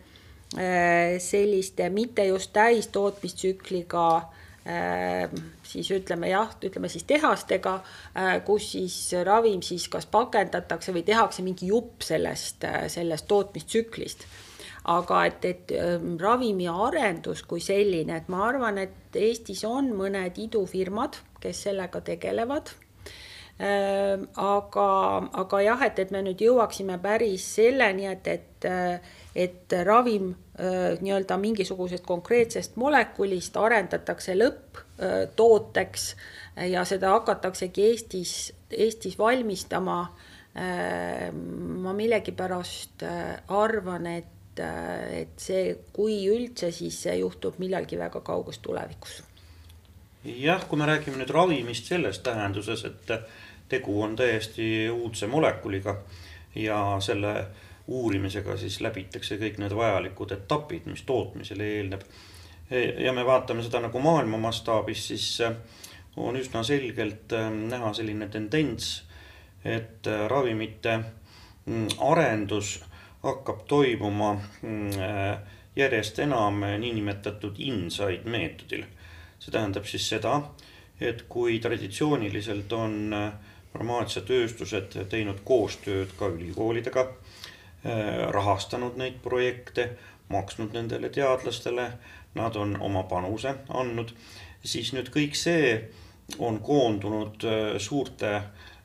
äh, 0.56 1.18
selliste 1.20 1.92
mitte 1.92 2.24
just 2.30 2.54
täistootmistsükliga 2.56 4.08
Äh, 4.16 4.37
siis 5.64 5.88
ütleme 5.94 6.28
jah, 6.28 6.50
ütleme 6.64 6.90
siis 6.92 7.06
tehastega, 7.08 7.78
äh, 8.16 8.34
kus 8.44 8.72
siis 8.74 8.96
ravim 9.24 9.62
siis 9.64 9.88
kas 9.88 10.08
pakendatakse 10.10 10.92
või 10.92 11.04
tehakse 11.06 11.44
mingi 11.46 11.70
jupp 11.70 12.04
sellest, 12.04 12.64
äh, 12.68 12.84
sellest 12.92 13.28
tootmistsüklist. 13.28 14.26
aga 14.88 15.24
et, 15.26 15.44
et 15.44 15.72
ähm, 15.76 16.14
ravimiarendus 16.16 17.42
kui 17.44 17.60
selline, 17.60 18.16
et 18.16 18.28
ma 18.32 18.46
arvan, 18.46 18.78
et 18.80 19.16
Eestis 19.20 19.60
on 19.68 19.90
mõned 19.92 20.38
idufirmad, 20.40 21.18
kes 21.42 21.64
sellega 21.66 22.00
tegelevad 22.00 22.70
aga, 23.58 24.88
aga 25.42 25.60
jah, 25.60 25.82
et, 25.82 25.98
et 25.98 26.10
me 26.14 26.22
nüüd 26.22 26.40
jõuaksime 26.40 26.96
päris 27.02 27.44
selleni, 27.58 28.06
et, 28.06 28.26
et, 28.30 28.68
et 29.34 29.76
ravim 29.84 30.30
nii-öelda 31.00 31.36
mingisugusest 31.38 32.06
konkreetsest 32.06 32.76
molekulist 32.76 33.56
arendatakse 33.56 34.34
lõpptooteks 34.34 36.08
ja 36.70 36.82
seda 36.88 37.12
hakataksegi 37.14 37.84
Eestis, 37.90 38.32
Eestis 38.70 39.18
valmistama. 39.18 40.00
ma 41.82 41.92
millegipärast 41.94 43.04
arvan, 43.54 44.06
et, 44.10 44.58
et 44.58 45.36
see, 45.38 45.76
kui 45.94 46.16
üldse, 46.26 46.72
siis 46.74 46.96
see 47.04 47.14
juhtub 47.20 47.60
millalgi 47.62 47.98
väga 47.98 48.20
kauges 48.26 48.58
tulevikus. 48.58 49.22
jah, 50.24 50.64
kui 50.66 50.78
me 50.78 50.88
räägime 50.88 51.20
nüüd 51.20 51.30
ravimist 51.30 51.86
selles 51.86 52.18
tähenduses, 52.26 52.82
et 52.84 53.12
tegu 53.68 54.02
on 54.02 54.16
täiesti 54.16 54.88
uudse 54.90 55.26
molekuliga 55.26 55.96
ja 56.54 56.96
selle 57.00 57.46
uurimisega 57.88 58.56
siis 58.60 58.80
läbitakse 58.84 59.38
kõik 59.40 59.58
need 59.62 59.74
vajalikud 59.76 60.32
etapid, 60.36 60.86
mis 60.86 61.02
tootmisele 61.08 61.68
eelneb. 61.76 62.02
ja 63.04 63.12
me 63.16 63.24
vaatame 63.24 63.62
seda 63.64 63.80
nagu 63.80 64.00
maailma 64.04 64.38
mastaabis, 64.38 65.06
siis 65.08 65.28
äh, 65.40 65.54
on 66.16 66.36
üsna 66.36 66.62
selgelt 66.62 67.32
äh, 67.32 67.48
näha 67.50 67.92
selline 67.96 68.28
tendents, 68.28 69.04
et 69.64 70.06
äh, 70.06 70.26
ravimite 70.28 70.98
mm, 70.98 71.86
arendus 72.10 72.82
hakkab 73.22 73.64
toimuma 73.68 74.34
mm, 74.62 74.90
järjest 75.76 76.18
enam 76.18 76.60
niinimetatud 76.78 77.56
inside 77.58 78.28
meetodil. 78.28 78.84
see 79.38 79.52
tähendab 79.54 79.86
siis 79.86 80.08
seda, 80.08 80.42
et 81.00 81.22
kui 81.30 81.60
traditsiooniliselt 81.62 82.72
on 82.72 83.14
farmaatsiatööstused 83.72 84.96
teinud 85.10 85.40
koostööd 85.46 86.12
ka 86.18 86.28
ülikoolidega, 86.34 87.06
rahastanud 88.34 88.96
neid 88.98 89.20
projekte, 89.22 89.90
maksnud 90.28 90.74
nendele 90.74 91.08
teadlastele, 91.14 91.92
nad 92.34 92.56
on 92.56 92.76
oma 92.82 93.04
panuse 93.08 93.54
andnud, 93.68 94.10
siis 94.64 94.90
nüüd 94.92 95.12
kõik 95.14 95.38
see 95.38 95.76
on 96.38 96.58
koondunud 96.60 97.46
suurte 97.80 98.32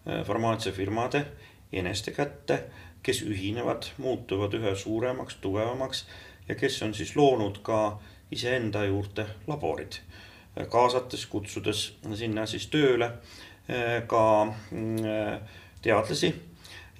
farmaatsiafirmade 0.05 1.25
eneste 1.73 2.11
kätte, 2.11 2.63
kes 3.03 3.21
ühinevad, 3.27 3.89
muutuvad 3.97 4.53
üha 4.55 4.75
suuremaks, 4.75 5.35
tugevamaks 5.41 6.05
ja 6.47 6.55
kes 6.55 6.81
on 6.83 6.93
siis 6.93 7.15
loonud 7.15 7.59
ka 7.63 7.99
iseenda 8.31 8.85
juurde 8.85 9.25
laborid, 9.47 9.99
kaasates, 10.69 11.25
kutsudes 11.25 11.83
sinna 12.15 12.45
siis 12.49 12.67
tööle 12.71 13.09
eh, 13.67 14.01
ka 14.07 14.23
mm, 14.71 15.43
teadlasi 15.81 16.33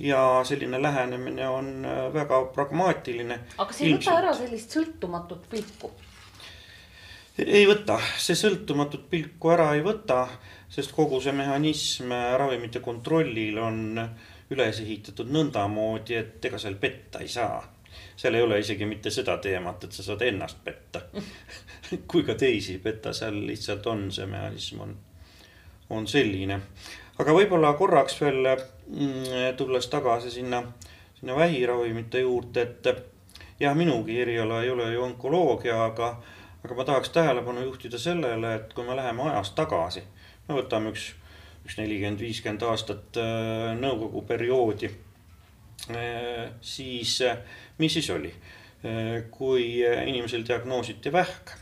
ja 0.03 0.21
selline 0.47 0.81
lähenemine 0.81 1.47
on 1.49 1.69
eh, 1.85 2.07
väga 2.13 2.41
pragmaatiline. 2.55 3.39
aga 3.57 3.75
see 3.75 3.89
ei 3.89 3.97
võta 3.97 4.17
ära 4.19 4.33
sellist 4.37 4.75
sõltumatut 4.77 5.47
pilku? 5.51 5.91
ei 7.37 7.65
võta, 7.69 7.97
see 8.21 8.37
sõltumatut 8.37 9.07
pilku 9.09 9.53
ära 9.53 9.71
ei 9.77 9.81
võta, 9.85 10.25
sest 10.69 10.93
kogu 10.93 11.21
see 11.23 11.33
mehhanism 11.33 12.13
ravimite 12.37 12.83
kontrollil 12.83 13.57
on 13.57 14.01
üles 14.53 14.81
ehitatud 14.83 15.31
nõndamoodi, 15.33 16.19
et 16.19 16.45
ega 16.45 16.59
seal 16.61 16.75
petta 16.81 17.23
ei 17.23 17.31
saa 17.31 17.61
seal 18.15 18.33
ei 18.33 18.41
ole 18.41 18.59
isegi 18.59 18.85
mitte 18.85 19.11
seda 19.11 19.37
teemat, 19.41 19.83
et 19.83 19.95
sa 19.95 20.03
saad 20.05 20.21
ennast 20.27 20.61
petta 20.63 21.01
kui 22.09 22.23
ka 22.25 22.35
teisi 22.39 22.77
petta, 22.83 23.13
seal 23.13 23.39
lihtsalt 23.47 23.87
on 23.91 24.07
see 24.11 24.27
mehhanism 24.29 24.83
on, 24.85 24.93
on 25.89 26.07
selline. 26.07 26.59
Aga 27.19 27.35
võib-olla 27.35 27.73
korraks 27.79 28.19
veel 28.21 28.47
mm, 28.47 29.55
tulles 29.57 29.87
tagasi 29.91 30.31
sinna, 30.31 30.63
sinna 31.19 31.35
vähiravimite 31.37 32.23
juurde, 32.23 32.61
et 32.61 32.91
jah, 33.59 33.75
minugi 33.77 34.19
eriala 34.21 34.63
ei 34.63 34.69
ole 34.73 34.91
ju 34.93 35.03
onkoloogia, 35.03 35.77
aga, 35.85 36.15
aga 36.63 36.77
ma 36.77 36.87
tahaks 36.89 37.13
tähelepanu 37.15 37.65
juhtida 37.67 38.01
sellele, 38.01 38.55
et 38.55 38.73
kui 38.73 38.85
me 38.87 38.95
läheme 38.97 39.29
ajas 39.29 39.53
tagasi, 39.57 40.03
no 40.47 40.59
võtame 40.59 40.93
üks, 40.93 41.11
üks 41.63 41.79
nelikümmend, 41.79 42.21
viiskümmend 42.21 42.67
aastat 42.67 43.21
äh, 43.21 43.73
nõukogu 43.79 44.25
perioodi 44.27 44.91
Äh, 45.89 46.51
siis 46.61 47.21
äh, 47.21 47.37
mis 47.77 47.93
siis 47.93 48.09
oli? 48.09 48.33
Kui 49.31 49.79
inimesel 49.79 50.41
diagnoositi 50.43 51.11
vähk, 51.11 51.53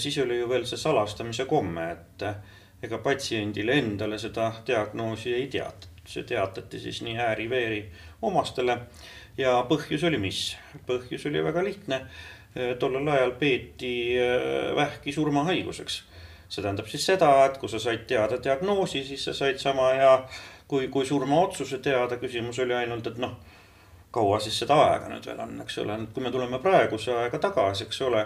siis 0.00 0.14
oli 0.22 0.38
ju 0.38 0.46
veel 0.48 0.62
see 0.64 0.80
salastamise 0.80 1.44
komme, 1.44 1.84
et 1.92 2.22
ega 2.82 2.98
patsiendile 2.98 3.78
endale 3.78 4.18
seda 4.18 4.50
diagnoosi 4.66 5.34
ei 5.36 5.48
teatud, 5.52 5.88
see 6.08 6.24
teatati 6.28 6.80
siis 6.80 7.02
nii 7.06 7.16
ääri-veeri 7.20 7.80
omastele. 8.22 8.78
ja 9.38 9.60
põhjus 9.68 10.04
oli 10.08 10.18
mis? 10.18 10.56
põhjus 10.86 11.26
oli 11.28 11.44
väga 11.44 11.64
lihtne. 11.64 12.06
tollel 12.78 13.08
ajal 13.08 13.30
peeti 13.38 14.16
vähki 14.76 15.12
surmahaiguseks. 15.12 16.02
see 16.48 16.62
tähendab 16.62 16.88
siis 16.88 17.06
seda, 17.06 17.44
et 17.44 17.58
kui 17.58 17.68
sa 17.68 17.78
said 17.78 18.06
teada 18.06 18.40
diagnoosi, 18.42 19.04
siis 19.04 19.24
sa 19.24 19.34
said 19.34 19.58
sama 19.58 19.92
hea 19.92 20.16
kui, 20.70 20.88
kui 20.88 21.06
surmaotsuse 21.06 21.78
teada, 21.82 22.16
küsimus 22.16 22.58
oli 22.62 22.74
ainult, 22.74 23.06
et 23.10 23.18
noh, 23.18 23.36
kaua 24.14 24.38
siis 24.42 24.58
seda 24.62 24.76
aega 24.84 25.08
nüüd 25.10 25.26
veel 25.26 25.40
on, 25.42 25.54
eks 25.64 25.78
ole, 25.82 25.96
kui 26.14 26.22
me 26.24 26.32
tuleme 26.34 26.60
praeguse 26.62 27.14
aega 27.14 27.40
tagasi, 27.42 27.86
eks 27.86 28.02
ole, 28.06 28.24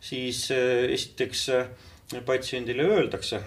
siis 0.00 0.44
eh, 0.56 0.86
esiteks 0.92 1.42
eh, 1.56 1.74
patsiendile 2.28 2.86
öeldakse 2.88 3.40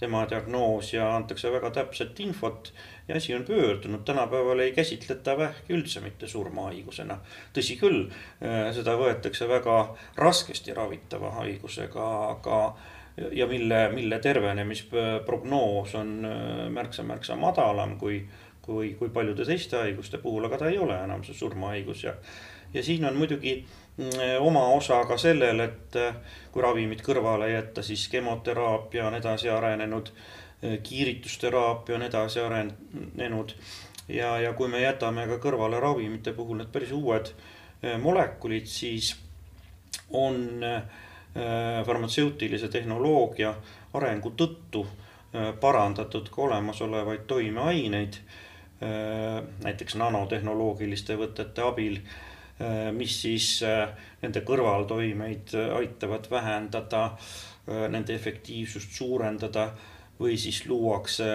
tema 0.00 0.24
diagnoos 0.30 0.94
ja 0.94 1.10
antakse 1.16 1.52
väga 1.52 1.70
täpset 1.76 2.20
infot 2.20 2.72
ja 3.08 3.16
asi 3.16 3.34
on 3.34 3.44
pöördunud, 3.44 4.04
tänapäeval 4.08 4.64
ei 4.64 4.72
käsitleta 4.72 5.36
vähki 5.38 5.76
üldse 5.76 6.00
mitte 6.00 6.28
surmahaigusena. 6.28 7.18
tõsi 7.56 7.76
küll, 7.80 8.06
eh, 8.40 8.72
seda 8.76 8.96
võetakse 8.96 9.48
väga 9.48 9.76
raskesti 10.16 10.74
ravitava 10.74 11.30
haigusega, 11.40 12.08
aga 12.30 12.62
ja 13.32 13.46
mille, 13.46 13.88
mille 13.92 14.18
tervenemisprognoos 14.18 15.94
on 15.94 16.24
äh, 16.24 16.68
märksa, 16.70 17.02
märksa 17.02 17.36
madalam 17.36 17.96
kui, 17.98 18.22
kui, 18.70 18.94
kui 18.98 19.10
paljude 19.14 19.44
teiste 19.48 19.78
haiguste 19.80 20.20
puhul, 20.22 20.46
aga 20.46 20.62
ta 20.62 20.70
ei 20.70 20.78
ole 20.78 20.96
enam 21.04 21.24
see 21.26 21.36
surmahaigus 21.36 22.04
ja, 22.06 22.14
ja 22.74 22.84
siin 22.86 23.04
on 23.08 23.18
muidugi 23.18 23.56
mm, 23.60 24.14
oma 24.46 24.62
osa 24.76 25.02
ka 25.08 25.18
sellel, 25.20 25.60
et 25.66 25.98
äh, 25.98 26.38
kui 26.54 26.64
ravimid 26.64 27.02
kõrvale 27.06 27.50
jätta, 27.50 27.82
siis 27.86 28.06
kemoteraapia 28.12 29.08
on 29.08 29.18
edasi 29.18 29.50
arenenud, 29.52 30.12
äh, 30.62 30.78
kiiritusteraapia 30.86 31.98
on 31.98 32.06
edasi 32.08 32.40
arenenud 32.44 33.54
ja, 34.08 34.36
ja 34.40 34.54
kui 34.58 34.70
me 34.72 34.84
jätame 34.84 35.26
ka 35.34 35.42
kõrvale 35.42 35.82
ravimite 35.82 36.34
puhul 36.36 36.62
need 36.62 36.72
päris 36.72 36.94
uued 36.96 37.34
molekulid, 38.00 38.66
siis 38.68 39.14
on 40.12 40.42
äh, 40.64 40.82
Äh, 41.36 41.86
farmatseutilise 41.86 42.68
tehnoloogia 42.68 43.52
arengu 43.94 44.32
tõttu 44.34 44.80
äh, 44.82 45.52
parandatud 45.62 46.26
ka 46.26 46.42
olemasolevaid 46.42 47.20
toimeaineid. 47.30 48.18
Äh, 48.80 49.40
näiteks 49.64 49.96
nanotehnoloogiliste 50.00 51.16
võtete 51.20 51.66
abil, 51.66 52.00
mis 52.92 53.14
siis 53.22 53.44
nende 54.20 54.42
kõrvaltoimeid 54.44 55.54
aitavad 55.78 56.26
vähendada, 56.28 57.06
nende 57.88 58.12
efektiivsust 58.12 58.92
suurendada 58.98 59.62
või 60.18 60.36
siis 60.36 60.58
luuakse 60.68 61.30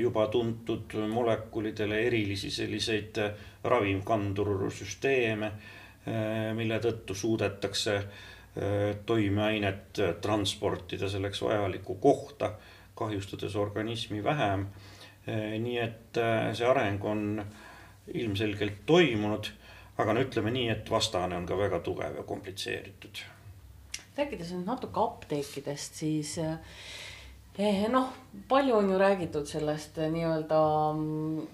juba 0.00 0.24
tuntud 0.34 0.96
molekulidele 1.12 2.00
erilisi 2.08 2.50
selliseid 2.50 3.22
ravimkandursüsteeme, 3.70 5.52
mille 6.58 6.80
tõttu 6.82 7.14
suudetakse 7.14 8.00
Äh, 8.56 8.96
toimeainet 9.06 9.98
äh, 9.98 10.14
transportida 10.20 11.08
selleks 11.08 11.40
vajalikku 11.42 11.94
kohta, 11.94 12.50
kahjustades 12.94 13.56
organismi 13.56 14.24
vähem. 14.24 14.66
Äh, 15.28 15.58
nii 15.62 15.78
et 15.78 16.18
see 16.58 16.66
areng 16.66 17.04
on 17.06 17.44
ilmselgelt 18.10 18.82
toimunud, 18.86 19.52
aga 20.02 20.14
no 20.16 20.24
ütleme 20.24 20.50
nii, 20.54 20.68
et 20.72 20.90
vastane 20.90 21.36
on 21.38 21.46
ka 21.46 21.58
väga 21.58 21.78
tugev 21.84 22.18
ja 22.18 22.24
komplitseeritud. 22.26 23.22
rääkides 24.16 24.50
nüüd 24.52 24.66
natuke 24.68 25.00
apteekidest, 25.00 25.94
siis 26.02 26.34
eh, 26.38 27.86
noh, 27.88 28.10
palju 28.48 28.74
on 28.76 28.90
ju 28.90 28.98
räägitud 28.98 29.46
sellest 29.48 29.96
nii-öelda 29.96 30.60
mm, 30.92 31.46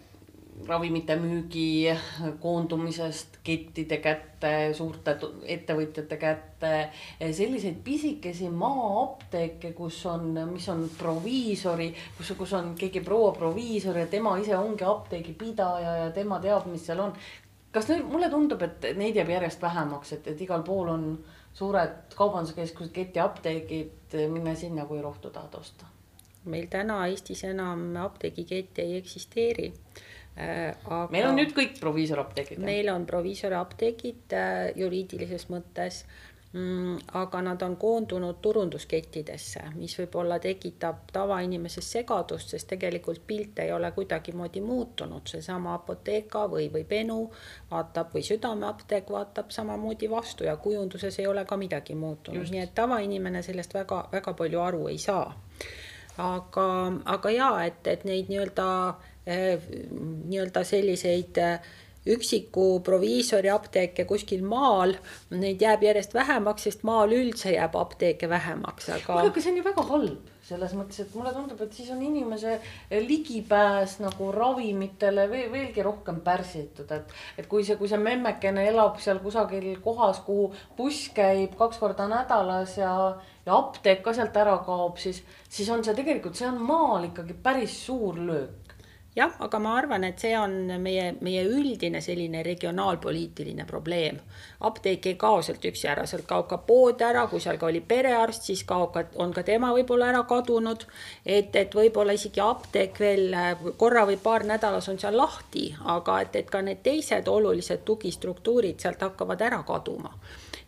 ravimite 0.66 1.16
müügi 1.16 1.96
koondumisest 2.40 3.38
kettide 3.44 3.98
kätte, 4.02 4.52
suurte 4.74 5.16
ettevõtjate 5.46 6.16
kätte. 6.16 6.72
selliseid 7.20 7.80
pisikesi 7.84 8.48
maa-apteeke, 8.48 9.72
kus 9.72 10.00
on, 10.06 10.32
mis 10.52 10.68
on 10.68 10.88
proviisori, 10.98 11.92
kus, 12.16 12.32
kus 12.38 12.52
on 12.52 12.74
keegi 12.78 13.00
proua 13.00 13.32
proviisor 13.32 13.98
ja 13.98 14.06
tema 14.06 14.36
ise 14.38 14.56
ongi 14.56 14.84
apteegipidaja 14.84 15.96
ja 15.96 16.10
tema 16.10 16.40
teab, 16.40 16.66
mis 16.66 16.86
seal 16.86 17.00
on. 17.00 17.14
kas 17.72 17.88
nüüd 17.88 18.08
mulle 18.08 18.30
tundub, 18.30 18.62
et 18.62 18.90
neid 18.96 19.16
jääb 19.16 19.28
järjest 19.28 19.62
vähemaks, 19.62 20.12
et, 20.12 20.26
et 20.26 20.40
igal 20.40 20.62
pool 20.62 20.88
on 20.88 21.06
suured 21.54 22.14
kaubanduskeskused, 22.16 22.92
ketiapteegid, 22.92 24.16
mine 24.32 24.56
sinna, 24.56 24.86
kui 24.86 25.02
rohtu 25.02 25.30
tahad 25.30 25.54
osta 25.60 25.94
meil 26.48 26.68
täna 26.70 27.02
Eestis 27.06 27.42
enam 27.44 27.96
apteegikette 28.00 28.82
ei 28.82 28.94
eksisteeri 28.96 29.72
Äh, 29.98 30.07
aga 30.38 31.08
meil 31.10 31.28
on 31.28 31.38
nüüd 31.40 31.52
kõik 31.56 31.78
proviisorapteegid. 31.80 32.62
meil 32.62 32.88
on 32.92 33.06
proviisorapteegid 33.06 34.34
äh, 34.38 34.56
juriidilises 34.78 35.48
mõttes. 35.52 36.04
Mm,, 36.48 36.94
aga 37.12 37.42
nad 37.44 37.62
on 37.62 37.74
koondunud 37.76 38.38
turunduskettidesse, 38.40 39.66
mis 39.76 39.92
võib-olla 39.98 40.38
tekitab 40.40 41.10
tavainimeses 41.12 41.90
segadust, 41.92 42.54
sest 42.54 42.70
tegelikult 42.70 43.20
pilt 43.26 43.60
ei 43.60 43.72
ole 43.72 43.90
kuidagimoodi 43.92 44.62
muutunud, 44.64 45.28
seesama 45.28 45.74
Apotheka 45.76 46.46
või, 46.48 46.70
või 46.72 46.86
Benu 46.88 47.18
vaatab 47.70 48.16
või 48.16 48.24
Südameapteek 48.24 49.12
vaatab 49.12 49.52
samamoodi 49.52 50.08
vastu 50.08 50.48
ja 50.48 50.56
kujunduses 50.56 51.20
ei 51.20 51.26
ole 51.28 51.44
ka 51.44 51.60
midagi 51.60 51.94
muutunud, 51.94 52.48
nii 52.48 52.64
et 52.64 52.72
tavainimene 52.74 53.44
sellest 53.44 53.76
väga-väga 53.76 54.32
palju 54.40 54.64
aru 54.64 54.88
ei 54.88 54.98
saa. 55.04 55.28
Aga, 56.18 56.66
aga 57.04 57.30
jaa, 57.30 57.60
et, 57.68 57.84
et 57.86 58.08
neid 58.08 58.32
nii-öelda 58.32 58.64
Äh, 58.96 59.17
nii-öelda 59.28 60.64
selliseid 60.64 61.38
äh, 61.42 61.60
üksiku 62.08 62.80
proviisori 62.84 63.50
apteeke 63.52 64.06
kuskil 64.08 64.44
maal, 64.46 64.94
neid 65.34 65.62
jääb 65.62 65.84
järjest 65.88 66.14
vähemaks, 66.16 66.68
sest 66.68 66.84
maal 66.88 67.12
üldse 67.14 67.52
jääb 67.54 67.76
apteeke 67.76 68.28
vähemaks, 68.30 68.88
aga. 68.94 69.06
kuule, 69.06 69.30
aga 69.32 69.44
see 69.44 69.52
on 69.52 69.60
ju 69.60 69.64
väga 69.66 69.86
halb 69.92 70.34
selles 70.48 70.72
mõttes, 70.72 71.02
et 71.02 71.10
mulle 71.12 71.28
tundub, 71.36 71.58
et 71.60 71.74
siis 71.76 71.90
on 71.92 71.98
inimese 72.00 72.54
ligipääs 73.04 73.98
nagu 74.00 74.30
ravimitele 74.32 75.26
veel, 75.28 75.50
veelgi 75.52 75.84
rohkem 75.84 76.22
pärsitud, 76.24 76.88
et. 76.96 77.12
et 77.36 77.50
kui 77.50 77.66
see, 77.68 77.76
kui 77.76 77.90
see 77.90 78.00
memmekene 78.00 78.64
elab 78.70 78.96
seal 79.04 79.20
kusagil 79.20 79.66
kohas, 79.84 80.22
kuhu 80.24 80.48
buss 80.78 81.10
käib 81.16 81.58
kaks 81.58 81.82
korda 81.82 82.08
nädalas 82.08 82.78
ja, 82.80 82.94
ja 83.44 83.58
apteek 83.58 84.00
ka 84.06 84.16
sealt 84.16 84.40
ära 84.40 84.56
kaob, 84.64 84.96
siis, 85.02 85.20
siis 85.52 85.68
on 85.74 85.84
see 85.84 85.96
tegelikult, 85.98 86.38
see 86.38 86.48
on 86.48 86.62
maal 86.64 87.04
ikkagi 87.10 87.36
päris 87.44 87.76
suur 87.84 88.16
löök 88.30 88.67
jah, 89.18 89.34
aga 89.44 89.58
ma 89.62 89.74
arvan, 89.78 90.04
et 90.06 90.22
see 90.22 90.34
on 90.38 90.54
meie, 90.82 91.10
meie 91.24 91.42
üldine 91.46 92.00
selline 92.04 92.42
regionaalpoliitiline 92.46 93.66
probleem. 93.66 94.20
apteek 94.60 95.06
ei 95.06 95.14
kao 95.18 95.42
sealt 95.42 95.64
üksi 95.70 95.88
ära, 95.90 96.06
sealt 96.06 96.26
kaob 96.26 96.48
ka 96.50 96.58
pood 96.66 97.02
ära, 97.02 97.26
kui 97.30 97.40
seal 97.40 97.58
ka 97.58 97.68
oli 97.68 97.80
perearst, 97.80 98.48
siis 98.48 98.64
kaob 98.68 98.92
ka, 98.94 99.04
on 99.22 99.32
ka 99.34 99.42
tema 99.46 99.72
võib-olla 99.76 100.10
ära 100.12 100.24
kadunud. 100.30 100.86
et, 101.26 101.54
et 101.56 101.74
võib-olla 101.74 102.16
isegi 102.16 102.40
apteek 102.40 103.00
veel 103.00 103.36
korra 103.76 104.06
või 104.06 104.18
paar 104.22 104.46
nädalas 104.46 104.88
on 104.88 104.98
seal 104.98 105.16
lahti, 105.16 105.70
aga 105.84 106.20
et, 106.22 106.36
et 106.42 106.50
ka 106.50 106.62
need 106.62 106.82
teised 106.82 107.28
olulised 107.28 107.84
tugistruktuurid 107.84 108.80
sealt 108.80 109.02
hakkavad 109.02 109.42
ära 109.42 109.62
kaduma 109.66 110.14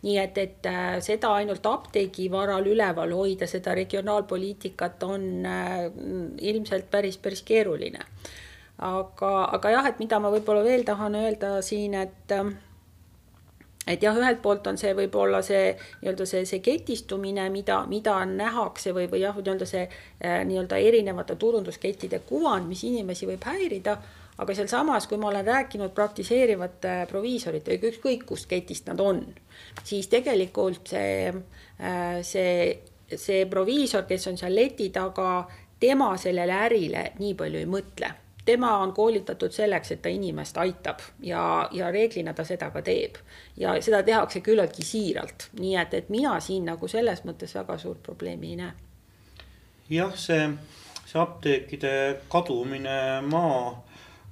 nii 0.01 0.17
et, 0.17 0.37
et 0.41 0.69
äh, 0.69 0.95
seda 1.03 1.35
ainult 1.37 1.65
apteegi 1.69 2.27
varal 2.33 2.65
üleval 2.67 3.13
hoida, 3.15 3.47
seda 3.49 3.75
regionaalpoliitikat 3.77 5.03
on 5.05 5.27
äh, 5.45 5.89
ilmselt 6.51 6.89
päris, 6.91 7.19
päris 7.21 7.43
keeruline. 7.45 8.01
Aga, 8.81 9.31
aga 9.55 9.71
jah, 9.75 9.87
et 9.91 10.01
mida 10.01 10.19
ma 10.19 10.31
võib-olla 10.33 10.65
veel 10.65 10.83
tahan 10.87 11.15
öelda 11.19 11.59
siin, 11.65 11.95
et 12.01 12.33
et 13.89 14.03
jah, 14.03 14.17
ühelt 14.17 14.41
poolt 14.41 14.67
on 14.69 14.77
see 14.77 14.93
võib-olla 14.97 15.41
see 15.45 15.71
nii-öelda 15.73 16.25
see, 16.29 16.45
see 16.49 16.61
ketistumine, 16.65 17.47
mida, 17.53 17.81
mida 17.89 18.19
nähakse 18.29 18.93
või, 18.93 19.07
või 19.11 19.23
jah, 19.23 19.37
nii-öelda 19.37 19.67
see 19.69 19.85
nii-öelda 20.21 20.77
erinevate 20.81 21.37
turunduskettide 21.41 22.21
kuvand, 22.29 22.69
mis 22.69 22.83
inimesi 22.87 23.29
võib 23.29 23.45
häirida. 23.49 23.97
Aga 24.41 24.53
sealsamas, 24.57 25.05
kui 25.09 25.19
ma 25.21 25.27
olen 25.29 25.45
rääkinud 25.45 25.91
praktiseerivate 25.93 26.93
proviisoritega, 27.09 27.91
ükskõik 27.91 28.23
kust 28.25 28.47
ketist 28.49 28.87
nad 28.89 29.01
on, 29.03 29.19
siis 29.85 30.07
tegelikult 30.09 30.93
see, 30.93 31.27
äh, 31.29 32.15
see, 32.25 32.55
see 33.11 33.43
proviisor, 33.51 34.07
kes 34.09 34.25
on 34.31 34.39
seal 34.41 34.55
leti 34.55 34.89
taga, 34.93 35.43
tema 35.81 36.15
sellele 36.17 36.57
ärile 36.69 37.05
nii 37.19 37.35
palju 37.37 37.61
ei 37.61 37.69
mõtle 37.69 38.13
tema 38.51 38.75
on 38.83 38.93
koolitatud 38.93 39.55
selleks, 39.55 39.91
et 39.95 40.01
ta 40.03 40.11
inimest 40.13 40.57
aitab 40.61 41.01
ja, 41.23 41.43
ja 41.71 41.91
reeglina 41.91 42.33
ta 42.37 42.45
seda 42.47 42.69
ka 42.71 42.83
teeb. 42.85 43.17
ja 43.57 43.75
seda 43.81 44.03
tehakse 44.03 44.43
küllaltki 44.45 44.85
siiralt, 44.85 45.49
nii 45.59 45.75
et, 45.81 45.93
et 45.93 46.09
mina 46.09 46.39
siin 46.39 46.67
nagu 46.69 46.87
selles 46.87 47.23
mõttes 47.25 47.55
väga 47.55 47.77
suurt 47.77 48.03
probleemi 48.03 48.53
ei 48.53 48.59
näe. 48.63 48.73
jah, 49.89 50.13
see, 50.15 50.49
see 51.05 51.21
apteekide 51.21 51.95
kadumine 52.29 52.99
maa 53.27 53.79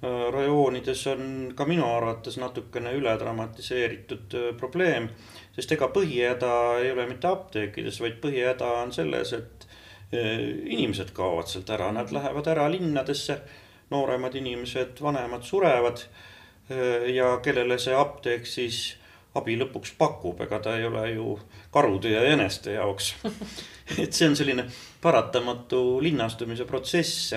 Äh, 0.04 0.32
rajoonides 0.32 1.08
on 1.12 1.24
ka 1.56 1.66
minu 1.68 1.84
arvates 1.84 2.38
natukene 2.40 2.94
üle 2.96 3.12
dramatiseeritud 3.20 4.36
äh, 4.40 4.46
probleem. 4.60 5.10
sest 5.52 5.74
ega 5.76 5.90
põhihäda 5.92 6.52
ei 6.80 6.94
ole 6.94 7.04
mitte 7.10 7.28
apteekides, 7.28 7.98
vaid 8.00 8.16
põhihäda 8.24 8.70
on 8.84 8.94
selles, 8.96 9.34
et 9.36 9.66
äh, 10.14 10.46
inimesed 10.72 11.12
kaovad 11.18 11.52
sealt 11.52 11.74
ära, 11.76 11.90
nad 11.92 12.14
lähevad 12.16 12.48
ära 12.48 12.70
linnadesse. 12.72 13.42
Nooremad 13.90 14.36
inimesed, 14.36 15.02
vanemad 15.02 15.44
surevad. 15.44 16.04
ja 17.14 17.40
kellele 17.42 17.80
see 17.82 17.96
apteek 17.98 18.46
siis 18.46 19.00
abi 19.34 19.56
lõpuks 19.58 19.96
pakub, 19.98 20.42
ega 20.46 20.60
ta 20.62 20.76
ei 20.78 20.86
ole 20.86 21.04
ju 21.12 21.40
karude 21.74 22.12
ja 22.12 22.22
jäneste 22.26 22.76
jaoks 22.76 23.16
et 24.04 24.14
see 24.14 24.28
on 24.30 24.36
selline 24.38 24.66
paratamatu 25.02 26.02
linnastumise 26.02 26.66
protsess. 26.66 27.34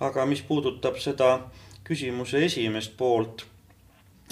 aga 0.00 0.26
mis 0.26 0.42
puudutab 0.42 0.98
seda 1.00 1.38
küsimuse 1.86 2.42
esimest 2.44 2.96
poolt, 2.96 3.46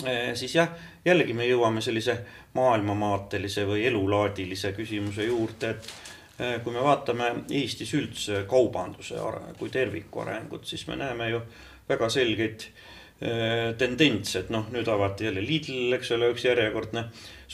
eh, 0.04 0.34
siis 0.34 0.54
jah, 0.54 0.72
jällegi 1.04 1.32
me 1.32 1.46
jõuame 1.46 1.80
sellise 1.80 2.18
maailmamaatelise 2.54 3.64
või 3.66 3.86
elulaadilise 3.88 4.72
küsimuse 4.76 5.24
juurde, 5.24 5.70
et 5.70 5.86
eh, 5.86 6.03
kui 6.36 6.72
me 6.74 6.82
vaatame 6.82 7.28
Eestis 7.54 7.92
üldse 7.94 8.42
kaubanduse 8.50 9.20
kui 9.58 9.70
terviku 9.70 10.24
arengut, 10.24 10.66
siis 10.66 10.86
me 10.88 10.96
näeme 10.98 11.28
ju 11.30 11.40
väga 11.88 12.08
selgeid 12.10 12.64
eh, 12.66 13.74
tendents, 13.78 14.34
et 14.40 14.50
noh, 14.50 14.66
nüüd 14.74 14.88
avati 14.90 15.28
jälle 15.28 15.44
Lidl, 15.44 15.94
eks 15.94 16.10
ole, 16.16 16.32
üks 16.34 16.46
järjekordne 16.48 17.04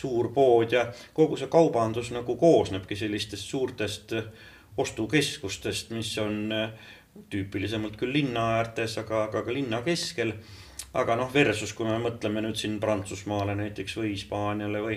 suur 0.01 0.31
pood 0.33 0.72
ja 0.72 0.87
kogu 1.12 1.37
see 1.37 1.51
kaubandus 1.53 2.09
nagu 2.14 2.39
koosnebki 2.41 2.97
sellistest 2.97 3.53
suurtest 3.53 4.14
ostukeskustest, 4.81 5.91
mis 5.93 6.14
on 6.22 6.55
tüüpilisemalt 7.28 7.99
küll 8.01 8.14
linna 8.16 8.47
äärtes, 8.55 8.97
aga, 9.03 9.26
aga 9.26 9.43
ka 9.45 9.53
linna 9.53 9.83
keskel. 9.85 10.33
aga 10.95 11.14
noh, 11.20 11.28
versus 11.35 11.74
kui 11.76 11.87
me 11.87 11.99
mõtleme 12.03 12.41
nüüd 12.43 12.57
siin 12.59 12.81
Prantsusmaale 12.81 13.55
näiteks 13.55 13.99
või 13.99 14.14
Hispaaniale 14.14 14.81
või, 14.83 14.97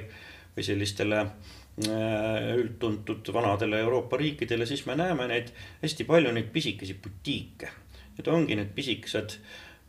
või 0.56 0.64
sellistele 0.66 1.20
äh, 1.20 1.60
üldtuntud 1.82 3.30
vanadele 3.34 3.80
Euroopa 3.82 4.18
riikidele, 4.18 4.66
siis 4.66 4.86
me 4.86 4.96
näeme 4.96 5.28
neid 5.28 5.50
hästi 5.82 6.06
palju 6.06 6.34
neid 6.34 6.52
pisikesi 6.54 6.94
butiike. 7.02 7.72
Need 8.18 8.30
ongi 8.30 8.58
need 8.60 8.74
pisikesed 8.76 9.40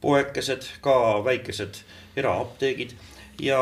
poekesed, 0.01 0.65
ka 0.81 1.21
väikesed 1.25 1.83
eraapteegid. 2.17 2.95
Ja, 3.43 3.61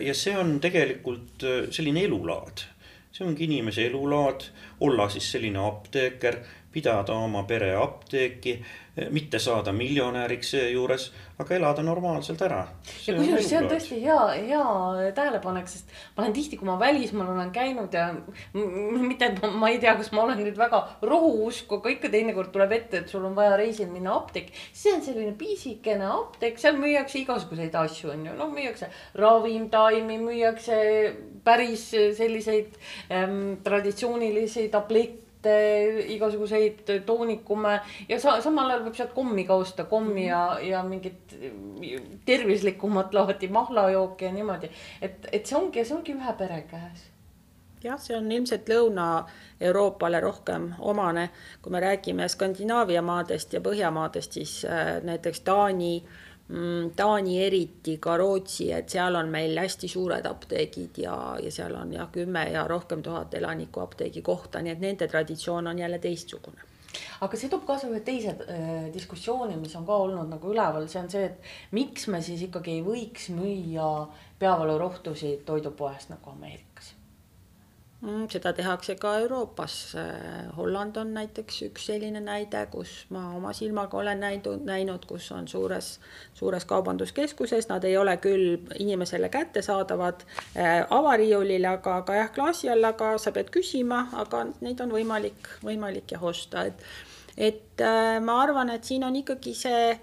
ja 0.00 0.14
see 0.14 0.36
on 0.38 0.58
tegelikult 0.62 1.44
selline 1.74 2.06
elulaad. 2.06 2.64
See 3.12 3.26
ongi 3.26 3.44
inimese 3.44 3.84
elulaad, 3.90 4.46
olla 4.80 5.08
siis 5.12 5.28
selline 5.34 5.60
apteeker, 5.60 6.38
pidada 6.72 7.12
oma 7.12 7.42
pereapteeki, 7.44 8.54
mitte 9.10 9.38
saada 9.40 9.72
miljonäriks 9.72 10.50
seejuures, 10.52 11.06
aga 11.40 11.54
elada 11.56 11.82
normaalselt 11.82 12.42
ära. 12.44 12.60
ja 13.06 13.14
kusjuures 13.16 13.46
see 13.48 13.58
on 13.58 13.68
tõesti 13.70 14.00
hea, 14.02 14.18
hea 14.50 15.12
tähelepanek, 15.16 15.70
sest 15.70 15.94
ma 16.16 16.24
olen 16.24 16.34
tihti, 16.36 16.58
kui 16.60 16.68
ma 16.68 16.76
välismaal 16.80 17.30
olen 17.32 17.52
käinud 17.54 17.94
ja 17.96 18.10
mitte, 18.52 19.30
et 19.30 19.40
ma, 19.40 19.50
ma 19.64 19.70
ei 19.72 19.80
tea, 19.80 19.94
kas 19.96 20.12
ma 20.12 20.26
olen 20.26 20.42
nüüd 20.44 20.60
väga 20.60 20.82
rohuusku, 21.08 21.80
aga 21.80 21.94
ikka 21.94 22.12
teinekord 22.12 22.52
tuleb 22.52 22.76
ette, 22.76 23.00
et 23.00 23.14
sul 23.14 23.24
on 23.24 23.36
vaja 23.38 23.56
reisil 23.56 23.88
minna 23.92 24.12
apteeki. 24.18 24.52
see 24.76 24.92
on 24.92 25.00
selline 25.04 25.32
pisikene 25.40 26.12
apteek, 26.12 26.60
seal 26.60 26.76
müüakse 26.76 27.22
igasuguseid 27.22 27.74
asju, 27.80 28.12
on 28.12 28.28
ju, 28.28 28.36
noh, 28.36 28.52
müüakse 28.52 28.92
ravimtaimi, 29.16 30.20
müüakse 30.20 30.78
päris 31.44 31.88
selliseid 32.20 32.76
ähm, 33.08 33.56
traditsioonilisi 33.64 34.68
tablette 34.68 35.21
igasuguseid 36.14 36.90
toonikume 37.06 37.80
ja 38.08 38.18
sa, 38.20 38.36
samal 38.40 38.70
ajal 38.70 38.84
võib 38.86 38.98
sealt 38.98 39.14
kommi 39.16 39.44
ka 39.48 39.56
osta, 39.58 39.86
kommi 39.90 40.26
ja, 40.26 40.42
ja 40.62 40.82
mingit 40.86 41.34
tervislikumat 42.24 43.14
laadi 43.14 43.48
mahlajooki 43.48 44.24
ja 44.24 44.32
niimoodi. 44.32 44.70
et, 45.02 45.28
et 45.32 45.46
see 45.46 45.58
ongi, 45.58 45.84
see 45.84 45.96
ongi 45.96 46.14
ühe 46.16 46.36
pere 46.38 46.62
käes. 46.70 47.08
Jah, 47.82 47.98
see 47.98 48.14
on 48.14 48.28
ilmselt 48.30 48.68
Lõuna-Euroopale 48.70 50.20
rohkem 50.22 50.68
omane, 50.78 51.30
kui 51.62 51.72
me 51.74 51.80
räägime 51.82 52.28
Skandinaavia 52.30 53.02
maadest 53.02 53.56
ja 53.56 53.60
Põhjamaadest, 53.60 54.38
siis 54.38 54.60
äh, 54.64 55.00
näiteks 55.02 55.42
Taani 55.42 55.96
äh, 55.96 56.31
Taani 56.96 57.38
eriti, 57.44 57.94
ka 57.96 58.16
Rootsi, 58.20 58.66
et 58.76 58.90
seal 58.92 59.16
on 59.16 59.30
meil 59.32 59.56
hästi 59.56 59.88
suured 59.88 60.26
apteegid 60.28 60.98
ja, 61.00 61.14
ja 61.40 61.52
seal 61.54 61.72
on 61.78 61.94
jah, 61.94 62.10
kümme 62.12 62.42
ja 62.52 62.66
rohkem 62.68 63.02
tuhat 63.02 63.34
elanikku 63.38 63.80
apteegi 63.80 64.20
kohta, 64.22 64.60
nii 64.60 64.74
et 64.74 64.82
nende 64.84 65.08
traditsioon 65.08 65.70
on 65.72 65.80
jälle 65.80 65.98
teistsugune. 66.02 66.68
Aga 67.24 67.38
see 67.40 67.48
toob 67.48 67.64
kaasa 67.64 67.88
ühe 67.88 68.02
teise 68.04 68.34
äh, 68.52 68.90
diskussiooni, 68.92 69.56
mis 69.56 69.76
on 69.80 69.86
ka 69.88 69.96
olnud 70.04 70.28
nagu 70.28 70.52
üleval, 70.52 70.84
see 70.92 71.00
on 71.00 71.08
see, 71.14 71.24
et 71.30 71.72
miks 71.72 72.04
me 72.12 72.20
siis 72.20 72.44
ikkagi 72.50 72.76
ei 72.76 72.84
võiks 72.84 73.30
müüa 73.32 73.88
peavalurohtusid 74.42 75.46
toidupoest 75.48 76.12
nagu 76.12 76.34
Ameerikas 76.34 76.71
Mm, 76.71 76.71
seda 78.02 78.50
tehakse 78.52 78.96
ka 78.98 79.12
Euroopas. 79.22 79.94
Holland 80.56 80.96
on 80.96 81.12
näiteks 81.14 81.60
üks 81.68 81.86
selline 81.86 82.20
näide, 82.20 82.64
kus 82.72 83.04
ma 83.14 83.28
oma 83.36 83.52
silmaga 83.54 83.98
olen 84.00 84.20
näinud, 84.20 84.64
näinud, 84.66 85.06
kus 85.06 85.28
on 85.32 85.46
suures, 85.48 85.92
suures 86.34 86.66
kaubanduskeskuses, 86.66 87.68
nad 87.70 87.84
ei 87.84 87.96
ole 87.96 88.16
küll 88.22 88.58
inimesele 88.78 89.28
kättesaadavad 89.28 90.26
äh, 90.26 90.82
avariiulil, 90.90 91.68
aga, 91.70 92.00
aga 92.02 92.18
jah, 92.18 92.32
klaasi 92.34 92.72
all, 92.72 92.90
aga 92.90 93.14
sa 93.22 93.32
pead 93.32 93.54
küsima, 93.54 94.08
aga 94.24 94.48
neid 94.60 94.82
on 94.82 94.94
võimalik, 94.94 95.54
võimalik 95.62 96.16
jah 96.16 96.30
osta, 96.32 96.66
et 96.66 96.86
et 97.36 97.80
äh, 97.80 98.18
ma 98.20 98.42
arvan, 98.42 98.68
et 98.74 98.84
siin 98.84 99.06
on 99.06 99.14
ikkagi 99.16 99.54
see 99.56 99.94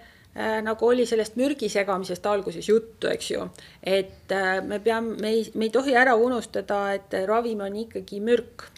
nagu 0.63 0.87
oli 0.87 1.05
sellest 1.05 1.35
mürgi 1.35 1.69
segamisest 1.69 2.25
alguses 2.25 2.69
juttu, 2.69 3.07
eks 3.11 3.31
ju. 3.31 3.47
et 3.83 4.31
äh, 4.31 4.61
me 4.63 4.79
peame, 4.79 5.15
me 5.21 5.33
ei, 5.35 5.45
me 5.55 5.67
ei 5.67 5.73
tohi 5.73 5.95
ära 5.95 6.15
unustada, 6.15 6.93
et 6.93 7.15
ravim 7.27 7.65
on 7.65 7.75
ikkagi 7.75 8.21
mürk. 8.23 8.69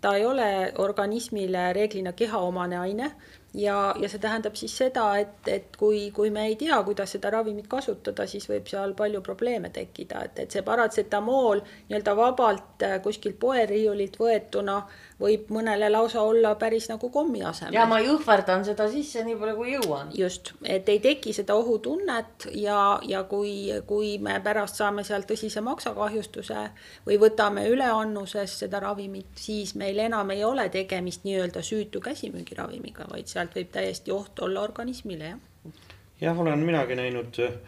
ta 0.00 0.14
ei 0.14 0.24
ole 0.26 0.72
organismile 0.78 1.72
reeglina 1.72 2.12
kehaomane 2.12 2.78
aine 2.78 3.10
ja, 3.54 3.94
ja 3.98 4.08
see 4.08 4.20
tähendab 4.22 4.54
siis 4.54 4.76
seda, 4.78 5.08
et, 5.18 5.48
et 5.48 5.76
kui, 5.76 6.10
kui 6.14 6.30
me 6.30 6.46
ei 6.46 6.56
tea, 6.56 6.78
kuidas 6.86 7.16
seda 7.16 7.32
ravimit 7.34 7.66
kasutada, 7.66 8.26
siis 8.26 8.46
võib 8.48 8.68
seal 8.70 8.94
palju 8.94 9.22
probleeme 9.26 9.70
tekkida, 9.74 10.22
et, 10.28 10.38
et 10.44 10.54
see 10.54 10.62
paratsetamool 10.62 11.64
nii-öelda 11.64 12.16
vabalt 12.16 12.86
äh, 12.86 12.98
kuskilt 13.02 13.40
poeriiulilt 13.42 14.20
võetuna 14.22 14.78
äh, 14.84 15.07
võib 15.20 15.48
mõnele 15.50 15.88
lausa 15.90 16.22
olla 16.22 16.54
päris 16.58 16.86
nagu 16.90 17.10
kommi 17.10 17.42
asemel. 17.44 17.74
ja 17.74 17.86
ma 17.90 17.98
jõhverdan 18.02 18.64
seda 18.66 18.86
sisse 18.90 19.24
nii 19.26 19.36
palju, 19.40 19.56
kui 19.58 19.72
jõuan. 19.72 20.12
just, 20.14 20.52
et 20.62 20.88
ei 20.88 21.00
teki 21.02 21.32
seda 21.34 21.56
ohutunnet 21.58 22.48
ja, 22.54 22.98
ja 23.06 23.24
kui, 23.30 23.72
kui 23.86 24.16
me 24.22 24.38
pärast 24.44 24.78
saame 24.78 25.04
sealt 25.04 25.26
tõsise 25.30 25.62
maksakahjustuse 25.66 26.68
või 27.06 27.18
võtame 27.20 27.66
üleannuses 27.70 28.58
seda 28.62 28.80
ravimit, 28.84 29.32
siis 29.34 29.74
meil 29.74 29.98
enam 30.06 30.30
ei 30.34 30.44
ole 30.44 30.68
tegemist 30.74 31.26
nii-öelda 31.26 31.62
süütu 31.66 32.02
käsimüügiravimiga, 32.04 33.08
vaid 33.10 33.26
sealt 33.26 33.56
võib 33.58 33.72
täiesti 33.74 34.14
oht 34.14 34.38
olla 34.46 34.62
organismile, 34.62 35.34
jah. 35.34 35.82
jah, 36.20 36.38
olen 36.38 36.62
minagi 36.62 36.98
näinud 36.98 37.42
äh, 37.42 37.58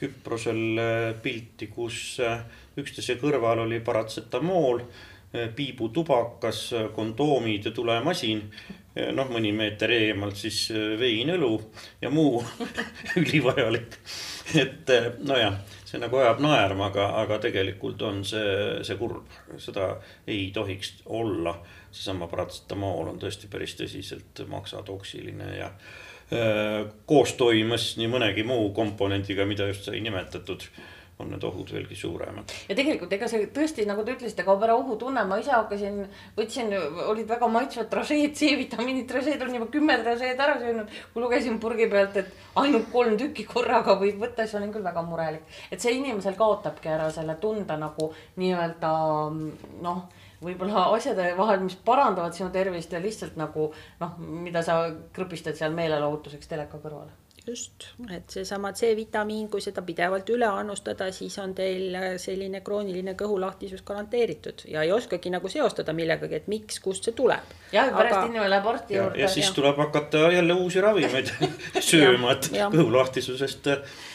Küprosel 0.00 0.78
äh, 0.80 1.14
pilti, 1.22 1.66
kus 1.72 2.20
üksteise 2.80 3.16
kõrval 3.20 3.64
oli 3.64 3.80
paratsetamool, 3.84 4.84
piibutubakas, 5.56 6.62
kondoomid 6.94 7.68
ja 7.68 7.70
tulemasin. 7.74 8.42
noh, 9.14 9.28
mõni 9.30 9.52
meeter 9.54 9.92
eemalt 9.94 10.36
siis 10.36 10.64
vein-õlu 10.98 11.52
ja 12.02 12.10
muu 12.10 12.40
ülivajalik. 13.22 14.00
et 14.58 14.90
nojah 15.22 15.60
see 15.90 15.98
nagu 15.98 16.20
ajab 16.22 16.40
naerma, 16.44 16.88
aga, 16.90 17.08
aga 17.24 17.40
tegelikult 17.42 18.02
on 18.06 18.22
see, 18.26 18.82
see 18.86 18.96
kurb, 19.00 19.26
seda 19.58 19.94
ei 20.30 20.50
tohiks 20.54 21.00
olla. 21.06 21.56
seesama 21.90 22.28
paratsetamool 22.30 23.08
on 23.10 23.18
tõesti 23.18 23.48
päris 23.50 23.74
tõsiselt 23.74 24.44
maksatoksiline 24.46 25.48
ja 25.56 25.72
öö, 26.30 26.84
koostoimes 27.10 27.96
nii 27.98 28.06
mõnegi 28.12 28.44
muu 28.46 28.68
komponendiga, 28.76 29.46
mida 29.50 29.66
just 29.66 29.88
sai 29.88 29.98
nimetatud 30.04 30.68
on 31.20 31.30
need 31.34 31.44
ohud 31.46 31.72
veelgi 31.74 31.96
suuremad. 31.98 32.52
ja 32.68 32.76
tegelikult 32.76 33.12
ega 33.16 33.28
see 33.30 33.48
tõesti, 33.54 33.86
nagu 33.88 34.04
te 34.04 34.14
ütlesite, 34.16 34.44
kaob 34.46 34.62
ära 34.66 34.76
ohutunne, 34.78 35.24
ma 35.28 35.40
ise 35.40 35.52
hakkasin, 35.54 36.00
võtsin, 36.36 36.72
olid 37.06 37.28
väga 37.30 37.48
maitsvad 37.56 37.90
trašeed, 37.92 38.36
C-vitamiini 38.38 39.06
trašeed, 39.10 39.42
olen 39.42 39.60
juba 39.60 39.70
kümme 39.74 39.98
trašeed 40.02 40.40
ära 40.46 40.58
söönud. 40.62 40.96
kui 41.12 41.24
lugesin 41.24 41.60
purgi 41.60 41.88
pealt, 41.90 42.16
et 42.16 42.32
ainult 42.62 42.90
kolm 42.92 43.18
tükki 43.20 43.46
korraga 43.48 43.98
võib 44.00 44.22
võtta, 44.24 44.46
siis 44.46 44.58
olin 44.60 44.72
küll 44.72 44.86
väga 44.86 45.02
murelik. 45.06 45.46
et 45.70 45.80
see 45.80 45.96
inimesel 45.98 46.38
kaotabki 46.38 46.88
ära 46.88 47.10
selle 47.10 47.36
tunde 47.40 47.76
nagu 47.76 48.12
nii-öelda 48.40 48.90
noh 49.84 50.02
võib-olla 50.40 50.86
asjade 50.96 51.34
vahel, 51.38 51.64
mis 51.64 51.76
parandavad 51.84 52.36
sinu 52.36 52.48
tervist 52.54 52.92
ja 52.92 53.00
lihtsalt 53.02 53.36
nagu 53.40 53.70
noh, 54.00 54.14
mida 54.18 54.64
sa 54.64 54.82
krõbistad 55.16 55.58
seal 55.58 55.76
meelelahutuseks 55.76 56.48
teleka 56.48 56.80
kõrvale 56.80 57.19
just, 57.46 57.86
et 58.14 58.30
seesama 58.30 58.72
C-vitamiin, 58.76 59.48
kui 59.50 59.62
seda 59.64 59.82
pidevalt 59.86 60.28
üle 60.34 60.46
annustada, 60.46 61.10
siis 61.12 61.38
on 61.42 61.54
teil 61.56 61.96
selline 62.20 62.60
krooniline 62.66 63.14
kõhulahtisus 63.18 63.82
garanteeritud 63.86 64.66
ja 64.70 64.84
ei 64.86 64.92
oskagi 64.92 65.32
nagu 65.32 65.48
seostada 65.48 65.94
millegagi, 65.96 66.40
et 66.42 66.50
miks, 66.52 66.80
kust 66.84 67.08
see 67.08 67.16
tuleb. 67.16 67.56
jah, 67.72 67.90
pärast 67.96 68.16
Aga... 68.16 68.26
inimene 68.28 68.50
läheb 68.54 68.70
arsti 68.74 68.98
juurde. 68.98 69.22
ja 69.22 69.28
siis 69.28 69.48
ja. 69.48 69.56
tuleb 69.56 69.82
hakata 69.86 70.30
jälle 70.36 70.58
uusi 70.60 70.80
ravimeid 70.80 71.34
sööma, 71.90 72.36
et 72.36 72.52
kõhulahtisusest 72.76 73.70
Äh, 73.70 74.09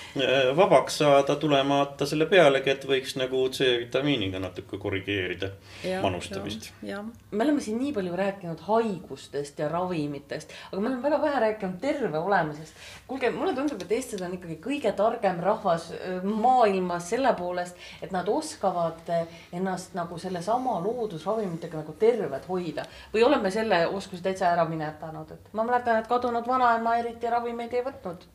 vabaks 0.55 0.97
saada, 0.97 1.35
tulemata 1.35 2.05
selle 2.07 2.25
pealegi, 2.29 2.71
et 2.71 2.85
võiks 2.87 3.15
nagu 3.19 3.41
C-vitamiiniga 3.51 4.39
natuke 4.39 4.77
korrigeerida 4.79 5.49
ja, 5.83 5.99
manustamist. 6.03 6.71
me 6.81 7.43
oleme 7.43 7.61
siin 7.61 7.79
nii 7.81 7.91
palju 7.95 8.15
rääkinud 8.15 8.63
haigustest 8.67 9.59
ja 9.59 9.67
ravimitest, 9.71 10.53
aga 10.71 10.81
me 10.81 10.89
oleme 10.89 11.03
väga 11.03 11.21
vähe 11.21 11.41
rääkinud 11.45 11.79
terve 11.81 12.19
olemisest. 12.19 12.79
kuulge, 13.07 13.31
mulle 13.35 13.53
tundub, 13.57 13.81
et 13.81 13.91
eestlased 13.97 14.25
on 14.25 14.37
ikkagi 14.37 14.59
kõige 14.63 14.93
targem 14.95 15.41
rahvas 15.43 15.89
äh, 15.97 16.23
maailmas 16.23 17.09
selle 17.11 17.33
poolest, 17.37 17.75
et 18.01 18.15
nad 18.15 18.29
oskavad 18.31 19.11
äh, 19.11 19.27
ennast 19.53 19.97
nagu 19.99 20.19
sellesama 20.21 20.79
loodusravimitega 20.85 21.83
nagu 21.83 21.97
terved 21.99 22.47
hoida. 22.47 22.87
või 23.13 23.27
oleme 23.27 23.51
selle 23.51 23.85
oskuse 23.87 24.23
täitsa 24.23 24.53
ära 24.53 24.65
minetanud, 24.69 25.35
et 25.35 25.51
ma 25.53 25.67
mäletan, 25.67 25.99
et 25.99 26.07
kadunud 26.07 26.47
vanaema 26.47 26.97
eriti 27.03 27.29
ravimeid 27.29 27.73
ei 27.73 27.83
võtnud 27.83 28.29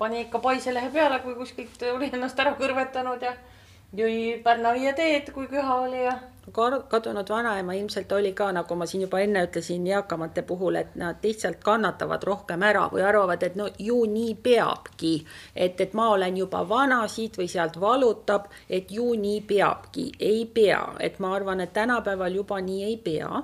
pani 0.00 0.24
ikka 0.24 0.38
paiselehe 0.40 0.90
peale, 0.90 1.20
kui 1.20 1.34
kuskilt 1.36 1.82
oli 1.92 2.08
ennast 2.12 2.38
ära 2.40 2.56
kõrvetanud 2.56 3.24
ja 3.28 3.36
jõi 3.96 4.40
Pärna 4.44 4.72
viie 4.74 4.92
teed, 4.96 5.32
kui 5.34 5.48
köha 5.50 5.80
oli 5.84 6.04
ja. 6.04 6.14
kadunud 6.88 7.28
vanaema 7.28 7.74
ilmselt 7.76 8.12
oli 8.12 8.32
ka, 8.38 8.48
nagu 8.56 8.76
ma 8.78 8.86
siin 8.86 9.04
juba 9.04 9.20
enne 9.20 9.42
ütlesin, 9.46 9.86
eakamate 9.90 10.42
puhul, 10.46 10.78
et 10.80 10.94
nad 10.98 11.18
lihtsalt 11.26 11.60
kannatavad 11.64 12.24
rohkem 12.26 12.62
ära 12.66 12.86
või 12.92 13.02
arvavad, 13.06 13.42
et 13.42 13.58
no 13.60 13.68
ju 13.78 13.98
nii 14.14 14.34
peabki. 14.42 15.12
et, 15.54 15.80
et 15.80 15.92
ma 15.94 16.08
olen 16.14 16.38
juba 16.38 16.62
vana, 16.68 17.02
siit 17.08 17.36
või 17.38 17.50
sealt 17.50 17.80
valutab, 17.80 18.48
et 18.70 18.90
ju 18.90 19.12
nii 19.14 19.42
peabki, 19.52 20.12
ei 20.20 20.46
pea, 20.46 20.84
et 21.00 21.18
ma 21.18 21.34
arvan, 21.34 21.60
et 21.60 21.72
tänapäeval 21.72 22.40
juba 22.40 22.60
nii 22.60 22.84
ei 22.84 22.96
pea 22.96 23.42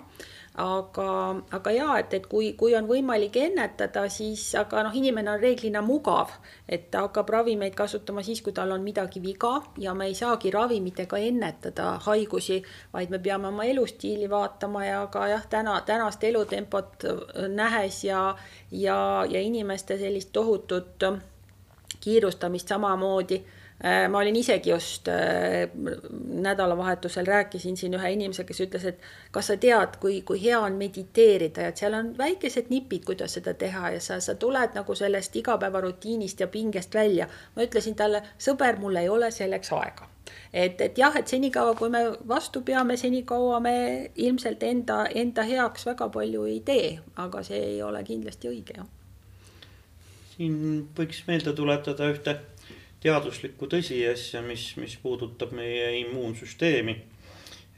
aga, 0.57 1.09
aga 1.53 1.73
jaa, 1.75 1.97
et, 2.01 2.15
et 2.17 2.27
kui, 2.31 2.53
kui 2.59 2.75
on 2.79 2.87
võimalik 2.89 3.37
ennetada, 3.41 4.07
siis 4.13 4.43
aga 4.57 4.87
noh, 4.87 4.95
inimene 4.97 5.35
on 5.35 5.41
reeglina 5.41 5.83
mugav, 5.85 6.33
et 6.69 6.89
ta 6.91 7.05
hakkab 7.05 7.31
ravimeid 7.35 7.77
kasutama 7.77 8.25
siis, 8.25 8.41
kui 8.45 8.55
tal 8.57 8.73
on 8.73 8.85
midagi 8.85 9.21
viga 9.21 9.59
ja 9.83 9.95
me 9.95 10.09
ei 10.09 10.17
saagi 10.17 10.51
ravimitega 10.55 11.21
ennetada 11.29 11.91
haigusi, 12.07 12.63
vaid 12.95 13.13
me 13.13 13.21
peame 13.21 13.51
oma 13.53 13.69
elustiili 13.69 14.31
vaatama 14.33 14.85
ja 14.87 15.05
ka 15.13 15.27
jah, 15.29 15.45
täna, 15.51 15.81
tänast 15.87 16.25
elutempot 16.25 17.05
nähes 17.53 18.05
ja, 18.05 18.23
ja, 18.71 18.99
ja 19.29 19.41
inimeste 19.41 19.99
sellist 20.01 20.33
tohutut 20.33 21.05
kiirustamist 22.01 22.69
samamoodi 22.69 23.45
ma 23.85 24.19
olin 24.19 24.37
isegi 24.37 24.71
just 24.71 25.09
äh, 25.09 25.69
nädalavahetusel 26.29 27.27
rääkisin 27.27 27.77
siin 27.77 27.95
ühe 27.95 28.11
inimesega, 28.15 28.49
kes 28.49 28.61
ütles, 28.65 28.87
et 28.89 29.03
kas 29.31 29.51
sa 29.53 29.57
tead, 29.61 29.99
kui, 30.01 30.23
kui 30.25 30.41
hea 30.43 30.61
on 30.61 30.79
mediteerida 30.81 31.69
et 31.69 31.77
seal 31.77 31.95
on 31.99 32.15
väikesed 32.19 32.73
nipid, 32.73 33.05
kuidas 33.05 33.37
seda 33.37 33.55
teha 33.55 33.91
ja 33.99 34.01
sa, 34.01 34.17
sa 34.21 34.35
tuled 34.35 34.73
nagu 34.79 34.97
sellest 34.97 35.37
igapäevarutiinist 35.37 36.41
ja 36.41 36.49
pingest 36.49 36.95
välja. 36.95 37.29
ma 37.57 37.69
ütlesin 37.69 37.95
talle, 37.95 38.23
sõber, 38.39 38.81
mul 38.81 38.97
ei 38.97 39.13
ole 39.13 39.31
selleks 39.31 39.73
aega 39.77 40.09
et, 40.53 40.81
et 40.81 40.99
jah, 40.99 41.17
et 41.17 41.29
senikaua, 41.29 41.75
kui 41.77 41.93
me 41.93 42.01
vastu 42.29 42.63
peame, 42.65 42.97
senikaua 42.97 43.61
me 43.61 43.77
ilmselt 44.17 44.63
enda, 44.63 45.05
enda 45.15 45.45
heaks 45.45 45.87
väga 45.87 46.09
palju 46.09 46.49
ei 46.49 46.61
tee, 46.65 46.93
aga 47.17 47.43
see 47.47 47.61
ei 47.75 47.83
ole 47.83 48.03
kindlasti 48.09 48.49
õige, 48.51 48.87
siin 50.37 50.57
võiks 50.97 51.23
meelde 51.29 51.53
tuletada 51.57 52.09
ühte 52.13 52.39
teaduslikku 53.07 53.69
tõsiasja, 53.71 54.43
mis, 54.43 54.73
mis 54.81 54.97
puudutab 55.03 55.55
meie 55.55 55.93
immuunsüsteemi. 56.03 56.97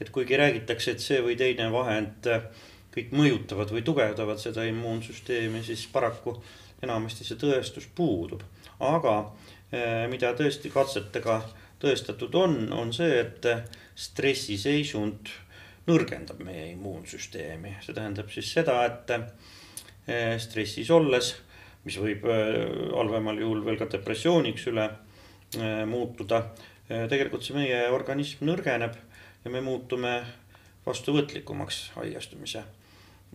et 0.00 0.10
kuigi 0.14 0.36
räägitakse, 0.38 0.92
et 0.94 1.02
see 1.02 1.18
või 1.20 1.34
teine 1.36 1.66
vahend 1.74 2.28
kõik 2.94 3.10
mõjutavad 3.12 3.72
või 3.74 3.82
tugevdavad 3.86 4.38
seda 4.40 4.64
immuunsüsteemi, 4.68 5.62
siis 5.66 5.86
paraku 5.92 6.36
enamasti 6.82 7.26
see 7.26 7.38
tõestus 7.40 7.88
puudub. 7.94 8.42
aga 8.80 9.14
eh, 9.72 10.06
mida 10.10 10.32
tõesti 10.38 10.70
katsetega 10.70 11.40
tõestatud 11.82 12.34
on, 12.34 12.72
on 12.72 12.92
see, 12.94 13.20
et 13.20 13.46
stressiseisund 13.98 15.30
nõrgendab 15.88 16.40
meie 16.44 16.70
immuunsüsteemi, 16.72 17.76
see 17.82 17.94
tähendab 17.94 18.30
siis 18.30 18.52
seda, 18.54 18.80
et 18.86 19.10
eh, 19.10 20.38
stressis 20.38 20.90
olles, 20.90 21.34
mis 21.84 21.98
võib 21.98 22.24
eh, 22.30 22.64
halvemal 22.94 23.38
juhul 23.42 23.64
veel 23.66 23.78
ka 23.80 23.90
depressiooniks 23.90 24.70
üle 24.70 24.88
muutuda. 25.86 26.42
Äh, 26.90 27.06
tegelikult 27.08 27.44
see 27.44 27.56
meie 27.56 27.86
organism 27.92 28.46
nõrgeneb 28.48 28.96
ja 29.44 29.52
me 29.52 29.62
muutume 29.64 30.14
vastuvõtlikumaks 30.86 31.80
haigestumise 31.96 32.62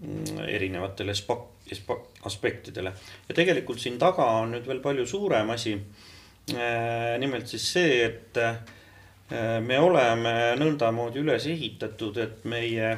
mm, 0.01 0.43
erinevatele 0.47 1.15
spa-, 1.17 1.41
spa-, 1.73 2.01
aspektidele. 2.25 2.93
ja 3.29 3.35
tegelikult 3.35 3.81
siin 3.81 3.99
taga 4.01 4.25
on 4.41 4.55
nüüd 4.57 4.67
veel 4.69 4.81
palju 4.83 5.07
suurem 5.09 5.49
asi. 5.53 5.77
Äh, 6.53 7.17
nimelt 7.19 7.47
siis 7.47 7.71
see, 7.77 8.05
et 8.05 8.41
me 9.63 9.77
oleme 9.79 10.31
nõndamoodi 10.59 11.21
üles 11.23 11.45
ehitatud, 11.49 12.17
et 12.21 12.43
meie 12.45 12.89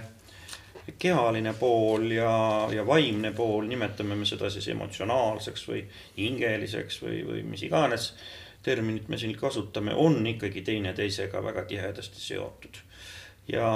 kehaline 1.00 1.54
pool 1.56 2.10
ja, 2.12 2.32
ja 2.74 2.84
vaimne 2.88 3.32
pool, 3.32 3.70
nimetame 3.70 4.18
me 4.18 4.26
seda 4.28 4.50
siis 4.52 4.68
emotsionaalseks 4.74 5.68
või 5.70 5.84
hingeliseks 6.18 7.00
või, 7.06 7.22
või 7.30 7.44
mis 7.54 7.64
iganes 7.70 8.10
terminit 8.66 9.08
me 9.12 9.20
siin 9.22 9.36
kasutame, 9.38 9.94
on 9.94 10.20
ikkagi 10.28 10.66
teineteisega 10.66 11.44
väga 11.46 11.66
tihedasti 11.70 12.22
seotud. 12.22 12.82
ja 13.48 13.70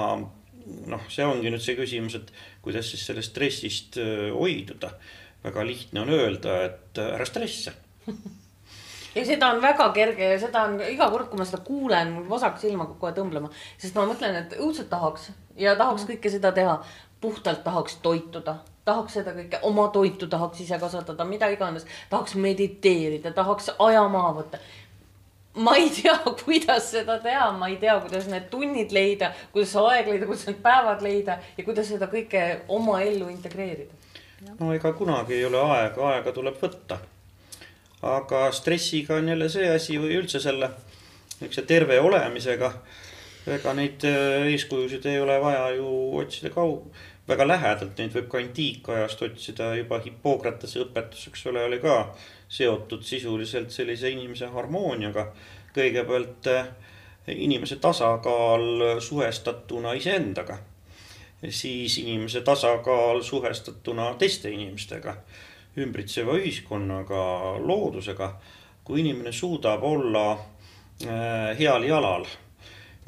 noh, 0.89 1.07
see 1.13 1.25
ongi 1.25 1.53
nüüd 1.53 1.63
see 1.63 1.77
küsimus, 1.77 2.17
et 2.17 2.33
kuidas 2.65 2.89
siis 2.89 3.05
sellest 3.05 3.31
stressist 3.31 4.01
hoiduda. 4.33 4.91
väga 5.43 5.65
lihtne 5.65 6.01
on 6.01 6.13
öelda, 6.17 6.61
et 6.65 6.99
ära 7.05 7.25
stressa 7.25 7.71
ja 9.15 9.25
seda 9.25 9.51
on 9.53 9.61
väga 9.61 9.89
kerge 9.95 10.31
ja 10.33 10.39
seda 10.39 10.63
on 10.67 10.79
iga 10.85 11.09
kord, 11.11 11.29
kui 11.29 11.39
ma 11.39 11.47
seda 11.47 11.61
kuulen, 11.65 12.13
mul 12.15 12.27
vasak 12.29 12.59
silm 12.61 12.83
hakkab 12.83 12.99
kohe 13.01 13.13
tõmblema, 13.17 13.51
sest 13.81 13.97
ma 13.97 14.05
mõtlen, 14.09 14.37
et 14.43 14.57
õudselt 14.59 14.89
tahaks 14.91 15.29
ja 15.59 15.75
tahaks 15.79 16.05
mm. 16.05 16.11
kõike 16.13 16.33
seda 16.37 16.53
teha. 16.55 16.79
puhtalt 17.19 17.65
tahaks 17.65 17.97
toituda, 17.99 18.53
tahaks 18.89 19.19
seda 19.21 19.37
kõike, 19.37 19.61
oma 19.69 19.87
toitu 19.93 20.27
tahaks 20.27 20.65
ise 20.65 20.81
kasvatada, 20.81 21.29
mida 21.29 21.47
iganes, 21.53 21.87
tahaks 22.09 22.35
mediteerida, 22.35 23.31
tahaks 23.37 23.69
aja 23.77 24.03
maha 24.09 24.35
võtta 24.41 24.61
ma 25.59 25.75
ei 25.75 25.89
tea, 25.89 26.17
kuidas 26.43 26.91
seda 26.91 27.19
teha, 27.23 27.51
ma 27.57 27.69
ei 27.69 27.77
tea, 27.81 27.97
kuidas 28.03 28.27
need 28.31 28.49
tunnid 28.51 28.93
leida, 28.95 29.31
kuidas 29.53 29.75
aeg 29.81 30.11
leida, 30.11 30.27
kuidas 30.29 30.45
need 30.49 30.59
päevad 30.63 31.03
leida 31.05 31.39
ja 31.57 31.65
kuidas 31.65 31.89
seda 31.89 32.09
kõike 32.11 32.43
oma 32.67 32.99
ellu 33.05 33.29
integreerida. 33.31 33.93
no 34.59 34.73
ega 34.73 34.93
kunagi 34.93 35.39
ei 35.39 35.45
ole 35.45 35.61
aega, 35.61 36.13
aega 36.13 36.35
tuleb 36.35 36.59
võtta. 36.61 36.99
aga 38.01 38.49
stressiga 38.55 39.17
on 39.19 39.27
jälle 39.27 39.49
see 39.49 39.69
asi 39.73 39.97
või 39.99 40.15
üldse 40.21 40.39
selle 40.39 40.71
niisuguse 41.39 41.65
terve 41.67 41.99
olemisega. 41.99 42.73
ega 43.49 43.73
neid 43.73 44.03
äh, 44.05 44.45
eeskujusid 44.53 45.05
ei 45.09 45.19
ole 45.19 45.39
vaja 45.41 45.69
ju 45.75 45.89
otsida 46.19 46.53
kaug-, 46.53 46.91
väga 47.29 47.45
lähedalt, 47.47 47.97
neid 47.97 48.13
võib 48.15 48.27
ka 48.31 48.39
antiikajast 48.41 49.21
otsida, 49.27 49.69
juba 49.77 49.99
Hippokratese 50.03 50.81
õpetus, 50.83 51.27
eks 51.29 51.45
ole, 51.51 51.63
oli 51.67 51.79
ka 51.83 51.99
seotud 52.49 53.05
sisuliselt 53.05 53.71
sellise 53.71 54.11
inimese 54.11 54.49
harmooniaga. 54.53 55.29
kõigepealt 55.75 56.47
äh, 56.49 56.67
inimese 57.29 57.75
tasakaal 57.75 58.99
suhestatuna 58.99 59.93
iseendaga, 59.93 60.57
siis 61.49 61.97
inimese 62.01 62.41
tasakaal 62.41 63.21
suhestatuna 63.23 64.15
teiste 64.17 64.51
inimestega, 64.51 65.15
ümbritseva 65.77 66.35
ühiskonnaga, 66.41 67.23
loodusega. 67.61 68.33
kui 68.83 68.99
inimene 68.99 69.31
suudab 69.31 69.83
olla 69.83 70.31
äh, 70.33 71.57
heal 71.59 71.83
jalal 71.83 72.25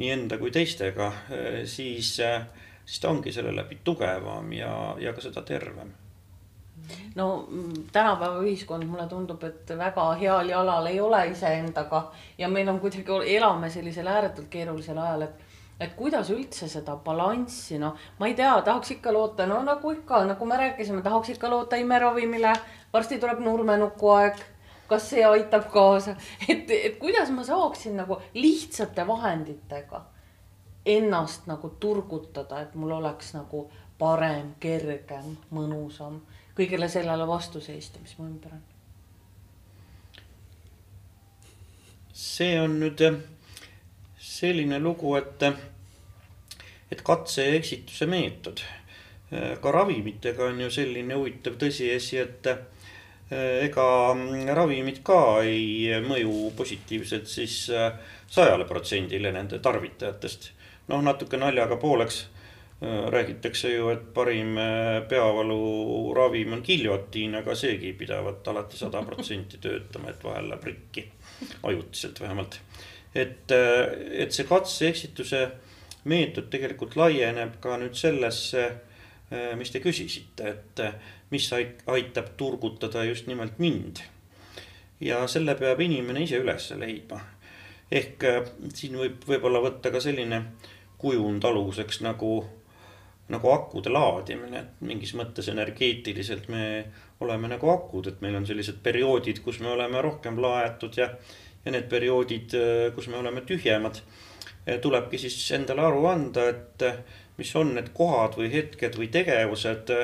nii 0.01 0.11
enda 0.15 0.37
kui 0.41 0.51
teistega, 0.53 1.07
äh, 1.07 1.61
siis, 1.65 2.19
äh, 2.19 2.41
siis 2.91 2.99
ta 2.99 3.09
ongi 3.09 3.31
selle 3.31 3.55
läbi 3.55 3.77
tugevam 3.87 4.51
ja, 4.51 4.71
ja 4.99 5.13
ka 5.15 5.21
seda 5.23 5.45
tervem 5.47 5.93
no 7.15 7.27
tänapäeva 7.91 8.41
ühiskond, 8.43 8.83
mulle 8.89 9.05
tundub, 9.07 9.43
et 9.47 9.71
väga 9.77 10.09
heal 10.19 10.49
jalal 10.51 10.89
ei 10.89 10.99
ole 10.99 11.21
iseendaga 11.31 12.01
ja 12.37 12.49
meil 12.51 12.67
on 12.67 12.81
kuidagi, 12.83 13.21
elame 13.37 13.69
sellisel 13.71 14.11
ääretult 14.11 14.51
keerulisel 14.51 14.99
ajal, 14.99 15.27
et 15.29 15.47
et 15.81 15.95
kuidas 15.97 16.29
üldse 16.29 16.67
seda 16.69 16.93
balanssi, 17.05 17.79
noh, 17.81 17.95
ma 18.19 18.27
ei 18.29 18.35
tea, 18.37 18.51
tahaks 18.65 18.91
ikka 18.97 19.13
loota, 19.15 19.47
no 19.49 19.63
nagu 19.65 19.95
ikka, 19.95 20.19
nagu 20.29 20.45
me 20.45 20.59
rääkisime, 20.59 21.01
tahaks 21.01 21.31
ikka 21.33 21.49
loota 21.49 21.79
imeravimile. 21.81 22.53
varsti 22.93 23.17
tuleb 23.19 23.39
nurmenuku 23.39 24.09
aeg. 24.19 24.43
kas 24.91 25.09
see 25.09 25.23
aitab 25.25 25.69
kaasa, 25.71 26.17
et, 26.51 26.69
et 26.69 26.97
kuidas 26.99 27.31
ma 27.31 27.43
saaksin 27.47 27.95
nagu 27.97 28.19
lihtsate 28.33 29.07
vahenditega 29.07 30.03
ennast 30.85 31.47
nagu 31.47 31.75
turgutada, 31.79 32.61
et 32.61 32.75
mul 32.75 32.91
oleks 32.97 33.33
nagu 33.37 33.67
parem, 34.01 34.55
kergem, 34.59 35.35
mõnusam 35.53 36.21
kõigele 36.57 36.89
sellele 36.89 37.27
vastu 37.27 37.61
seista, 37.61 38.01
mis 38.01 38.17
mu 38.17 38.27
ümber 38.27 38.53
on. 38.57 38.61
see 42.21 42.57
on 42.59 42.75
nüüd 42.81 43.01
eh, 43.05 43.15
selline 44.21 44.79
lugu, 44.83 45.15
et, 45.17 45.45
et 46.91 47.01
katse 47.05 47.47
ja 47.47 47.55
eksituse 47.57 48.07
meetod. 48.11 48.61
Eh, 49.31 49.55
ka 49.63 49.71
ravimitega 49.73 50.49
on 50.51 50.59
ju 50.65 50.69
selline 50.73 51.17
huvitav 51.17 51.55
tõsiasi, 51.61 52.19
et 52.21 52.51
eh, 52.51 52.61
ega 53.69 53.85
ravimid 54.57 54.99
ka 55.07 55.21
ei 55.47 56.01
mõju 56.03 56.51
positiivselt 56.57 57.31
siis 57.31 57.61
sajale 58.27 58.67
protsendile 58.67 59.31
nende 59.31 59.61
tarvitajatest. 59.63 60.51
Noh, 60.87 61.01
natuke 61.03 61.37
naljaga 61.37 61.77
pooleks 61.81 62.25
räägitakse 63.09 63.69
ju, 63.69 63.89
et 63.89 64.13
parim 64.13 64.57
äh, 64.57 65.03
peavaluravim 65.09 66.53
on 66.53 66.63
giljotiin, 66.65 67.35
aga 67.35 67.55
seegi 67.55 67.93
pidavat 67.93 68.47
alati 68.47 68.77
sada 68.81 69.03
protsenti 69.05 69.59
töötama, 69.61 70.09
et 70.09 70.23
vahel 70.23 70.49
läheb 70.49 70.63
rikki, 70.65 71.05
ajutiselt 71.63 72.21
vähemalt. 72.21 72.59
et, 73.15 73.51
äh, 73.51 73.85
et 74.23 74.33
see 74.33 74.47
katse-eksituse 74.49 75.43
meetod 76.09 76.49
tegelikult 76.49 76.95
laieneb 76.95 77.59
ka 77.61 77.77
nüüd 77.77 77.93
sellesse, 77.93 78.65
äh, 79.29 79.51
mis 79.59 79.69
te 79.71 79.83
küsisite, 79.83 80.55
et 80.55 80.81
mis 81.29 81.51
aitab 81.53 82.33
turgutada 82.37 83.03
just 83.05 83.27
nimelt 83.27 83.59
mind. 83.59 84.01
ja 84.99 85.27
selle 85.27 85.53
peab 85.55 85.79
inimene 85.81 86.23
ise 86.25 86.41
üles 86.41 86.71
leidma. 86.77 87.21
Ehk 87.91 88.23
siin 88.73 88.95
võib 88.99 89.27
võib-olla 89.27 89.61
võtta 89.63 89.91
ka 89.91 89.99
selline 90.03 90.43
kujund 91.01 91.43
aluseks 91.43 92.01
nagu 92.05 92.39
nagu 93.31 93.51
akude 93.51 93.91
laadimine, 93.91 94.59
et 94.59 94.81
mingis 94.83 95.13
mõttes 95.15 95.47
energeetiliselt 95.51 96.49
me 96.51 96.63
oleme 97.23 97.47
nagu 97.51 97.69
akud, 97.71 98.09
et 98.09 98.19
meil 98.23 98.35
on 98.35 98.47
sellised 98.47 98.81
perioodid, 98.83 99.39
kus 99.45 99.61
me 99.63 99.71
oleme 99.71 100.01
rohkem 100.03 100.39
laetud 100.41 100.97
ja, 100.99 101.07
ja 101.63 101.71
need 101.71 101.87
perioodid, 101.91 102.57
kus 102.95 103.07
me 103.07 103.19
oleme 103.21 103.45
tühjemad. 103.47 104.01
tulebki 104.81 105.17
siis 105.17 105.37
endale 105.55 105.85
aru 105.85 106.05
anda, 106.05 106.49
et 106.49 106.83
mis 107.37 107.55
on 107.55 107.73
need 107.77 107.93
kohad 107.97 108.35
või 108.37 108.51
hetked 108.53 108.97
või 108.99 109.07
tegevused, 109.13 109.95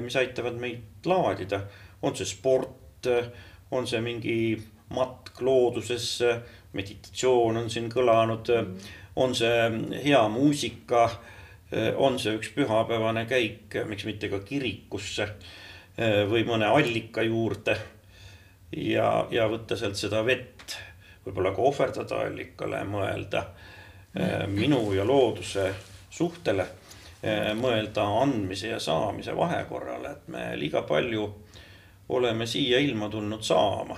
mis 0.00 0.16
aitavad 0.16 0.56
meid 0.58 1.06
laadida. 1.06 1.66
on 2.02 2.16
see 2.16 2.26
sport, 2.26 3.06
on 3.70 3.86
see 3.86 4.00
mingi 4.00 4.38
matk 4.96 5.40
loodusesse, 5.40 6.40
meditatsioon 6.72 7.56
on 7.56 7.70
siin 7.70 7.88
kõlanud, 7.90 8.50
on 9.16 9.34
see 9.34 9.70
hea 10.04 10.22
muusika 10.28 11.08
on 11.96 12.18
see 12.18 12.34
üks 12.34 12.50
pühapäevane 12.54 13.26
käik, 13.30 13.76
miks 13.86 14.06
mitte 14.08 14.30
ka 14.30 14.40
kirikusse 14.42 15.28
või 16.30 16.44
mõne 16.48 16.66
allika 16.66 17.22
juurde. 17.22 17.76
ja, 18.76 19.26
ja 19.30 19.48
võtta 19.48 19.76
sealt 19.76 19.96
seda 19.96 20.24
vett, 20.26 20.76
võib-olla 21.26 21.52
ka 21.54 21.62
ohverdada 21.62 22.22
allikale, 22.26 22.84
mõelda 22.84 23.44
minu 24.48 24.92
ja 24.94 25.04
looduse 25.04 25.74
suhtele. 26.10 26.66
mõelda 27.54 28.02
andmise 28.22 28.68
ja 28.68 28.80
saamise 28.80 29.36
vahekorrale, 29.36 30.10
et 30.10 30.28
me 30.28 30.56
liiga 30.56 30.82
palju 30.82 31.26
oleme 32.08 32.46
siia 32.46 32.78
ilma 32.78 33.08
tulnud 33.08 33.42
saama. 33.42 33.96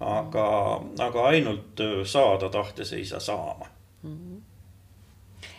Aga, 0.00 0.46
aga 0.98 1.26
ainult 1.32 1.80
saada 2.04 2.48
tahtes 2.48 2.92
ei 2.92 3.04
saa 3.04 3.20
saama 3.20 3.66
mm. 4.02 4.16
-hmm 4.16 4.40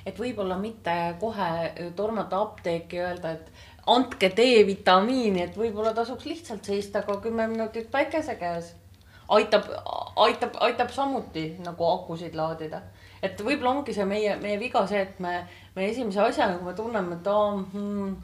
et 0.05 0.19
võib-olla 0.19 0.57
mitte 0.57 0.93
kohe 1.21 1.49
tormata 1.95 2.41
apteeki 2.41 2.97
ja 2.97 3.09
öelda, 3.11 3.31
et 3.31 3.51
andke 3.89 4.29
D-vitamiini, 4.37 5.45
et 5.45 5.57
võib-olla 5.57 5.93
tasuks 5.97 6.25
lihtsalt 6.29 6.65
seista 6.65 7.03
ka 7.05 7.17
kümme 7.23 7.47
minutit 7.47 7.91
päikese 7.91 8.35
käes. 8.35 8.75
aitab, 9.31 9.63
aitab, 10.15 10.57
aitab 10.59 10.89
samuti 10.91 11.55
nagu 11.63 11.85
akusid 11.87 12.35
laadida. 12.35 12.81
et 13.21 13.41
võib-olla 13.41 13.77
ongi 13.77 13.93
see 13.93 14.05
meie, 14.05 14.35
meie 14.41 14.59
viga 14.59 14.85
see, 14.87 15.01
et 15.01 15.19
me, 15.19 15.47
me 15.75 15.89
esimese 15.89 16.21
asjana, 16.21 16.57
kui 16.57 16.65
me 16.65 16.73
tunneme, 16.73 17.15
et 17.15 17.27
aa 17.27 17.51
hmm, 17.57 18.15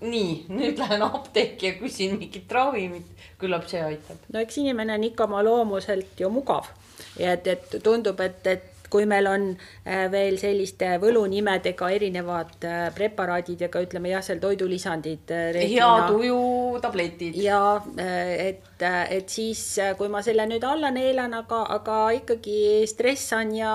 nii, 0.00 0.46
nüüd 0.48 0.78
lähen 0.78 1.00
apteeki 1.00 1.66
ja 1.66 1.74
küsin 1.78 2.18
mingit 2.18 2.52
ravimit, 2.52 3.06
küllap 3.40 3.68
see 3.70 3.82
aitab. 3.82 4.22
no 4.32 4.40
eks 4.40 4.58
inimene 4.62 4.94
on 4.94 5.04
ikka 5.10 5.24
oma 5.24 5.42
loomuselt 5.44 6.20
ju 6.20 6.30
mugav 6.30 6.70
ja 7.18 7.32
et, 7.32 7.46
et 7.46 7.76
tundub, 7.82 8.20
et, 8.20 8.46
et 8.46 8.75
kui 8.90 9.06
meil 9.08 9.26
on 9.26 9.46
äh, 9.52 10.06
veel 10.12 10.38
selliste 10.40 10.96
võlunimedega 11.02 11.88
erinevad 11.96 12.66
äh, 12.66 12.88
preparaadid 12.94 13.64
ja 13.66 13.68
ka 13.72 13.82
ütleme 13.84 14.10
jah, 14.12 14.24
seal 14.24 14.40
toidulisandid. 14.42 15.32
Äh, 15.34 15.58
hea 15.72 15.90
tuju 16.10 16.80
tabletid. 16.82 17.38
ja 17.40 17.60
et, 17.96 18.82
et 18.82 19.32
siis, 19.32 19.62
kui 19.98 20.10
ma 20.12 20.22
selle 20.24 20.46
nüüd 20.48 20.64
alla 20.66 20.92
neelan, 20.94 21.34
aga, 21.40 21.62
aga 21.76 21.98
ikkagi 22.20 22.58
stressan 22.88 23.54
ja, 23.56 23.74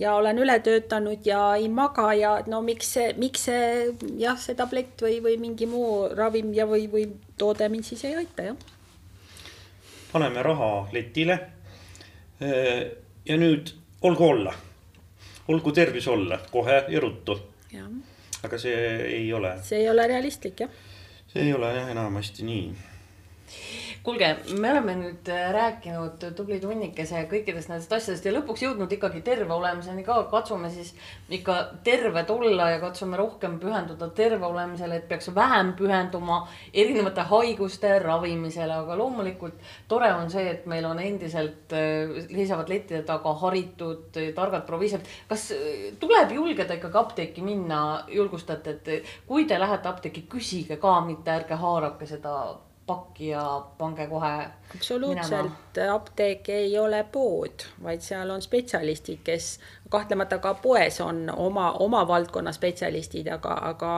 ja 0.00 0.16
olen 0.18 0.40
üle 0.42 0.58
töötanud 0.64 1.26
ja 1.26 1.42
ei 1.58 1.68
maga 1.72 2.10
ja 2.16 2.34
no 2.46 2.62
miks 2.64 2.94
see, 2.96 3.12
miks 3.20 3.46
see 3.48 3.92
jah, 4.20 4.38
see 4.40 4.56
tablett 4.58 5.00
või, 5.04 5.20
või 5.24 5.38
mingi 5.40 5.68
muu 5.70 6.08
ravim 6.16 6.52
ja, 6.56 6.66
või, 6.68 6.88
või 6.90 7.06
toode 7.38 7.68
mind 7.70 7.86
siis 7.86 8.04
ei 8.08 8.16
aita, 8.18 8.50
jah. 8.50 8.66
paneme 10.12 10.42
raha 10.42 10.72
letile. 10.92 11.38
ja 12.38 13.36
nüüd 13.36 13.77
olgu 14.02 14.28
olla, 14.28 14.54
olgu 15.48 15.72
tervis 15.72 16.08
olla 16.08 16.38
kohe 16.50 16.84
ja 16.88 17.00
ruttu. 17.00 17.40
aga 18.42 18.58
see 18.58 18.76
ei 19.02 19.32
ole. 19.32 19.56
see 19.62 19.78
ei 19.78 19.90
ole 19.90 20.06
realistlik 20.06 20.60
jah. 20.60 20.70
see 21.28 21.42
ei 21.42 21.52
ole 21.52 21.72
jah 21.74 21.90
enamasti 21.90 22.42
nii 22.46 22.76
kuulge, 24.08 24.28
me 24.56 24.70
oleme 24.72 24.94
nüüd 24.96 25.28
äh, 25.28 25.50
rääkinud 25.52 26.22
tubli 26.36 26.56
tunnikese 26.62 27.26
kõikidest 27.28 27.68
nendest 27.68 27.92
asjadest 27.92 28.24
ja 28.24 28.32
lõpuks 28.32 28.62
jõudnud 28.64 28.92
ikkagi 28.94 29.20
terve 29.26 29.52
olemiseni 29.52 30.04
ka. 30.06 30.22
katsume 30.30 30.70
siis 30.72 30.94
ikka 31.28 31.56
terved 31.84 32.30
olla 32.32 32.70
ja 32.72 32.78
katsume 32.80 33.18
rohkem 33.20 33.58
pühenduda 33.60 34.08
terve 34.16 34.46
olemisele, 34.46 34.96
et 34.96 35.08
peaks 35.10 35.28
vähem 35.36 35.74
pühenduma 35.76 36.38
erinevate 36.72 37.26
haiguste 37.28 37.90
ravimisele, 38.00 38.78
aga 38.80 38.96
loomulikult 38.96 39.58
tore 39.88 40.08
on 40.14 40.32
see, 40.32 40.46
et 40.54 40.64
meil 40.72 40.88
on 40.88 41.02
endiselt 41.04 41.74
äh, 41.76 42.14
seisavad 42.30 42.72
lettide 42.72 43.02
taga 43.08 43.34
haritud 43.42 44.16
targad 44.38 44.64
proviisorid. 44.70 45.10
kas 45.28 45.50
äh, 45.52 45.90
tuleb 46.00 46.32
julgeda 46.32 46.78
ikkagi 46.80 47.02
apteeki 47.02 47.44
minna, 47.44 47.82
julgustate, 48.08 48.78
et 48.78 49.12
kui 49.28 49.44
te 49.44 49.60
lähete 49.60 49.92
apteeki, 49.92 50.24
küsige 50.32 50.80
ka, 50.80 50.96
mitte 51.04 51.36
ärge 51.36 51.60
haarake 51.60 52.08
seda 52.08 52.38
pakki 52.88 53.28
ja 53.28 53.42
pange 53.78 54.06
kohe. 54.08 54.48
absoluutselt, 54.74 55.78
apteek 55.92 56.48
ei 56.48 56.78
ole 56.78 57.02
pood, 57.12 57.64
vaid 57.84 58.00
seal 58.04 58.30
on 58.32 58.42
spetsialistid, 58.42 59.20
kes 59.24 59.58
kahtlemata 59.92 60.38
ka 60.44 60.54
poes 60.62 61.00
on 61.04 61.26
oma, 61.36 61.70
oma 61.84 62.02
valdkonna 62.08 62.52
spetsialistid, 62.52 63.28
aga, 63.32 63.54
aga 63.70 63.92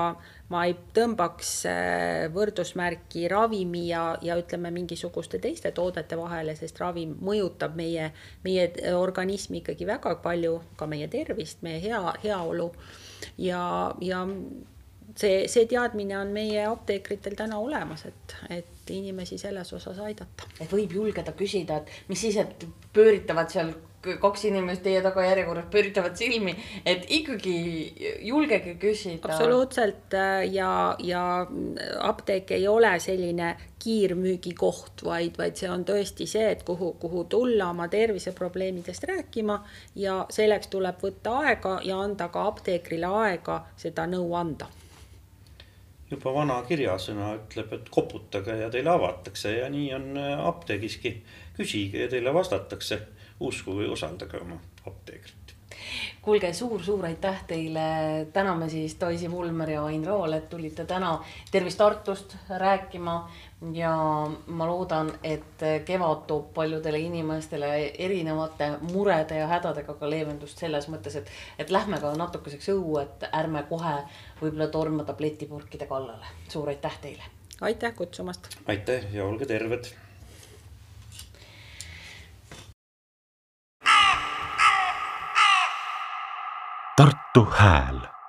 ma 0.50 0.64
ei 0.66 0.74
tõmbaks 0.94 1.52
äh, 1.70 2.24
võrdusmärki 2.34 3.28
ravimi 3.30 3.86
ja, 3.88 4.04
ja 4.22 4.38
ütleme, 4.38 4.72
mingisuguste 4.74 5.38
teiste 5.42 5.70
toodete 5.76 6.18
vahele, 6.18 6.56
sest 6.58 6.82
ravim 6.82 7.14
mõjutab 7.22 7.78
meie, 7.78 8.10
meie 8.44 8.66
organismi 8.98 9.62
ikkagi 9.62 9.86
väga 9.86 10.16
palju, 10.24 10.58
ka 10.76 10.90
meie 10.90 11.08
tervist, 11.12 11.62
meie 11.66 11.78
hea, 11.82 12.02
heaolu 12.24 12.70
ja, 13.38 13.62
ja 14.02 14.24
see, 15.16 15.46
see 15.48 15.66
teadmine 15.70 16.18
on 16.18 16.34
meie 16.34 16.64
apteekritel 16.68 17.36
täna 17.38 17.58
olemas, 17.62 18.04
et, 18.08 18.36
et 18.50 18.79
inimesi 18.92 19.38
selles 19.38 19.72
osas 19.72 19.98
aidata. 19.98 20.48
et 20.60 20.72
võib 20.72 20.92
julgeda 21.00 21.32
küsida, 21.36 21.80
et 21.80 22.10
mis 22.10 22.20
siis, 22.20 22.36
et 22.36 22.66
pööritavad 22.92 23.50
seal 23.52 23.72
kaks 24.00 24.46
inimest 24.48 24.82
teie 24.84 25.00
taga 25.04 25.24
järjekorras 25.26 25.66
pööritavad 25.72 26.16
silmi, 26.16 26.54
et 26.88 27.04
ikkagi 27.12 27.56
julgege 28.24 28.74
küsida. 28.80 29.28
absoluutselt 29.28 30.16
ja, 30.52 30.70
ja 31.04 31.24
apteek 32.08 32.50
ei 32.56 32.68
ole 32.68 32.94
selline 33.00 33.52
kiirmüügikoht, 33.80 35.04
vaid, 35.04 35.36
vaid 35.38 35.60
see 35.60 35.70
on 35.70 35.84
tõesti 35.88 36.26
see, 36.28 36.48
et 36.54 36.64
kuhu, 36.64 36.94
kuhu 37.00 37.24
tulla 37.24 37.70
oma 37.74 37.88
terviseprobleemidest 37.92 39.04
rääkima 39.12 39.60
ja 40.00 40.24
selleks 40.32 40.72
tuleb 40.72 41.00
võtta 41.04 41.38
aega 41.44 41.78
ja 41.84 42.00
anda 42.00 42.28
ka 42.32 42.46
apteekrile 42.48 43.12
aega 43.24 43.64
seda 43.76 44.08
nõu 44.08 44.32
anda 44.36 44.68
juba 46.10 46.34
vana 46.34 46.60
kirjasõna 46.66 47.34
ütleb, 47.38 47.72
et 47.76 47.88
koputage 47.90 48.56
ja 48.62 48.70
teile 48.70 48.90
avatakse 48.90 49.52
ja 49.58 49.68
nii 49.70 49.94
on 49.94 50.18
apteegiski. 50.50 51.22
küsige 51.60 52.00
ja 52.00 52.08
teile 52.08 52.34
vastatakse 52.34 53.00
uskuge 53.40 53.84
ja 53.84 53.92
usaldage 53.92 54.40
oma 54.40 54.56
apteekrit. 54.86 55.54
kuulge 56.22 56.52
suur,, 56.52 56.70
suur-suur 56.70 57.06
aitäh 57.06 57.44
teile, 57.46 58.26
täname 58.32 58.68
siis 58.68 58.96
Daisy 59.00 59.30
Vulmer 59.30 59.70
ja 59.70 59.84
Ain 59.84 60.04
Rool, 60.06 60.32
et 60.32 60.48
tulite 60.48 60.84
täna 60.84 61.24
Tervist 61.50 61.78
Tartust 61.78 62.36
rääkima. 62.48 63.30
Ja 63.72 63.92
ma 64.46 64.66
loodan, 64.66 65.12
et 65.24 65.62
kevad 65.84 66.24
toob 66.26 66.52
paljudele 66.54 66.98
inimestele 66.98 67.70
erinevate 67.98 68.70
murede 68.92 69.38
ja 69.38 69.48
hädadega 69.50 69.94
ka 69.94 70.10
leevendust 70.10 70.58
selles 70.58 70.88
mõttes, 70.88 71.16
et, 71.20 71.32
et 71.58 71.70
lähme 71.70 72.00
ka 72.00 72.12
natukeseks 72.16 72.70
õue, 72.74 73.04
et 73.04 73.26
ärme 73.32 73.62
kohe 73.68 73.96
võib-olla 74.40 74.70
torma 74.72 75.04
tabletipurkide 75.04 75.86
kallale. 75.86 76.36
suur 76.48 76.68
aitäh 76.68 76.98
teile. 77.00 77.32
aitäh 77.60 77.94
kutsumast. 77.94 78.48
aitäh 78.66 79.12
ja 79.12 79.24
olge 79.24 79.46
terved 79.46 79.92
Tartu 86.96 87.44
Hääl 87.50 88.19